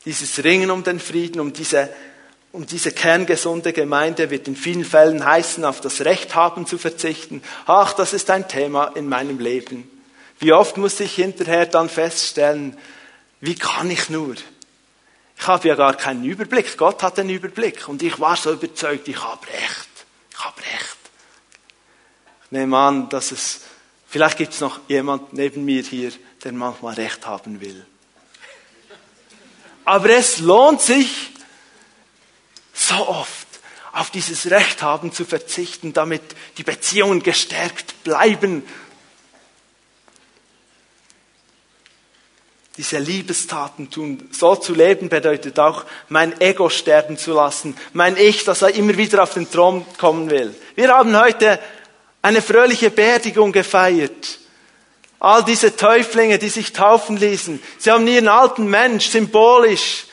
Dieses 0.05 0.43
Ringen 0.43 0.71
um 0.71 0.83
den 0.83 0.99
Frieden, 0.99 1.39
um 1.39 1.53
diese 1.53 1.89
und 2.51 2.71
diese 2.71 2.91
kerngesunde 2.91 3.71
Gemeinde 3.71 4.29
wird 4.29 4.47
in 4.47 4.57
vielen 4.57 4.83
Fällen 4.83 5.25
heißen, 5.25 5.63
auf 5.63 5.79
das 5.79 6.01
Recht 6.01 6.35
haben 6.35 6.65
zu 6.65 6.77
verzichten. 6.77 7.41
Ach, 7.65 7.93
das 7.93 8.11
ist 8.11 8.29
ein 8.29 8.47
Thema 8.49 8.87
in 8.95 9.07
meinem 9.07 9.39
Leben. 9.39 9.89
Wie 10.39 10.51
oft 10.51 10.75
muss 10.75 10.99
ich 10.99 11.15
hinterher 11.15 11.65
dann 11.65 11.87
feststellen, 11.87 12.77
wie 13.39 13.55
kann 13.55 13.89
ich 13.89 14.09
nur? 14.09 14.35
Ich 15.41 15.47
habe 15.47 15.67
ja 15.67 15.73
gar 15.73 15.95
keinen 15.95 16.23
Überblick. 16.23 16.77
Gott 16.77 17.01
hat 17.01 17.17
den 17.17 17.29
Überblick. 17.29 17.87
Und 17.89 18.03
ich 18.03 18.19
war 18.19 18.35
so 18.35 18.53
überzeugt, 18.53 19.07
ich 19.07 19.23
habe 19.23 19.47
Recht. 19.47 19.89
Ich 20.29 20.39
habe 20.39 20.61
Recht. 20.61 20.97
Ich 22.45 22.51
nehme 22.51 22.77
an, 22.77 23.09
dass 23.09 23.31
es, 23.31 23.61
vielleicht 24.07 24.37
gibt 24.37 24.53
es 24.53 24.61
noch 24.61 24.81
jemand 24.87 25.33
neben 25.33 25.65
mir 25.65 25.81
hier, 25.81 26.11
der 26.43 26.51
manchmal 26.51 26.93
Recht 26.93 27.25
haben 27.25 27.59
will. 27.59 27.83
Aber 29.83 30.11
es 30.11 30.37
lohnt 30.37 30.79
sich, 30.79 31.31
so 32.71 33.07
oft 33.07 33.47
auf 33.93 34.11
dieses 34.11 34.51
Recht 34.51 34.83
haben 34.83 35.11
zu 35.11 35.25
verzichten, 35.25 35.91
damit 35.91 36.21
die 36.59 36.63
Beziehungen 36.63 37.23
gestärkt 37.23 38.03
bleiben. 38.03 38.63
Diese 42.77 42.99
Liebestaten 42.99 43.89
tun. 43.89 44.29
So 44.31 44.55
zu 44.55 44.73
leben 44.73 45.09
bedeutet 45.09 45.59
auch, 45.59 45.85
mein 46.09 46.39
Ego 46.39 46.69
sterben 46.69 47.17
zu 47.17 47.33
lassen, 47.33 47.75
mein 47.93 48.15
Ich, 48.17 48.43
dass 48.43 48.61
er 48.61 48.73
immer 48.73 48.95
wieder 48.97 49.23
auf 49.23 49.33
den 49.33 49.49
Thron 49.49 49.85
kommen 49.97 50.29
will. 50.29 50.55
Wir 50.75 50.89
haben 50.89 51.19
heute 51.19 51.59
eine 52.21 52.41
fröhliche 52.41 52.89
Beerdigung 52.89 53.51
gefeiert. 53.51 54.39
All 55.19 55.43
diese 55.43 55.75
Täuflinge, 55.75 56.39
die 56.39 56.49
sich 56.49 56.73
taufen 56.73 57.17
ließen, 57.17 57.61
sie 57.77 57.91
haben 57.91 58.07
ihren 58.07 58.27
alten 58.27 58.67
Mensch 58.67 59.09
symbolisch 59.09 60.05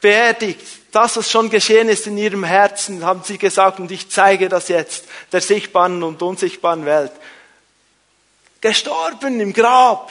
beerdigt 0.00 0.60
das, 0.96 1.14
was 1.18 1.30
schon 1.30 1.50
geschehen 1.50 1.90
ist 1.90 2.06
in 2.06 2.16
ihrem 2.16 2.42
Herzen, 2.42 3.04
haben 3.04 3.20
sie 3.22 3.36
gesagt, 3.36 3.80
und 3.80 3.90
ich 3.90 4.08
zeige 4.08 4.48
das 4.48 4.68
jetzt 4.68 5.04
der 5.30 5.42
sichtbaren 5.42 6.02
und 6.02 6.22
unsichtbaren 6.22 6.86
Welt. 6.86 7.12
Gestorben 8.62 9.38
im 9.40 9.52
Grab. 9.52 10.10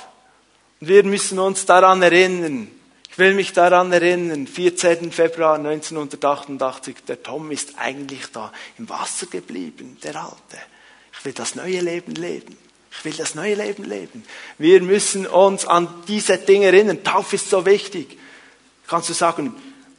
Wir 0.79 1.03
müssen 1.03 1.39
uns 1.39 1.65
daran 1.65 2.01
erinnern. 2.01 2.67
Ich 3.09 3.17
will 3.17 3.33
mich 3.33 3.53
daran 3.53 3.93
erinnern, 3.93 4.45
14. 4.45 5.09
Februar 5.11 5.55
1988, 5.55 6.97
der 7.07 7.23
Tom 7.23 7.49
ist 7.49 7.75
eigentlich 7.77 8.25
da 8.33 8.51
im 8.77 8.89
Wasser 8.89 9.27
geblieben, 9.27 9.97
der 10.03 10.21
Alte. 10.21 10.57
Ich 11.17 11.23
will 11.23 11.31
das 11.31 11.55
neue 11.55 11.79
Leben 11.79 12.13
leben. 12.13 12.57
Ich 12.91 13.05
will 13.05 13.13
das 13.13 13.33
neue 13.35 13.55
Leben 13.55 13.85
leben. 13.85 14.25
Wir 14.57 14.81
müssen 14.81 15.27
uns 15.27 15.65
an 15.65 15.87
diese 16.09 16.37
Dinge 16.37 16.65
erinnern. 16.65 17.05
Taufe 17.05 17.37
ist 17.37 17.49
so 17.49 17.65
wichtig. 17.65 18.17
Kannst 18.85 19.07
du 19.07 19.13
sagen, 19.13 19.55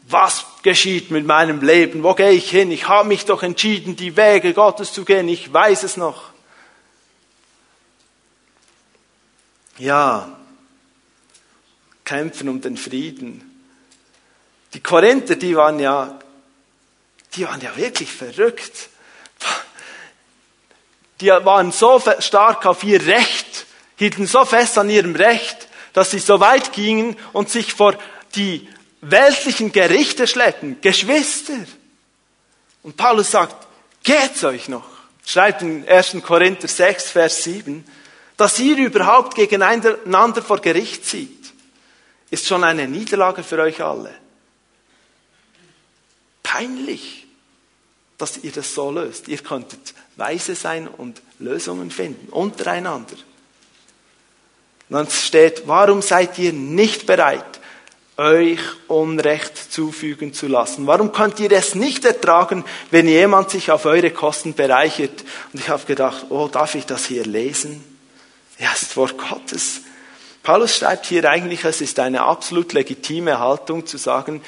was 0.09 0.45
geschieht 0.63 1.11
mit 1.11 1.27
meinem 1.27 1.63
Leben? 1.63 2.03
Wo 2.03 2.15
gehe 2.15 2.33
ich 2.33 2.51
hin? 2.51 2.71
Ich 2.71 2.87
habe 2.87 3.09
mich 3.09 3.25
doch 3.25 3.43
entschieden, 3.43 3.97
die 3.97 4.17
Wege 4.17 4.53
Gottes 4.53 4.93
zu 4.93 5.07
gehen. 5.07 5.29
Ich 5.29 5.51
weiß 5.51 5.85
es 5.85 5.97
noch. 5.97 6.31
Ja, 9.79 10.36
kämpfen 12.07 12.49
um 12.49 12.63
den 12.63 12.79
Frieden. 12.79 13.43
Die 14.73 14.81
Korinther, 14.81 15.37
die 15.37 15.55
waren 15.55 15.79
ja, 15.79 16.19
die 17.35 17.45
waren 17.45 17.61
ja 17.61 17.77
wirklich 17.77 18.11
verrückt. 18.11 18.89
Die 21.21 21.29
waren 21.29 21.73
so 21.73 22.03
stark 22.21 22.65
auf 22.65 22.83
ihr 22.85 23.05
Recht, 23.07 23.67
hielten 23.97 24.27
so 24.27 24.45
fest 24.45 24.79
an 24.79 24.89
ihrem 24.89 25.15
Recht, 25.15 25.69
dass 25.93 26.11
sie 26.11 26.19
so 26.19 26.41
weit 26.41 26.73
gingen 26.73 27.17
und 27.33 27.51
sich 27.51 27.73
vor 27.73 27.99
die 28.35 28.69
weltlichen 29.01 29.73
Gerichte 29.73 30.27
schleppen, 30.27 30.81
Geschwister. 30.81 31.55
Und 32.83 32.97
Paulus 32.97 33.31
sagt, 33.31 33.67
geht's 34.03 34.45
euch 34.45 34.69
noch? 34.69 34.87
Schreibt 35.25 35.63
in 35.63 35.89
1. 35.89 36.19
Korinther 36.23 36.69
6, 36.69 37.11
Vers 37.11 37.43
7, 37.45 37.85
dass 38.37 38.59
ihr 38.59 38.77
überhaupt 38.77 39.35
gegeneinander 39.35 40.43
vor 40.43 40.61
Gericht 40.61 41.07
zieht, 41.07 41.46
ist 42.37 42.49
schon 42.49 42.65
eine 42.65 42.87
Niederlage 42.87 43.43
für 43.43 43.59
euch 43.59 43.83
alle. 43.83 44.15
Peinlich, 46.43 47.27
dass 48.19 48.39
ihr 48.39 48.53
das 48.53 48.75
so 48.75 48.91
löst. 48.91 49.29
Ihr 49.29 49.39
könntet 49.39 49.95
weise 50.17 50.55
sein 50.55 50.87
und 50.87 51.23
Lösungen 51.39 51.91
finden, 51.91 52.29
untereinander. 52.31 53.17
Und 54.89 54.97
dann 54.97 55.11
steht, 55.11 55.63
warum 55.67 56.03
seid 56.03 56.39
ihr 56.39 56.53
nicht 56.53 57.07
bereit, 57.07 57.61
euch 58.19 58.61
Unrecht 58.87 59.73
zufügen 59.73 60.33
zu 60.33 60.47
lassen? 60.47 60.87
Warum 60.87 61.13
könnt 61.13 61.41
ihr 61.41 61.53
es 61.53 61.75
nicht 61.75 62.05
ertragen, 62.05 62.65
wenn 62.91 63.09
jemand 63.09 63.51
sich 63.51 63.71
auf 63.71 63.87
eure 63.87 64.11
Kosten 64.11 64.55
bereichert? 64.55 65.25
Und 65.53 65.61
ich 65.61 65.69
habe 65.71 65.85
gedacht, 65.87 66.27
oh, 66.29 66.49
darf 66.49 66.75
ich 66.75 66.85
das 66.85 67.07
hier 67.07 67.25
lesen? 67.25 67.83
Ja, 68.59 68.71
es 68.75 68.83
ist 68.83 68.97
Wort 68.97 69.17
Gottes. 69.19 69.81
Paulus 70.47 70.77
schreibt 70.77 71.07
hier 71.07 71.29
eigentlich, 71.29 71.65
es 71.65 71.81
ist 71.81 71.99
eine 71.99 72.23
absolut 72.23 72.73
legitime 72.73 73.41
Haltung 73.41 73.85
zu 73.85 73.97
sagen, 73.97 74.43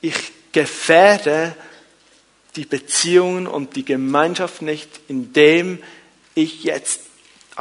ich 0.00 0.14
gefährde 0.52 1.54
die 2.56 2.64
Beziehungen 2.64 3.46
und 3.46 3.76
die 3.76 3.84
Gemeinschaft 3.84 4.62
nicht, 4.62 4.88
indem 5.08 5.82
ich 6.34 6.64
jetzt 6.64 7.02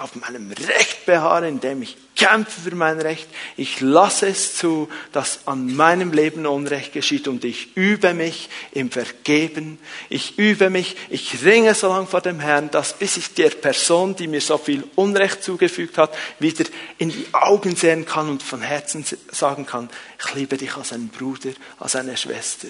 auf 0.03 0.15
meinem 0.15 0.51
Recht 0.51 1.05
beharre, 1.05 1.47
indem 1.47 1.81
ich 1.81 1.97
kämpfe 2.15 2.61
für 2.61 2.75
mein 2.75 2.99
Recht. 2.99 3.27
Ich 3.55 3.79
lasse 3.79 4.27
es 4.27 4.57
zu, 4.57 4.89
dass 5.13 5.47
an 5.47 5.73
meinem 5.75 6.11
Leben 6.11 6.45
Unrecht 6.45 6.91
geschieht 6.91 7.27
und 7.27 7.45
ich 7.45 7.77
übe 7.77 8.13
mich 8.13 8.49
im 8.71 8.91
Vergeben. 8.91 9.79
Ich 10.09 10.37
übe 10.37 10.69
mich, 10.69 10.97
ich 11.09 11.43
ringe 11.43 11.73
so 11.73 11.87
lange 11.87 12.07
vor 12.07 12.21
dem 12.21 12.39
Herrn, 12.39 12.69
dass 12.71 12.93
bis 12.93 13.15
ich 13.17 13.33
der 13.35 13.51
Person, 13.51 14.15
die 14.15 14.27
mir 14.27 14.41
so 14.41 14.57
viel 14.57 14.83
Unrecht 14.95 15.43
zugefügt 15.43 15.97
hat, 15.97 16.13
wieder 16.39 16.65
in 16.97 17.09
die 17.09 17.27
Augen 17.31 17.75
sehen 17.75 18.05
kann 18.05 18.29
und 18.29 18.43
von 18.43 18.61
Herzen 18.61 19.05
sagen 19.31 19.65
kann, 19.65 19.89
ich 20.19 20.35
liebe 20.35 20.57
dich 20.57 20.75
als 20.75 20.91
einen 20.91 21.09
Bruder, 21.09 21.51
als 21.79 21.95
eine 21.95 22.17
Schwester. 22.17 22.67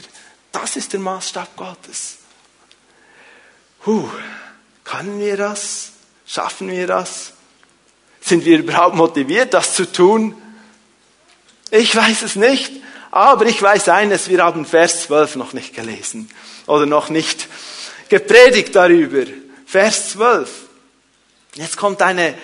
Das 0.51 0.75
ist 0.75 0.93
der 0.93 0.99
Maßstab 0.99 1.55
Gottes. 1.55 2.17
Huh, 3.85 4.09
können 4.83 5.19
wir 5.19 5.37
das? 5.37 5.93
Schaffen 6.29 6.69
wir 6.69 6.85
das? 6.85 7.33
Sind 8.21 8.45
wir 8.45 8.59
überhaupt 8.59 8.95
motiviert, 8.95 9.55
das 9.55 9.73
zu 9.73 9.91
tun? 9.91 10.39
Ich 11.71 11.95
weiß 11.95 12.21
es 12.21 12.35
nicht, 12.35 12.71
aber 13.09 13.47
ich 13.47 13.59
weiß 13.59 13.89
eines, 13.89 14.29
wir 14.29 14.43
haben 14.43 14.63
Vers 14.63 15.03
12 15.05 15.37
noch 15.37 15.53
nicht 15.53 15.73
gelesen 15.73 16.29
oder 16.67 16.85
noch 16.85 17.09
nicht 17.09 17.47
gepredigt 18.09 18.75
darüber. 18.75 19.23
Vers 19.65 20.11
12. 20.11 20.49
Jetzt 21.55 21.77
kommt 21.77 21.99
eine, 22.03 22.35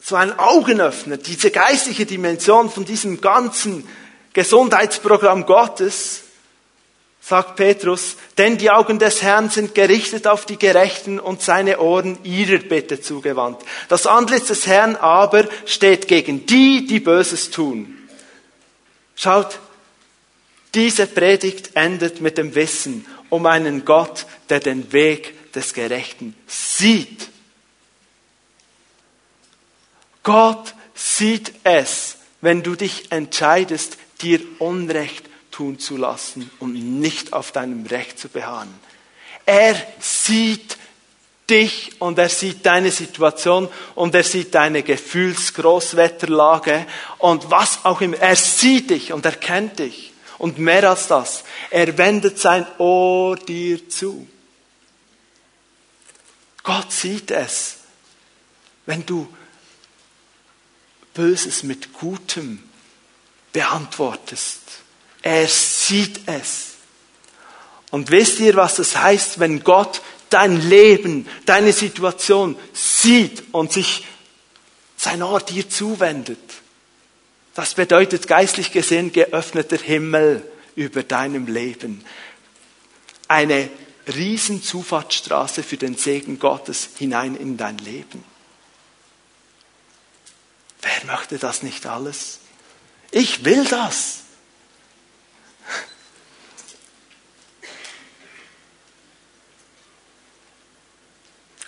so 0.00 0.14
ein 0.14 0.38
Augenöffner, 0.38 1.16
diese 1.16 1.50
geistliche 1.50 2.06
Dimension 2.06 2.70
von 2.70 2.84
diesem 2.84 3.20
ganzen 3.20 3.84
Gesundheitsprogramm 4.32 5.44
Gottes 5.44 6.22
sagt 7.20 7.56
Petrus, 7.56 8.16
denn 8.38 8.56
die 8.56 8.70
Augen 8.70 8.98
des 8.98 9.22
Herrn 9.22 9.50
sind 9.50 9.74
gerichtet 9.74 10.26
auf 10.26 10.46
die 10.46 10.58
Gerechten 10.58 11.20
und 11.20 11.42
seine 11.42 11.78
Ohren 11.80 12.18
ihrer 12.24 12.58
Bitte 12.58 13.00
zugewandt. 13.00 13.60
Das 13.88 14.06
Antlitz 14.06 14.48
des 14.48 14.66
Herrn 14.66 14.96
aber 14.96 15.44
steht 15.66 16.08
gegen 16.08 16.46
die, 16.46 16.86
die 16.86 17.00
Böses 17.00 17.50
tun. 17.50 17.96
Schaut, 19.14 19.58
diese 20.74 21.06
Predigt 21.06 21.70
endet 21.74 22.20
mit 22.20 22.38
dem 22.38 22.54
Wissen 22.54 23.06
um 23.28 23.46
einen 23.46 23.84
Gott, 23.84 24.26
der 24.48 24.60
den 24.60 24.92
Weg 24.92 25.52
des 25.52 25.74
Gerechten 25.74 26.34
sieht. 26.46 27.28
Gott 30.22 30.74
sieht 30.94 31.52
es, 31.64 32.16
wenn 32.40 32.62
du 32.62 32.74
dich 32.74 33.10
entscheidest, 33.12 33.98
dir 34.22 34.40
Unrecht 34.58 35.29
tun 35.60 35.78
zu 35.78 35.98
lassen 35.98 36.50
und 36.58 36.72
nicht 36.72 37.34
auf 37.34 37.52
deinem 37.52 37.84
Recht 37.84 38.18
zu 38.18 38.30
beharren. 38.30 38.72
Er 39.44 39.76
sieht 39.98 40.78
dich 41.50 42.00
und 42.00 42.18
er 42.18 42.30
sieht 42.30 42.64
deine 42.64 42.90
Situation 42.90 43.68
und 43.94 44.14
er 44.14 44.24
sieht 44.24 44.54
deine 44.54 44.82
Gefühlsgroßwetterlage 44.82 46.86
und 47.18 47.50
was 47.50 47.84
auch 47.84 48.00
immer. 48.00 48.16
Er 48.16 48.36
sieht 48.36 48.88
dich 48.88 49.12
und 49.12 49.26
er 49.26 49.36
kennt 49.36 49.80
dich. 49.80 50.14
Und 50.38 50.58
mehr 50.58 50.88
als 50.88 51.08
das, 51.08 51.44
er 51.68 51.98
wendet 51.98 52.38
sein 52.38 52.66
Ohr 52.78 53.36
dir 53.36 53.86
zu. 53.90 54.26
Gott 56.62 56.90
sieht 56.90 57.32
es, 57.32 57.80
wenn 58.86 59.04
du 59.04 59.28
Böses 61.12 61.64
mit 61.64 61.92
Gutem 61.92 62.62
beantwortest. 63.52 64.79
Er 65.22 65.46
sieht 65.48 66.20
es. 66.26 66.74
Und 67.90 68.10
wisst 68.10 68.40
ihr, 68.40 68.54
was 68.54 68.76
das 68.76 68.96
heißt, 68.96 69.40
wenn 69.40 69.64
Gott 69.64 70.00
dein 70.30 70.60
Leben, 70.60 71.28
deine 71.44 71.72
Situation 71.72 72.56
sieht 72.72 73.42
und 73.52 73.72
sich 73.72 74.06
sein 74.96 75.22
Ohr 75.22 75.40
dir 75.40 75.68
zuwendet? 75.68 76.38
Das 77.54 77.74
bedeutet 77.74 78.28
geistlich 78.28 78.72
gesehen 78.72 79.12
geöffneter 79.12 79.76
Himmel 79.76 80.48
über 80.76 81.02
deinem 81.02 81.46
Leben. 81.46 82.04
Eine 83.28 83.68
riesen 84.06 84.62
Zufahrtsstraße 84.62 85.62
für 85.62 85.76
den 85.76 85.96
Segen 85.96 86.38
Gottes 86.38 86.90
hinein 86.96 87.34
in 87.36 87.56
dein 87.56 87.78
Leben. 87.78 88.24
Wer 90.82 91.12
möchte 91.12 91.38
das 91.38 91.62
nicht 91.62 91.86
alles? 91.86 92.38
Ich 93.10 93.44
will 93.44 93.64
das. 93.64 94.19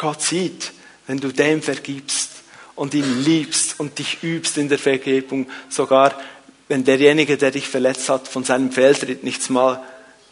Gott 0.03 0.21
sieht, 0.21 0.73
wenn 1.07 1.21
du 1.21 1.29
dem 1.29 1.63
vergibst 1.63 2.31
und 2.75 2.93
ihn 2.93 3.23
liebst 3.23 3.79
und 3.79 4.01
dich 4.01 4.21
übst 4.25 4.59
in 4.59 4.69
der 4.69 4.81
Vergebung, 4.81 5.49
sogar 5.69 6.19
wenn 6.67 6.83
derjenige, 6.83 7.37
der 7.37 7.53
dich 7.53 7.69
verletzt 7.69 8.09
hat, 8.09 8.27
von 8.27 8.43
seinem 8.43 8.73
Fehltritt 8.73 9.23
nichts 9.23 9.49
mal 9.49 9.83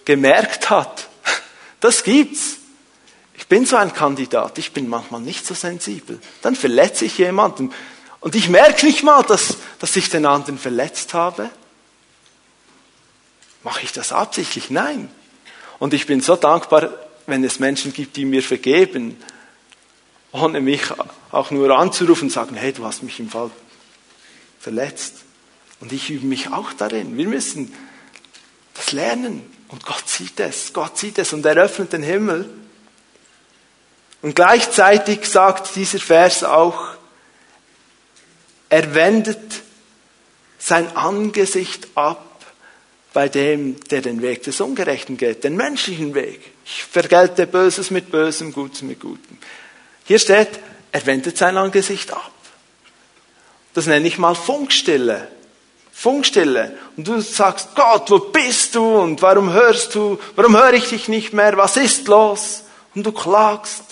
gemerkt 0.04 0.70
hat. 0.70 1.08
Das 1.78 2.04
gibt's. 2.04 2.58
Ich 3.38 3.46
bin 3.46 3.64
so 3.64 3.76
ein 3.76 3.94
Kandidat, 3.94 4.58
ich 4.58 4.72
bin 4.72 4.86
manchmal 4.86 5.22
nicht 5.22 5.46
so 5.46 5.54
sensibel. 5.54 6.20
Dann 6.42 6.54
verletze 6.54 7.06
ich 7.06 7.16
jemanden 7.16 7.72
und 8.18 8.34
ich 8.34 8.50
merke 8.50 8.84
nicht 8.84 9.02
mal, 9.02 9.22
dass, 9.22 9.56
dass 9.78 9.96
ich 9.96 10.10
den 10.10 10.26
anderen 10.26 10.58
verletzt 10.58 11.14
habe. 11.14 11.48
Mache 13.62 13.82
ich 13.84 13.92
das 13.92 14.12
absichtlich? 14.12 14.68
Nein. 14.68 15.10
Und 15.78 15.94
ich 15.94 16.06
bin 16.06 16.20
so 16.20 16.36
dankbar, 16.36 16.92
wenn 17.26 17.42
es 17.44 17.60
Menschen 17.60 17.94
gibt, 17.94 18.16
die 18.16 18.26
mir 18.26 18.42
vergeben 18.42 19.16
ohne 20.33 20.61
mich 20.61 20.83
auch 21.31 21.51
nur 21.51 21.76
anzurufen 21.76 22.24
und 22.24 22.31
sagen, 22.31 22.57
hey, 22.57 22.72
du 22.72 22.85
hast 22.85 23.03
mich 23.03 23.18
im 23.18 23.28
Fall 23.28 23.51
verletzt. 24.59 25.24
Und 25.81 25.93
ich 25.93 26.11
übe 26.11 26.26
mich 26.26 26.53
auch 26.53 26.72
darin. 26.72 27.16
Wir 27.16 27.26
müssen 27.26 27.74
das 28.74 28.93
lernen. 28.93 29.43
Und 29.68 29.87
Gott 29.87 30.09
sieht 30.09 30.39
es. 30.41 30.72
Gott 30.72 30.99
sieht 30.99 31.18
es 31.18 31.33
und 31.33 31.45
er 31.47 31.57
öffnet 31.57 31.93
den 31.93 32.03
Himmel. 32.03 32.49
Und 34.22 34.37
gleichzeitig 34.37 35.24
sagt 35.26 35.74
dieser 35.76 35.99
Vers 35.99 36.45
auch, 36.45 36.97
er 38.68 38.95
wendet 38.95 39.62
sein 40.59 40.95
Angesicht 40.97 41.89
ab 41.95 42.26
bei 43.12 43.28
dem, 43.28 43.81
der 43.89 44.03
den 44.03 44.22
Weg 44.22 44.43
des 44.45 44.61
Ungerechten 44.61 45.16
geht, 45.16 45.43
den 45.43 45.57
menschlichen 45.57 46.14
Weg. 46.14 46.53
Ich 46.64 46.85
vergelte 46.85 47.47
Böses 47.47 47.91
mit 47.91 48.11
Bösem, 48.11 48.53
Gutes 48.53 48.83
mit 48.83 49.01
Gutem. 49.01 49.39
Hier 50.11 50.18
steht, 50.18 50.58
er 50.90 51.06
wendet 51.06 51.38
sein 51.38 51.56
Angesicht 51.56 52.12
ab. 52.12 52.32
Das 53.74 53.86
nenne 53.86 54.08
ich 54.08 54.18
mal 54.18 54.34
Funkstille. 54.34 55.28
Funkstille. 55.92 56.76
Und 56.96 57.06
du 57.06 57.20
sagst, 57.20 57.76
Gott, 57.76 58.11
wo 58.11 58.18
bist 58.18 58.74
du? 58.74 58.84
Und 58.84 59.22
warum 59.22 59.52
hörst 59.52 59.94
du? 59.94 60.18
Warum 60.34 60.56
höre 60.56 60.72
ich 60.72 60.88
dich 60.88 61.06
nicht 61.06 61.32
mehr? 61.32 61.56
Was 61.56 61.76
ist 61.76 62.08
los? 62.08 62.64
Und 62.96 63.06
du 63.06 63.12
klagst. 63.12 63.84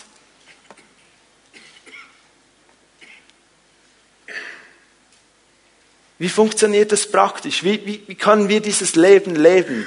Wie 6.19 6.29
funktioniert 6.29 6.91
das 6.91 7.09
praktisch? 7.09 7.63
Wie, 7.63 7.87
wie, 7.87 8.03
wie 8.09 8.17
können 8.17 8.49
wir 8.49 8.59
dieses 8.59 8.97
Leben 8.97 9.37
leben? 9.37 9.87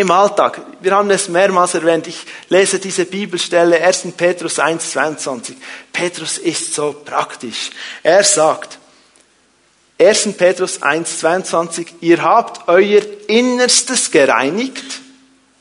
Im 0.00 0.10
Alltag. 0.10 0.60
Wir 0.80 0.96
haben 0.96 1.10
es 1.10 1.28
mehrmals 1.28 1.74
erwähnt. 1.74 2.06
Ich 2.06 2.24
lese 2.48 2.78
diese 2.78 3.04
Bibelstelle 3.04 3.82
1. 3.82 4.08
Petrus 4.16 4.58
1, 4.58 4.90
22. 4.92 5.56
Petrus 5.92 6.38
ist 6.38 6.74
so 6.74 6.94
praktisch. 7.04 7.70
Er 8.02 8.24
sagt, 8.24 8.78
1. 9.98 10.32
Petrus 10.36 10.82
1, 10.82 11.20
22, 11.20 11.94
ihr 12.00 12.22
habt 12.22 12.68
euer 12.68 13.02
Innerstes 13.28 14.10
gereinigt. 14.10 15.00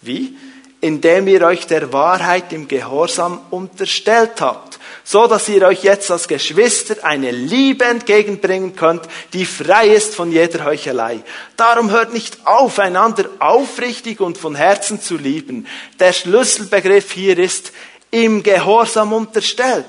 Wie? 0.01 0.37
Indem 0.79 1.27
ihr 1.27 1.41
euch 1.43 1.67
der 1.67 1.91
Wahrheit 1.91 2.53
im 2.53 2.67
Gehorsam 2.67 3.41
unterstellt 3.51 4.39
habt 4.39 4.70
so 5.11 5.27
dass 5.27 5.49
ihr 5.49 5.63
euch 5.63 5.83
jetzt 5.83 6.09
als 6.09 6.29
Geschwister 6.29 7.03
eine 7.03 7.31
Liebe 7.31 7.83
entgegenbringen 7.83 8.77
könnt, 8.77 9.01
die 9.33 9.43
frei 9.43 9.89
ist 9.89 10.15
von 10.15 10.31
jeder 10.31 10.63
Heuchelei. 10.63 11.21
Darum 11.57 11.91
hört 11.91 12.13
nicht 12.13 12.47
auf, 12.47 12.79
einander 12.79 13.25
aufrichtig 13.39 14.21
und 14.21 14.37
von 14.37 14.55
Herzen 14.55 15.01
zu 15.01 15.17
lieben. 15.17 15.67
Der 15.99 16.13
Schlüsselbegriff 16.13 17.11
hier 17.11 17.37
ist 17.37 17.73
im 18.09 18.41
Gehorsam 18.41 19.11
unterstellt. 19.11 19.83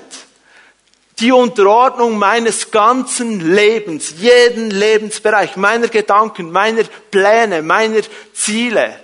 Die 1.19 1.31
Unterordnung 1.31 2.17
meines 2.17 2.69
ganzen 2.69 3.55
Lebens, 3.55 4.15
jeden 4.17 4.71
Lebensbereich, 4.71 5.55
meiner 5.55 5.87
Gedanken, 5.87 6.51
meiner 6.51 6.83
Pläne, 7.11 7.61
meiner 7.61 8.01
Ziele 8.33 8.99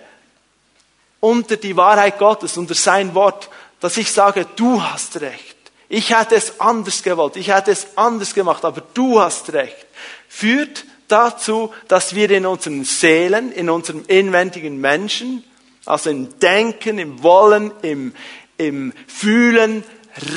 unter 1.21 1.55
die 1.55 1.77
Wahrheit 1.77 2.19
Gottes, 2.19 2.57
unter 2.57 2.75
sein 2.75 3.15
Wort, 3.15 3.49
dass 3.79 3.95
ich 3.95 4.11
sage, 4.11 4.45
du 4.57 4.83
hast 4.83 5.21
recht. 5.21 5.58
Ich 5.89 6.15
hätte 6.15 6.35
es 6.35 6.59
anders 6.59 7.01
gewollt, 7.01 7.35
ich 7.35 7.49
hätte 7.49 7.71
es 7.71 7.87
anders 7.97 8.35
gemacht, 8.35 8.63
aber 8.63 8.83
du 8.93 9.19
hast 9.19 9.51
recht. 9.53 9.87
Führt 10.27 10.85
dazu, 11.07 11.73
dass 11.87 12.13
wir 12.13 12.29
in 12.29 12.45
unseren 12.45 12.85
Seelen, 12.85 13.51
in 13.51 13.71
unserem 13.71 14.05
inwendigen 14.07 14.79
Menschen, 14.79 15.43
also 15.85 16.11
im 16.11 16.37
Denken, 16.37 16.99
im 16.99 17.23
Wollen, 17.23 17.71
im, 17.81 18.13
im 18.57 18.93
Fühlen, 19.07 19.83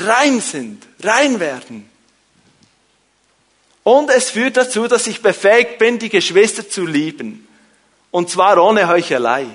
rein 0.05 0.41
sind, 0.41 0.87
rein 1.03 1.39
werden. 1.39 1.87
Und 3.83 4.09
es 4.09 4.31
führt 4.31 4.57
dazu, 4.57 4.87
dass 4.87 5.05
ich 5.05 5.21
befähigt 5.21 5.77
bin, 5.77 5.99
die 5.99 6.09
Geschwister 6.09 6.67
zu 6.67 6.87
lieben. 6.87 7.47
Und 8.09 8.31
zwar 8.31 8.57
ohne 8.63 8.87
Heuchelei. 8.87 9.45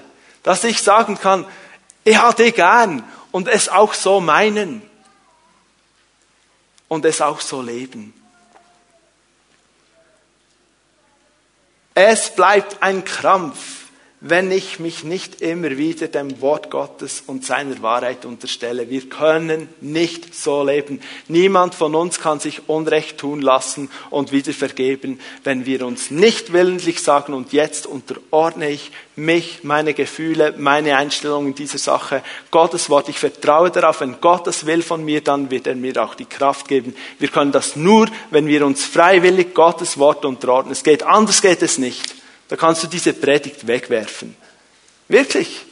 Dass 0.44 0.62
ich 0.62 0.80
sagen 0.80 1.18
kann, 1.18 1.44
ich 2.04 2.18
hatte 2.18 2.52
gern 2.52 3.02
und 3.32 3.48
es 3.48 3.68
auch 3.68 3.94
so 3.94 4.20
meinen 4.20 4.87
und 6.88 7.04
es 7.04 7.20
auch 7.20 7.40
so 7.40 7.62
leben. 7.62 8.14
Es 11.94 12.34
bleibt 12.34 12.82
ein 12.82 13.04
Krampf, 13.04 13.87
wenn 14.20 14.50
ich 14.50 14.80
mich 14.80 15.04
nicht 15.04 15.42
immer 15.42 15.76
wieder 15.76 16.08
dem 16.08 16.40
Wort 16.40 16.70
Gottes 16.70 17.22
und 17.26 17.44
seiner 17.44 17.80
Wahrheit 17.82 18.24
unterstelle. 18.24 18.90
Wir 18.90 19.08
können 19.08 19.68
nicht 19.80 20.34
so 20.34 20.64
leben. 20.64 21.00
Niemand 21.28 21.76
von 21.76 21.94
uns 21.94 22.18
kann 22.18 22.40
sich 22.40 22.68
Unrecht 22.68 23.18
tun 23.18 23.40
lassen 23.40 23.90
und 24.10 24.32
wieder 24.32 24.52
vergeben, 24.52 25.20
wenn 25.44 25.66
wir 25.66 25.86
uns 25.86 26.10
nicht 26.10 26.52
willentlich 26.52 27.00
sagen, 27.00 27.32
und 27.32 27.52
jetzt 27.52 27.86
unterordne 27.86 28.70
ich 28.70 28.90
mich, 29.14 29.62
meine 29.62 29.94
Gefühle, 29.94 30.54
meine 30.58 30.96
Einstellung 30.96 31.46
in 31.46 31.54
dieser 31.54 31.78
Sache, 31.78 32.22
Gottes 32.50 32.90
Wort. 32.90 33.08
Ich 33.08 33.18
vertraue 33.18 33.70
darauf, 33.70 34.00
wenn 34.00 34.20
Gott 34.20 34.48
das 34.48 34.66
will 34.66 34.82
von 34.82 35.04
mir, 35.04 35.20
dann 35.20 35.50
wird 35.52 35.68
er 35.68 35.76
mir 35.76 36.02
auch 36.02 36.16
die 36.16 36.24
Kraft 36.24 36.66
geben. 36.66 36.94
Wir 37.20 37.28
können 37.28 37.52
das 37.52 37.76
nur, 37.76 38.08
wenn 38.30 38.48
wir 38.48 38.66
uns 38.66 38.84
freiwillig 38.84 39.54
Gottes 39.54 39.96
Wort 39.98 40.24
unterordnen. 40.24 40.72
Es 40.72 40.82
geht, 40.82 41.04
anders 41.04 41.40
geht 41.40 41.62
es 41.62 41.78
nicht. 41.78 42.17
Da 42.48 42.56
kannst 42.56 42.82
du 42.82 42.86
diese 42.86 43.12
Predigt 43.12 43.66
wegwerfen. 43.66 44.36
Wirklich. 45.08 45.66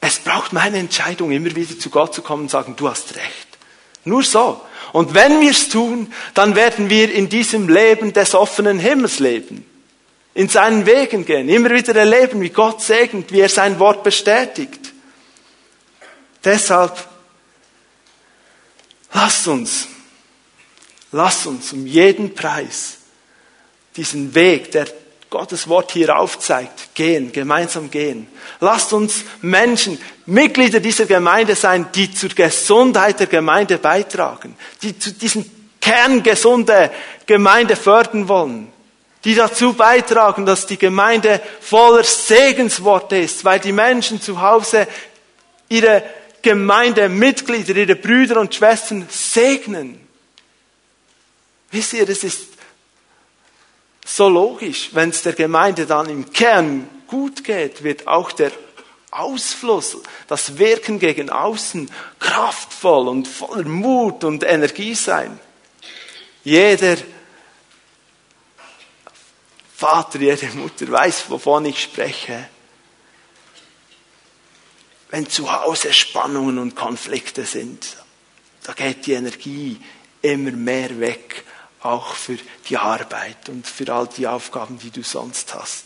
Es 0.00 0.18
braucht 0.18 0.52
meine 0.52 0.78
Entscheidung, 0.78 1.30
immer 1.30 1.54
wieder 1.54 1.78
zu 1.78 1.90
Gott 1.90 2.14
zu 2.14 2.22
kommen 2.22 2.44
und 2.44 2.50
sagen, 2.50 2.74
du 2.76 2.88
hast 2.88 3.16
recht. 3.16 3.48
Nur 4.04 4.22
so. 4.22 4.60
Und 4.92 5.14
wenn 5.14 5.40
wir 5.40 5.50
es 5.50 5.68
tun, 5.68 6.12
dann 6.34 6.54
werden 6.54 6.88
wir 6.88 7.12
in 7.12 7.28
diesem 7.28 7.68
Leben 7.68 8.12
des 8.12 8.34
offenen 8.34 8.78
Himmels 8.78 9.18
leben. 9.18 9.66
In 10.32 10.48
seinen 10.48 10.86
Wegen 10.86 11.26
gehen. 11.26 11.48
Immer 11.48 11.70
wieder 11.70 11.94
erleben, 11.94 12.40
wie 12.40 12.50
Gott 12.50 12.80
segnet, 12.80 13.30
wie 13.30 13.40
er 13.40 13.48
sein 13.48 13.78
Wort 13.78 14.02
bestätigt. 14.02 14.92
Deshalb, 16.44 16.96
lasst 19.12 19.46
uns, 19.48 19.88
lasst 21.12 21.46
uns 21.46 21.72
um 21.72 21.86
jeden 21.86 22.34
Preis 22.34 22.98
diesen 23.96 24.34
Weg, 24.34 24.70
der 24.70 24.86
Gottes 25.30 25.68
Wort 25.68 25.92
hier 25.92 26.16
aufzeigt. 26.16 26.94
Gehen, 26.94 27.30
gemeinsam 27.32 27.90
gehen. 27.90 28.26
Lasst 28.58 28.92
uns 28.92 29.24
Menschen, 29.40 29.98
Mitglieder 30.26 30.80
dieser 30.80 31.06
Gemeinde 31.06 31.54
sein, 31.54 31.86
die 31.94 32.12
zur 32.12 32.30
Gesundheit 32.30 33.20
der 33.20 33.28
Gemeinde 33.28 33.78
beitragen, 33.78 34.56
die 34.82 34.98
zu 34.98 35.12
diesem 35.12 35.48
kerngesunde 35.80 36.90
Gemeinde 37.26 37.76
fördern 37.76 38.28
wollen, 38.28 38.72
die 39.24 39.34
dazu 39.34 39.72
beitragen, 39.72 40.44
dass 40.46 40.66
die 40.66 40.78
Gemeinde 40.78 41.40
voller 41.60 42.04
Segensworte 42.04 43.16
ist, 43.16 43.44
weil 43.44 43.60
die 43.60 43.72
Menschen 43.72 44.20
zu 44.20 44.40
Hause 44.40 44.86
ihre 45.68 46.02
Gemeindemitglieder, 46.42 47.76
ihre 47.76 47.96
Brüder 47.96 48.40
und 48.40 48.54
Schwestern 48.54 49.06
segnen. 49.10 50.00
Wisst 51.70 51.92
ihr, 51.92 52.06
das 52.06 52.24
ist 52.24 52.49
so 54.16 54.28
logisch. 54.28 54.90
Wenn 54.92 55.10
es 55.10 55.22
der 55.22 55.34
Gemeinde 55.34 55.86
dann 55.86 56.08
im 56.08 56.32
Kern 56.32 56.88
gut 57.06 57.44
geht, 57.44 57.82
wird 57.82 58.06
auch 58.06 58.32
der 58.32 58.52
Ausfluss, 59.10 59.98
das 60.28 60.58
Wirken 60.58 60.98
gegen 60.98 61.30
außen 61.30 61.90
kraftvoll 62.18 63.08
und 63.08 63.26
voller 63.26 63.68
Mut 63.68 64.24
und 64.24 64.44
Energie 64.44 64.94
sein. 64.94 65.38
Jeder 66.44 66.96
Vater, 69.76 70.18
jede 70.18 70.46
Mutter 70.48 70.90
weiß, 70.90 71.30
wovon 71.30 71.64
ich 71.64 71.82
spreche. 71.82 72.48
Wenn 75.10 75.28
zu 75.28 75.50
Hause 75.50 75.92
Spannungen 75.92 76.58
und 76.58 76.76
Konflikte 76.76 77.44
sind, 77.44 77.96
da 78.62 78.74
geht 78.74 79.06
die 79.06 79.14
Energie 79.14 79.80
immer 80.22 80.52
mehr 80.52 81.00
weg 81.00 81.44
auch 81.82 82.14
für 82.14 82.38
die 82.68 82.76
Arbeit 82.76 83.48
und 83.48 83.66
für 83.66 83.92
all 83.92 84.06
die 84.06 84.26
Aufgaben, 84.26 84.78
die 84.78 84.90
du 84.90 85.02
sonst 85.02 85.54
hast. 85.54 85.84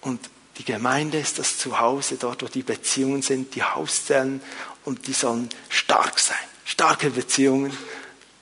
Und 0.00 0.20
die 0.58 0.64
Gemeinde 0.64 1.18
ist 1.18 1.38
das 1.38 1.58
Zuhause, 1.58 2.16
dort 2.16 2.42
wo 2.42 2.46
die 2.46 2.62
Beziehungen 2.62 3.22
sind, 3.22 3.54
die 3.54 3.62
Hauszellen 3.62 4.40
und 4.84 5.06
die 5.06 5.12
sollen 5.12 5.48
stark 5.68 6.18
sein. 6.18 6.36
Starke 6.64 7.10
Beziehungen, 7.10 7.76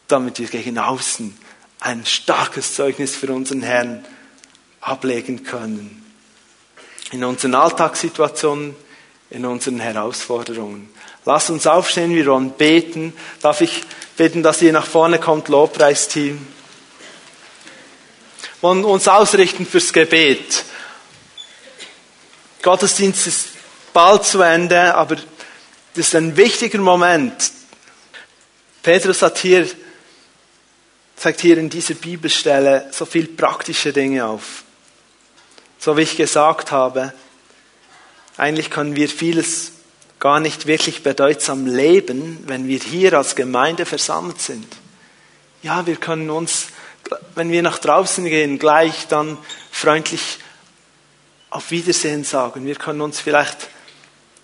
damit 0.08 0.38
wir 0.38 0.48
gegen 0.48 0.78
außen 0.78 1.36
ein 1.80 2.06
starkes 2.06 2.74
Zeugnis 2.74 3.16
für 3.16 3.32
unseren 3.32 3.62
Herrn 3.62 4.04
ablegen 4.80 5.42
können. 5.42 5.98
In 7.10 7.24
unseren 7.24 7.54
Alltagssituationen, 7.54 8.76
in 9.30 9.44
unseren 9.44 9.80
Herausforderungen. 9.80 10.91
Lass 11.24 11.50
uns 11.50 11.66
aufstehen, 11.66 12.14
wir 12.14 12.26
wollen 12.26 12.50
beten. 12.52 13.12
Darf 13.40 13.60
ich 13.60 13.82
bitten, 14.16 14.42
dass 14.42 14.62
ihr 14.62 14.72
nach 14.72 14.86
vorne 14.86 15.18
kommt, 15.18 15.48
Lobpreisteam. 15.48 16.46
Und 18.60 18.84
uns 18.84 19.08
ausrichten 19.08 19.66
fürs 19.66 19.92
Gebet. 19.92 20.64
Gottesdienst 22.62 23.26
ist 23.26 23.48
bald 23.92 24.24
zu 24.24 24.40
Ende, 24.40 24.94
aber 24.94 25.16
das 25.16 26.06
ist 26.06 26.14
ein 26.14 26.36
wichtiger 26.36 26.78
Moment. 26.78 27.52
Petrus 28.82 29.22
hat 29.22 29.38
hier, 29.38 29.68
zeigt 31.16 31.40
hier 31.40 31.58
in 31.58 31.70
dieser 31.70 31.94
Bibelstelle 31.94 32.88
so 32.92 33.04
viel 33.04 33.26
praktische 33.26 33.92
Dinge 33.92 34.24
auf. 34.24 34.64
So 35.78 35.96
wie 35.96 36.02
ich 36.02 36.16
gesagt 36.16 36.70
habe, 36.70 37.12
eigentlich 38.36 38.70
können 38.70 38.96
wir 38.96 39.08
vieles 39.08 39.72
gar 40.22 40.38
nicht 40.38 40.66
wirklich 40.68 41.02
bedeutsam 41.02 41.66
leben, 41.66 42.44
wenn 42.46 42.68
wir 42.68 42.78
hier 42.78 43.14
als 43.14 43.34
Gemeinde 43.34 43.84
versammelt 43.84 44.40
sind. 44.40 44.68
Ja, 45.64 45.84
wir 45.84 45.96
können 45.96 46.30
uns, 46.30 46.68
wenn 47.34 47.50
wir 47.50 47.60
nach 47.60 47.78
draußen 47.78 48.24
gehen, 48.26 48.60
gleich 48.60 49.08
dann 49.08 49.36
freundlich 49.72 50.38
auf 51.50 51.72
Wiedersehen 51.72 52.22
sagen. 52.22 52.66
Wir 52.66 52.76
können 52.76 53.00
uns 53.00 53.18
vielleicht 53.18 53.68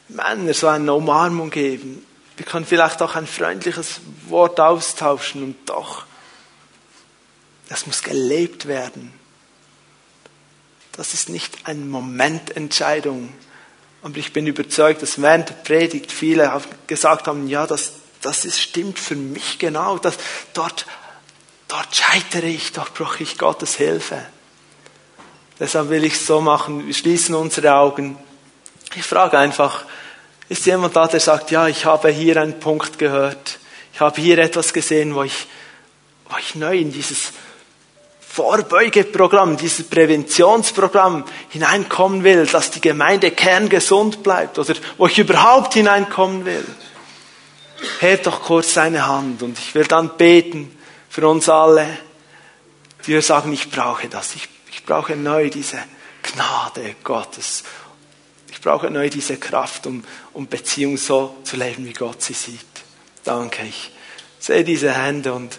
Männer 0.08 0.52
so 0.52 0.66
eine 0.66 0.92
Umarmung 0.92 1.50
geben. 1.50 2.04
Wir 2.36 2.44
können 2.44 2.66
vielleicht 2.66 3.00
auch 3.00 3.14
ein 3.14 3.28
freundliches 3.28 4.00
Wort 4.26 4.58
austauschen 4.58 5.44
und 5.44 5.56
doch, 5.66 6.06
das 7.68 7.86
muss 7.86 8.02
gelebt 8.02 8.66
werden. 8.66 9.12
Das 10.90 11.14
ist 11.14 11.28
nicht 11.28 11.68
eine 11.68 11.84
Momententscheidung, 11.84 13.32
und 14.02 14.16
ich 14.16 14.32
bin 14.32 14.46
überzeugt, 14.46 15.02
dass 15.02 15.20
während 15.20 15.48
der 15.48 15.54
Predigt 15.54 16.12
viele 16.12 16.60
gesagt 16.86 17.26
haben, 17.26 17.48
ja, 17.48 17.66
das, 17.66 17.94
das 18.20 18.44
ist, 18.44 18.60
stimmt 18.60 18.98
für 18.98 19.16
mich 19.16 19.58
genau. 19.58 19.98
Das, 19.98 20.18
dort, 20.54 20.86
dort 21.66 21.94
scheitere 21.94 22.46
ich, 22.46 22.72
dort 22.72 22.94
brauche 22.94 23.22
ich 23.22 23.38
Gottes 23.38 23.74
Hilfe. 23.74 24.24
Deshalb 25.58 25.90
will 25.90 26.04
ich 26.04 26.14
es 26.14 26.26
so 26.26 26.40
machen, 26.40 26.86
wir 26.86 26.94
schließen 26.94 27.34
unsere 27.34 27.74
Augen. 27.74 28.16
Ich 28.94 29.02
frage 29.02 29.36
einfach, 29.36 29.84
ist 30.48 30.64
jemand 30.66 30.94
da, 30.94 31.08
der 31.08 31.20
sagt, 31.20 31.50
ja, 31.50 31.66
ich 31.66 31.84
habe 31.84 32.10
hier 32.10 32.40
einen 32.40 32.60
Punkt 32.60 32.98
gehört, 32.98 33.58
ich 33.92 34.00
habe 34.00 34.20
hier 34.20 34.38
etwas 34.38 34.72
gesehen, 34.72 35.16
wo 35.16 35.24
ich, 35.24 35.48
wo 36.28 36.36
ich 36.38 36.54
neu 36.54 36.78
in 36.78 36.92
dieses 36.92 37.32
Vorbeugeprogramm, 38.38 39.56
dieses 39.56 39.88
Präventionsprogramm 39.88 41.24
hineinkommen 41.48 42.22
will, 42.22 42.46
dass 42.46 42.70
die 42.70 42.80
Gemeinde 42.80 43.32
kerngesund 43.32 44.22
bleibt 44.22 44.60
oder 44.60 44.74
wo 44.96 45.08
ich 45.08 45.18
überhaupt 45.18 45.74
hineinkommen 45.74 46.44
will, 46.44 46.64
hebt 47.98 48.28
doch 48.28 48.40
kurz 48.40 48.74
seine 48.74 49.08
Hand 49.08 49.42
und 49.42 49.58
ich 49.58 49.74
will 49.74 49.86
dann 49.86 50.16
beten 50.16 50.70
für 51.08 51.26
uns 51.26 51.48
alle, 51.48 51.84
die 53.04 53.08
wir 53.08 53.22
sagen, 53.22 53.52
ich 53.52 53.72
brauche 53.72 54.06
das, 54.06 54.36
ich, 54.36 54.48
ich 54.70 54.84
brauche 54.84 55.16
neu 55.16 55.50
diese 55.50 55.78
Gnade 56.22 56.94
Gottes. 57.02 57.64
Ich 58.52 58.60
brauche 58.60 58.88
neu 58.88 59.10
diese 59.10 59.36
Kraft, 59.36 59.84
um, 59.88 60.04
um 60.32 60.46
Beziehung 60.46 60.96
so 60.96 61.36
zu 61.42 61.56
leben, 61.56 61.84
wie 61.86 61.92
Gott 61.92 62.22
sie 62.22 62.34
sieht. 62.34 62.60
Danke, 63.24 63.64
ich 63.64 63.90
sehe 64.38 64.62
diese 64.62 64.92
Hände 64.92 65.32
und 65.32 65.58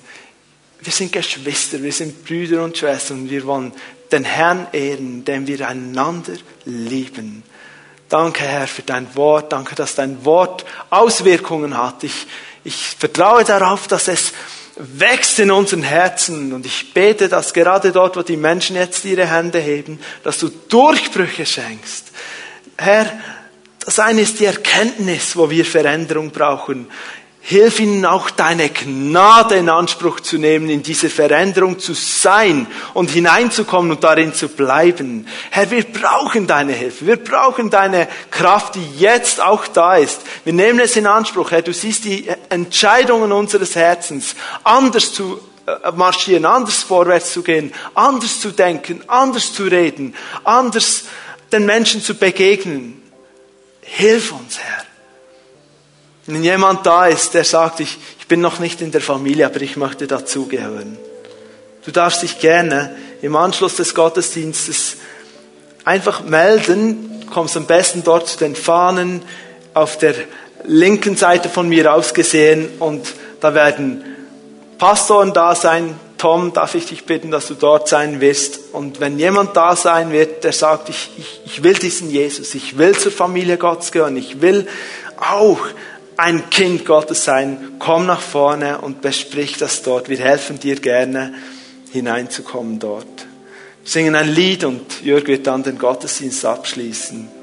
wir 0.82 0.94
sind 0.94 1.12
Geschwister, 1.12 1.82
wir 1.84 1.92
sind 1.92 2.26
Brüder 2.26 2.64
und 2.64 2.78
Schwestern 2.78 3.22
und 3.22 3.30
wir 3.30 3.46
wollen 3.46 3.74
den 4.12 4.24
Herrn 4.24 4.68
ehren, 4.72 5.20
indem 5.20 5.46
wir 5.48 5.68
einander 5.68 6.34
lieben. 6.66 7.44
Danke, 8.08 8.44
Herr, 8.44 8.68
für 8.68 8.82
dein 8.82 9.16
Wort. 9.16 9.52
Danke, 9.52 9.76
dass 9.76 9.96
dein 9.96 10.26
Wort 10.26 10.66
Auswirkungen 10.90 11.78
hat. 11.78 12.04
Ich, 12.04 12.26
ich 12.64 12.76
vertraue 12.76 13.44
darauf, 13.44 13.88
dass 13.88 14.08
es 14.08 14.34
wächst 14.78 15.38
in 15.40 15.52
unseren 15.52 15.84
Herzen. 15.84 16.54
Und 16.54 16.66
ich 16.66 16.94
bete, 16.94 17.30
dass 17.30 17.54
gerade 17.54 17.92
dort, 17.92 18.16
wo 18.16 18.24
die 18.24 18.38
Menschen 18.38 18.76
jetzt 18.76 19.06
ihre 19.06 19.30
Hände 19.30 19.60
heben, 19.60 20.00
dass 20.24 20.40
du 20.40 20.50
Durchbrüche 20.50 21.46
schenkst. 21.46 22.06
Herr, 22.78 23.12
das 23.86 24.00
eine 24.00 24.22
ist 24.22 24.40
die 24.40 24.46
Erkenntnis, 24.46 25.36
wo 25.36 25.50
wir 25.50 25.66
Veränderung 25.66 26.32
brauchen. 26.32 26.88
Hilf 27.50 27.80
ihnen 27.80 28.06
auch 28.06 28.30
deine 28.30 28.70
Gnade 28.70 29.56
in 29.56 29.70
Anspruch 29.70 30.20
zu 30.20 30.38
nehmen, 30.38 30.70
in 30.70 30.84
diese 30.84 31.10
Veränderung 31.10 31.80
zu 31.80 31.96
sein 31.96 32.68
und 32.94 33.10
hineinzukommen 33.10 33.90
und 33.90 34.04
darin 34.04 34.36
zu 34.36 34.50
bleiben. 34.50 35.26
Herr, 35.50 35.72
wir 35.72 35.84
brauchen 35.84 36.46
deine 36.46 36.74
Hilfe. 36.74 37.08
Wir 37.08 37.16
brauchen 37.16 37.72
deine 37.72 38.08
Kraft, 38.30 38.76
die 38.76 39.00
jetzt 39.00 39.42
auch 39.42 39.66
da 39.66 39.96
ist. 39.96 40.22
Wir 40.44 40.54
nehmen 40.54 40.80
es 40.80 40.96
in 40.96 41.08
Anspruch. 41.08 41.50
Herr, 41.50 41.64
du 41.64 41.74
siehst 41.74 42.06
die 42.06 42.28
Entscheidungen 42.50 43.32
unseres 43.32 43.76
Herzens, 43.76 44.36
anders 44.64 45.12
zu 45.12 45.40
äh, 45.66 45.92
marschieren, 45.94 46.46
anders 46.46 46.84
vorwärts 46.84 47.34
zu 47.34 47.42
gehen, 47.42 47.74
anders 47.96 48.40
zu 48.42 48.52
denken, 48.52 49.02
anders 49.08 49.54
zu 49.54 49.64
reden, 49.64 50.14
anders 50.44 51.06
den 51.52 51.66
Menschen 51.66 52.04
zu 52.04 52.14
begegnen. 52.14 53.02
Hilf 53.82 54.34
uns, 54.34 54.60
Herr. 54.60 54.89
Wenn 56.32 56.44
jemand 56.44 56.86
da 56.86 57.08
ist, 57.08 57.34
der 57.34 57.44
sagt, 57.44 57.80
ich, 57.80 57.98
ich 58.20 58.28
bin 58.28 58.40
noch 58.40 58.60
nicht 58.60 58.82
in 58.82 58.92
der 58.92 59.02
Familie, 59.02 59.48
aber 59.48 59.62
ich 59.62 59.78
möchte 59.78 60.06
dazugehören. 60.06 60.96
Du 61.84 61.90
darfst 61.90 62.22
dich 62.22 62.38
gerne 62.38 62.96
im 63.24 63.36
Anschluss 63.36 63.78
des 63.78 63.96
Gottesdienstes 63.96 64.98
einfach 65.86 66.22
melden, 66.24 67.22
du 67.22 67.32
kommst 67.34 67.58
am 67.58 67.66
besten 67.66 68.04
dort 68.04 68.28
zu 68.28 68.38
den 68.38 68.56
Fahnen 68.56 69.24
auf 69.74 69.98
der 69.98 70.14
linken 70.66 71.18
Seite 71.18 71.50
von 71.50 71.68
mir 71.68 71.92
aus 71.92 72.14
gesehen 72.14 72.70
und 72.78 73.08
da 73.40 73.56
werden 73.56 74.04
Pastoren 74.78 75.34
da 75.34 75.56
sein. 75.56 75.96
Tom, 76.20 76.54
darf 76.54 76.76
ich 76.76 76.86
dich 76.86 77.06
bitten, 77.06 77.32
dass 77.32 77.48
du 77.48 77.56
dort 77.56 77.88
sein 77.88 78.22
wirst? 78.22 78.60
Und 78.72 79.00
wenn 79.00 79.18
jemand 79.18 79.58
da 79.58 79.76
sein 79.76 80.12
wird, 80.12 80.44
der 80.44 80.54
sagt, 80.54 80.90
ich, 80.90 81.10
ich, 81.18 81.42
ich 81.46 81.64
will 81.64 81.74
diesen 81.74 82.12
Jesus, 82.12 82.54
ich 82.54 82.78
will 82.78 82.96
zur 82.96 83.12
Familie 83.12 83.58
Gottes 83.58 83.92
gehören, 83.92 84.16
ich 84.16 84.42
will 84.42 84.68
auch 85.18 85.60
ein 86.20 86.50
Kind 86.50 86.86
Gottes 86.86 87.24
sein, 87.24 87.76
komm 87.80 88.06
nach 88.06 88.22
vorne 88.22 88.80
und 88.80 89.02
besprich 89.02 89.58
das 89.58 89.84
dort. 89.84 90.10
Wir 90.10 90.20
helfen 90.20 90.60
dir 90.60 90.76
gerne 90.76 91.34
hineinzukommen 91.92 92.78
dort. 92.78 93.06
Wir 93.84 93.92
singen 93.92 94.16
ein 94.16 94.28
Lied 94.28 94.66
und 94.66 95.02
Jörg 95.02 95.28
wird 95.28 95.48
dann 95.48 95.64
den 95.64 95.78
Gottesdienst 95.78 96.44
abschließen. 96.46 97.39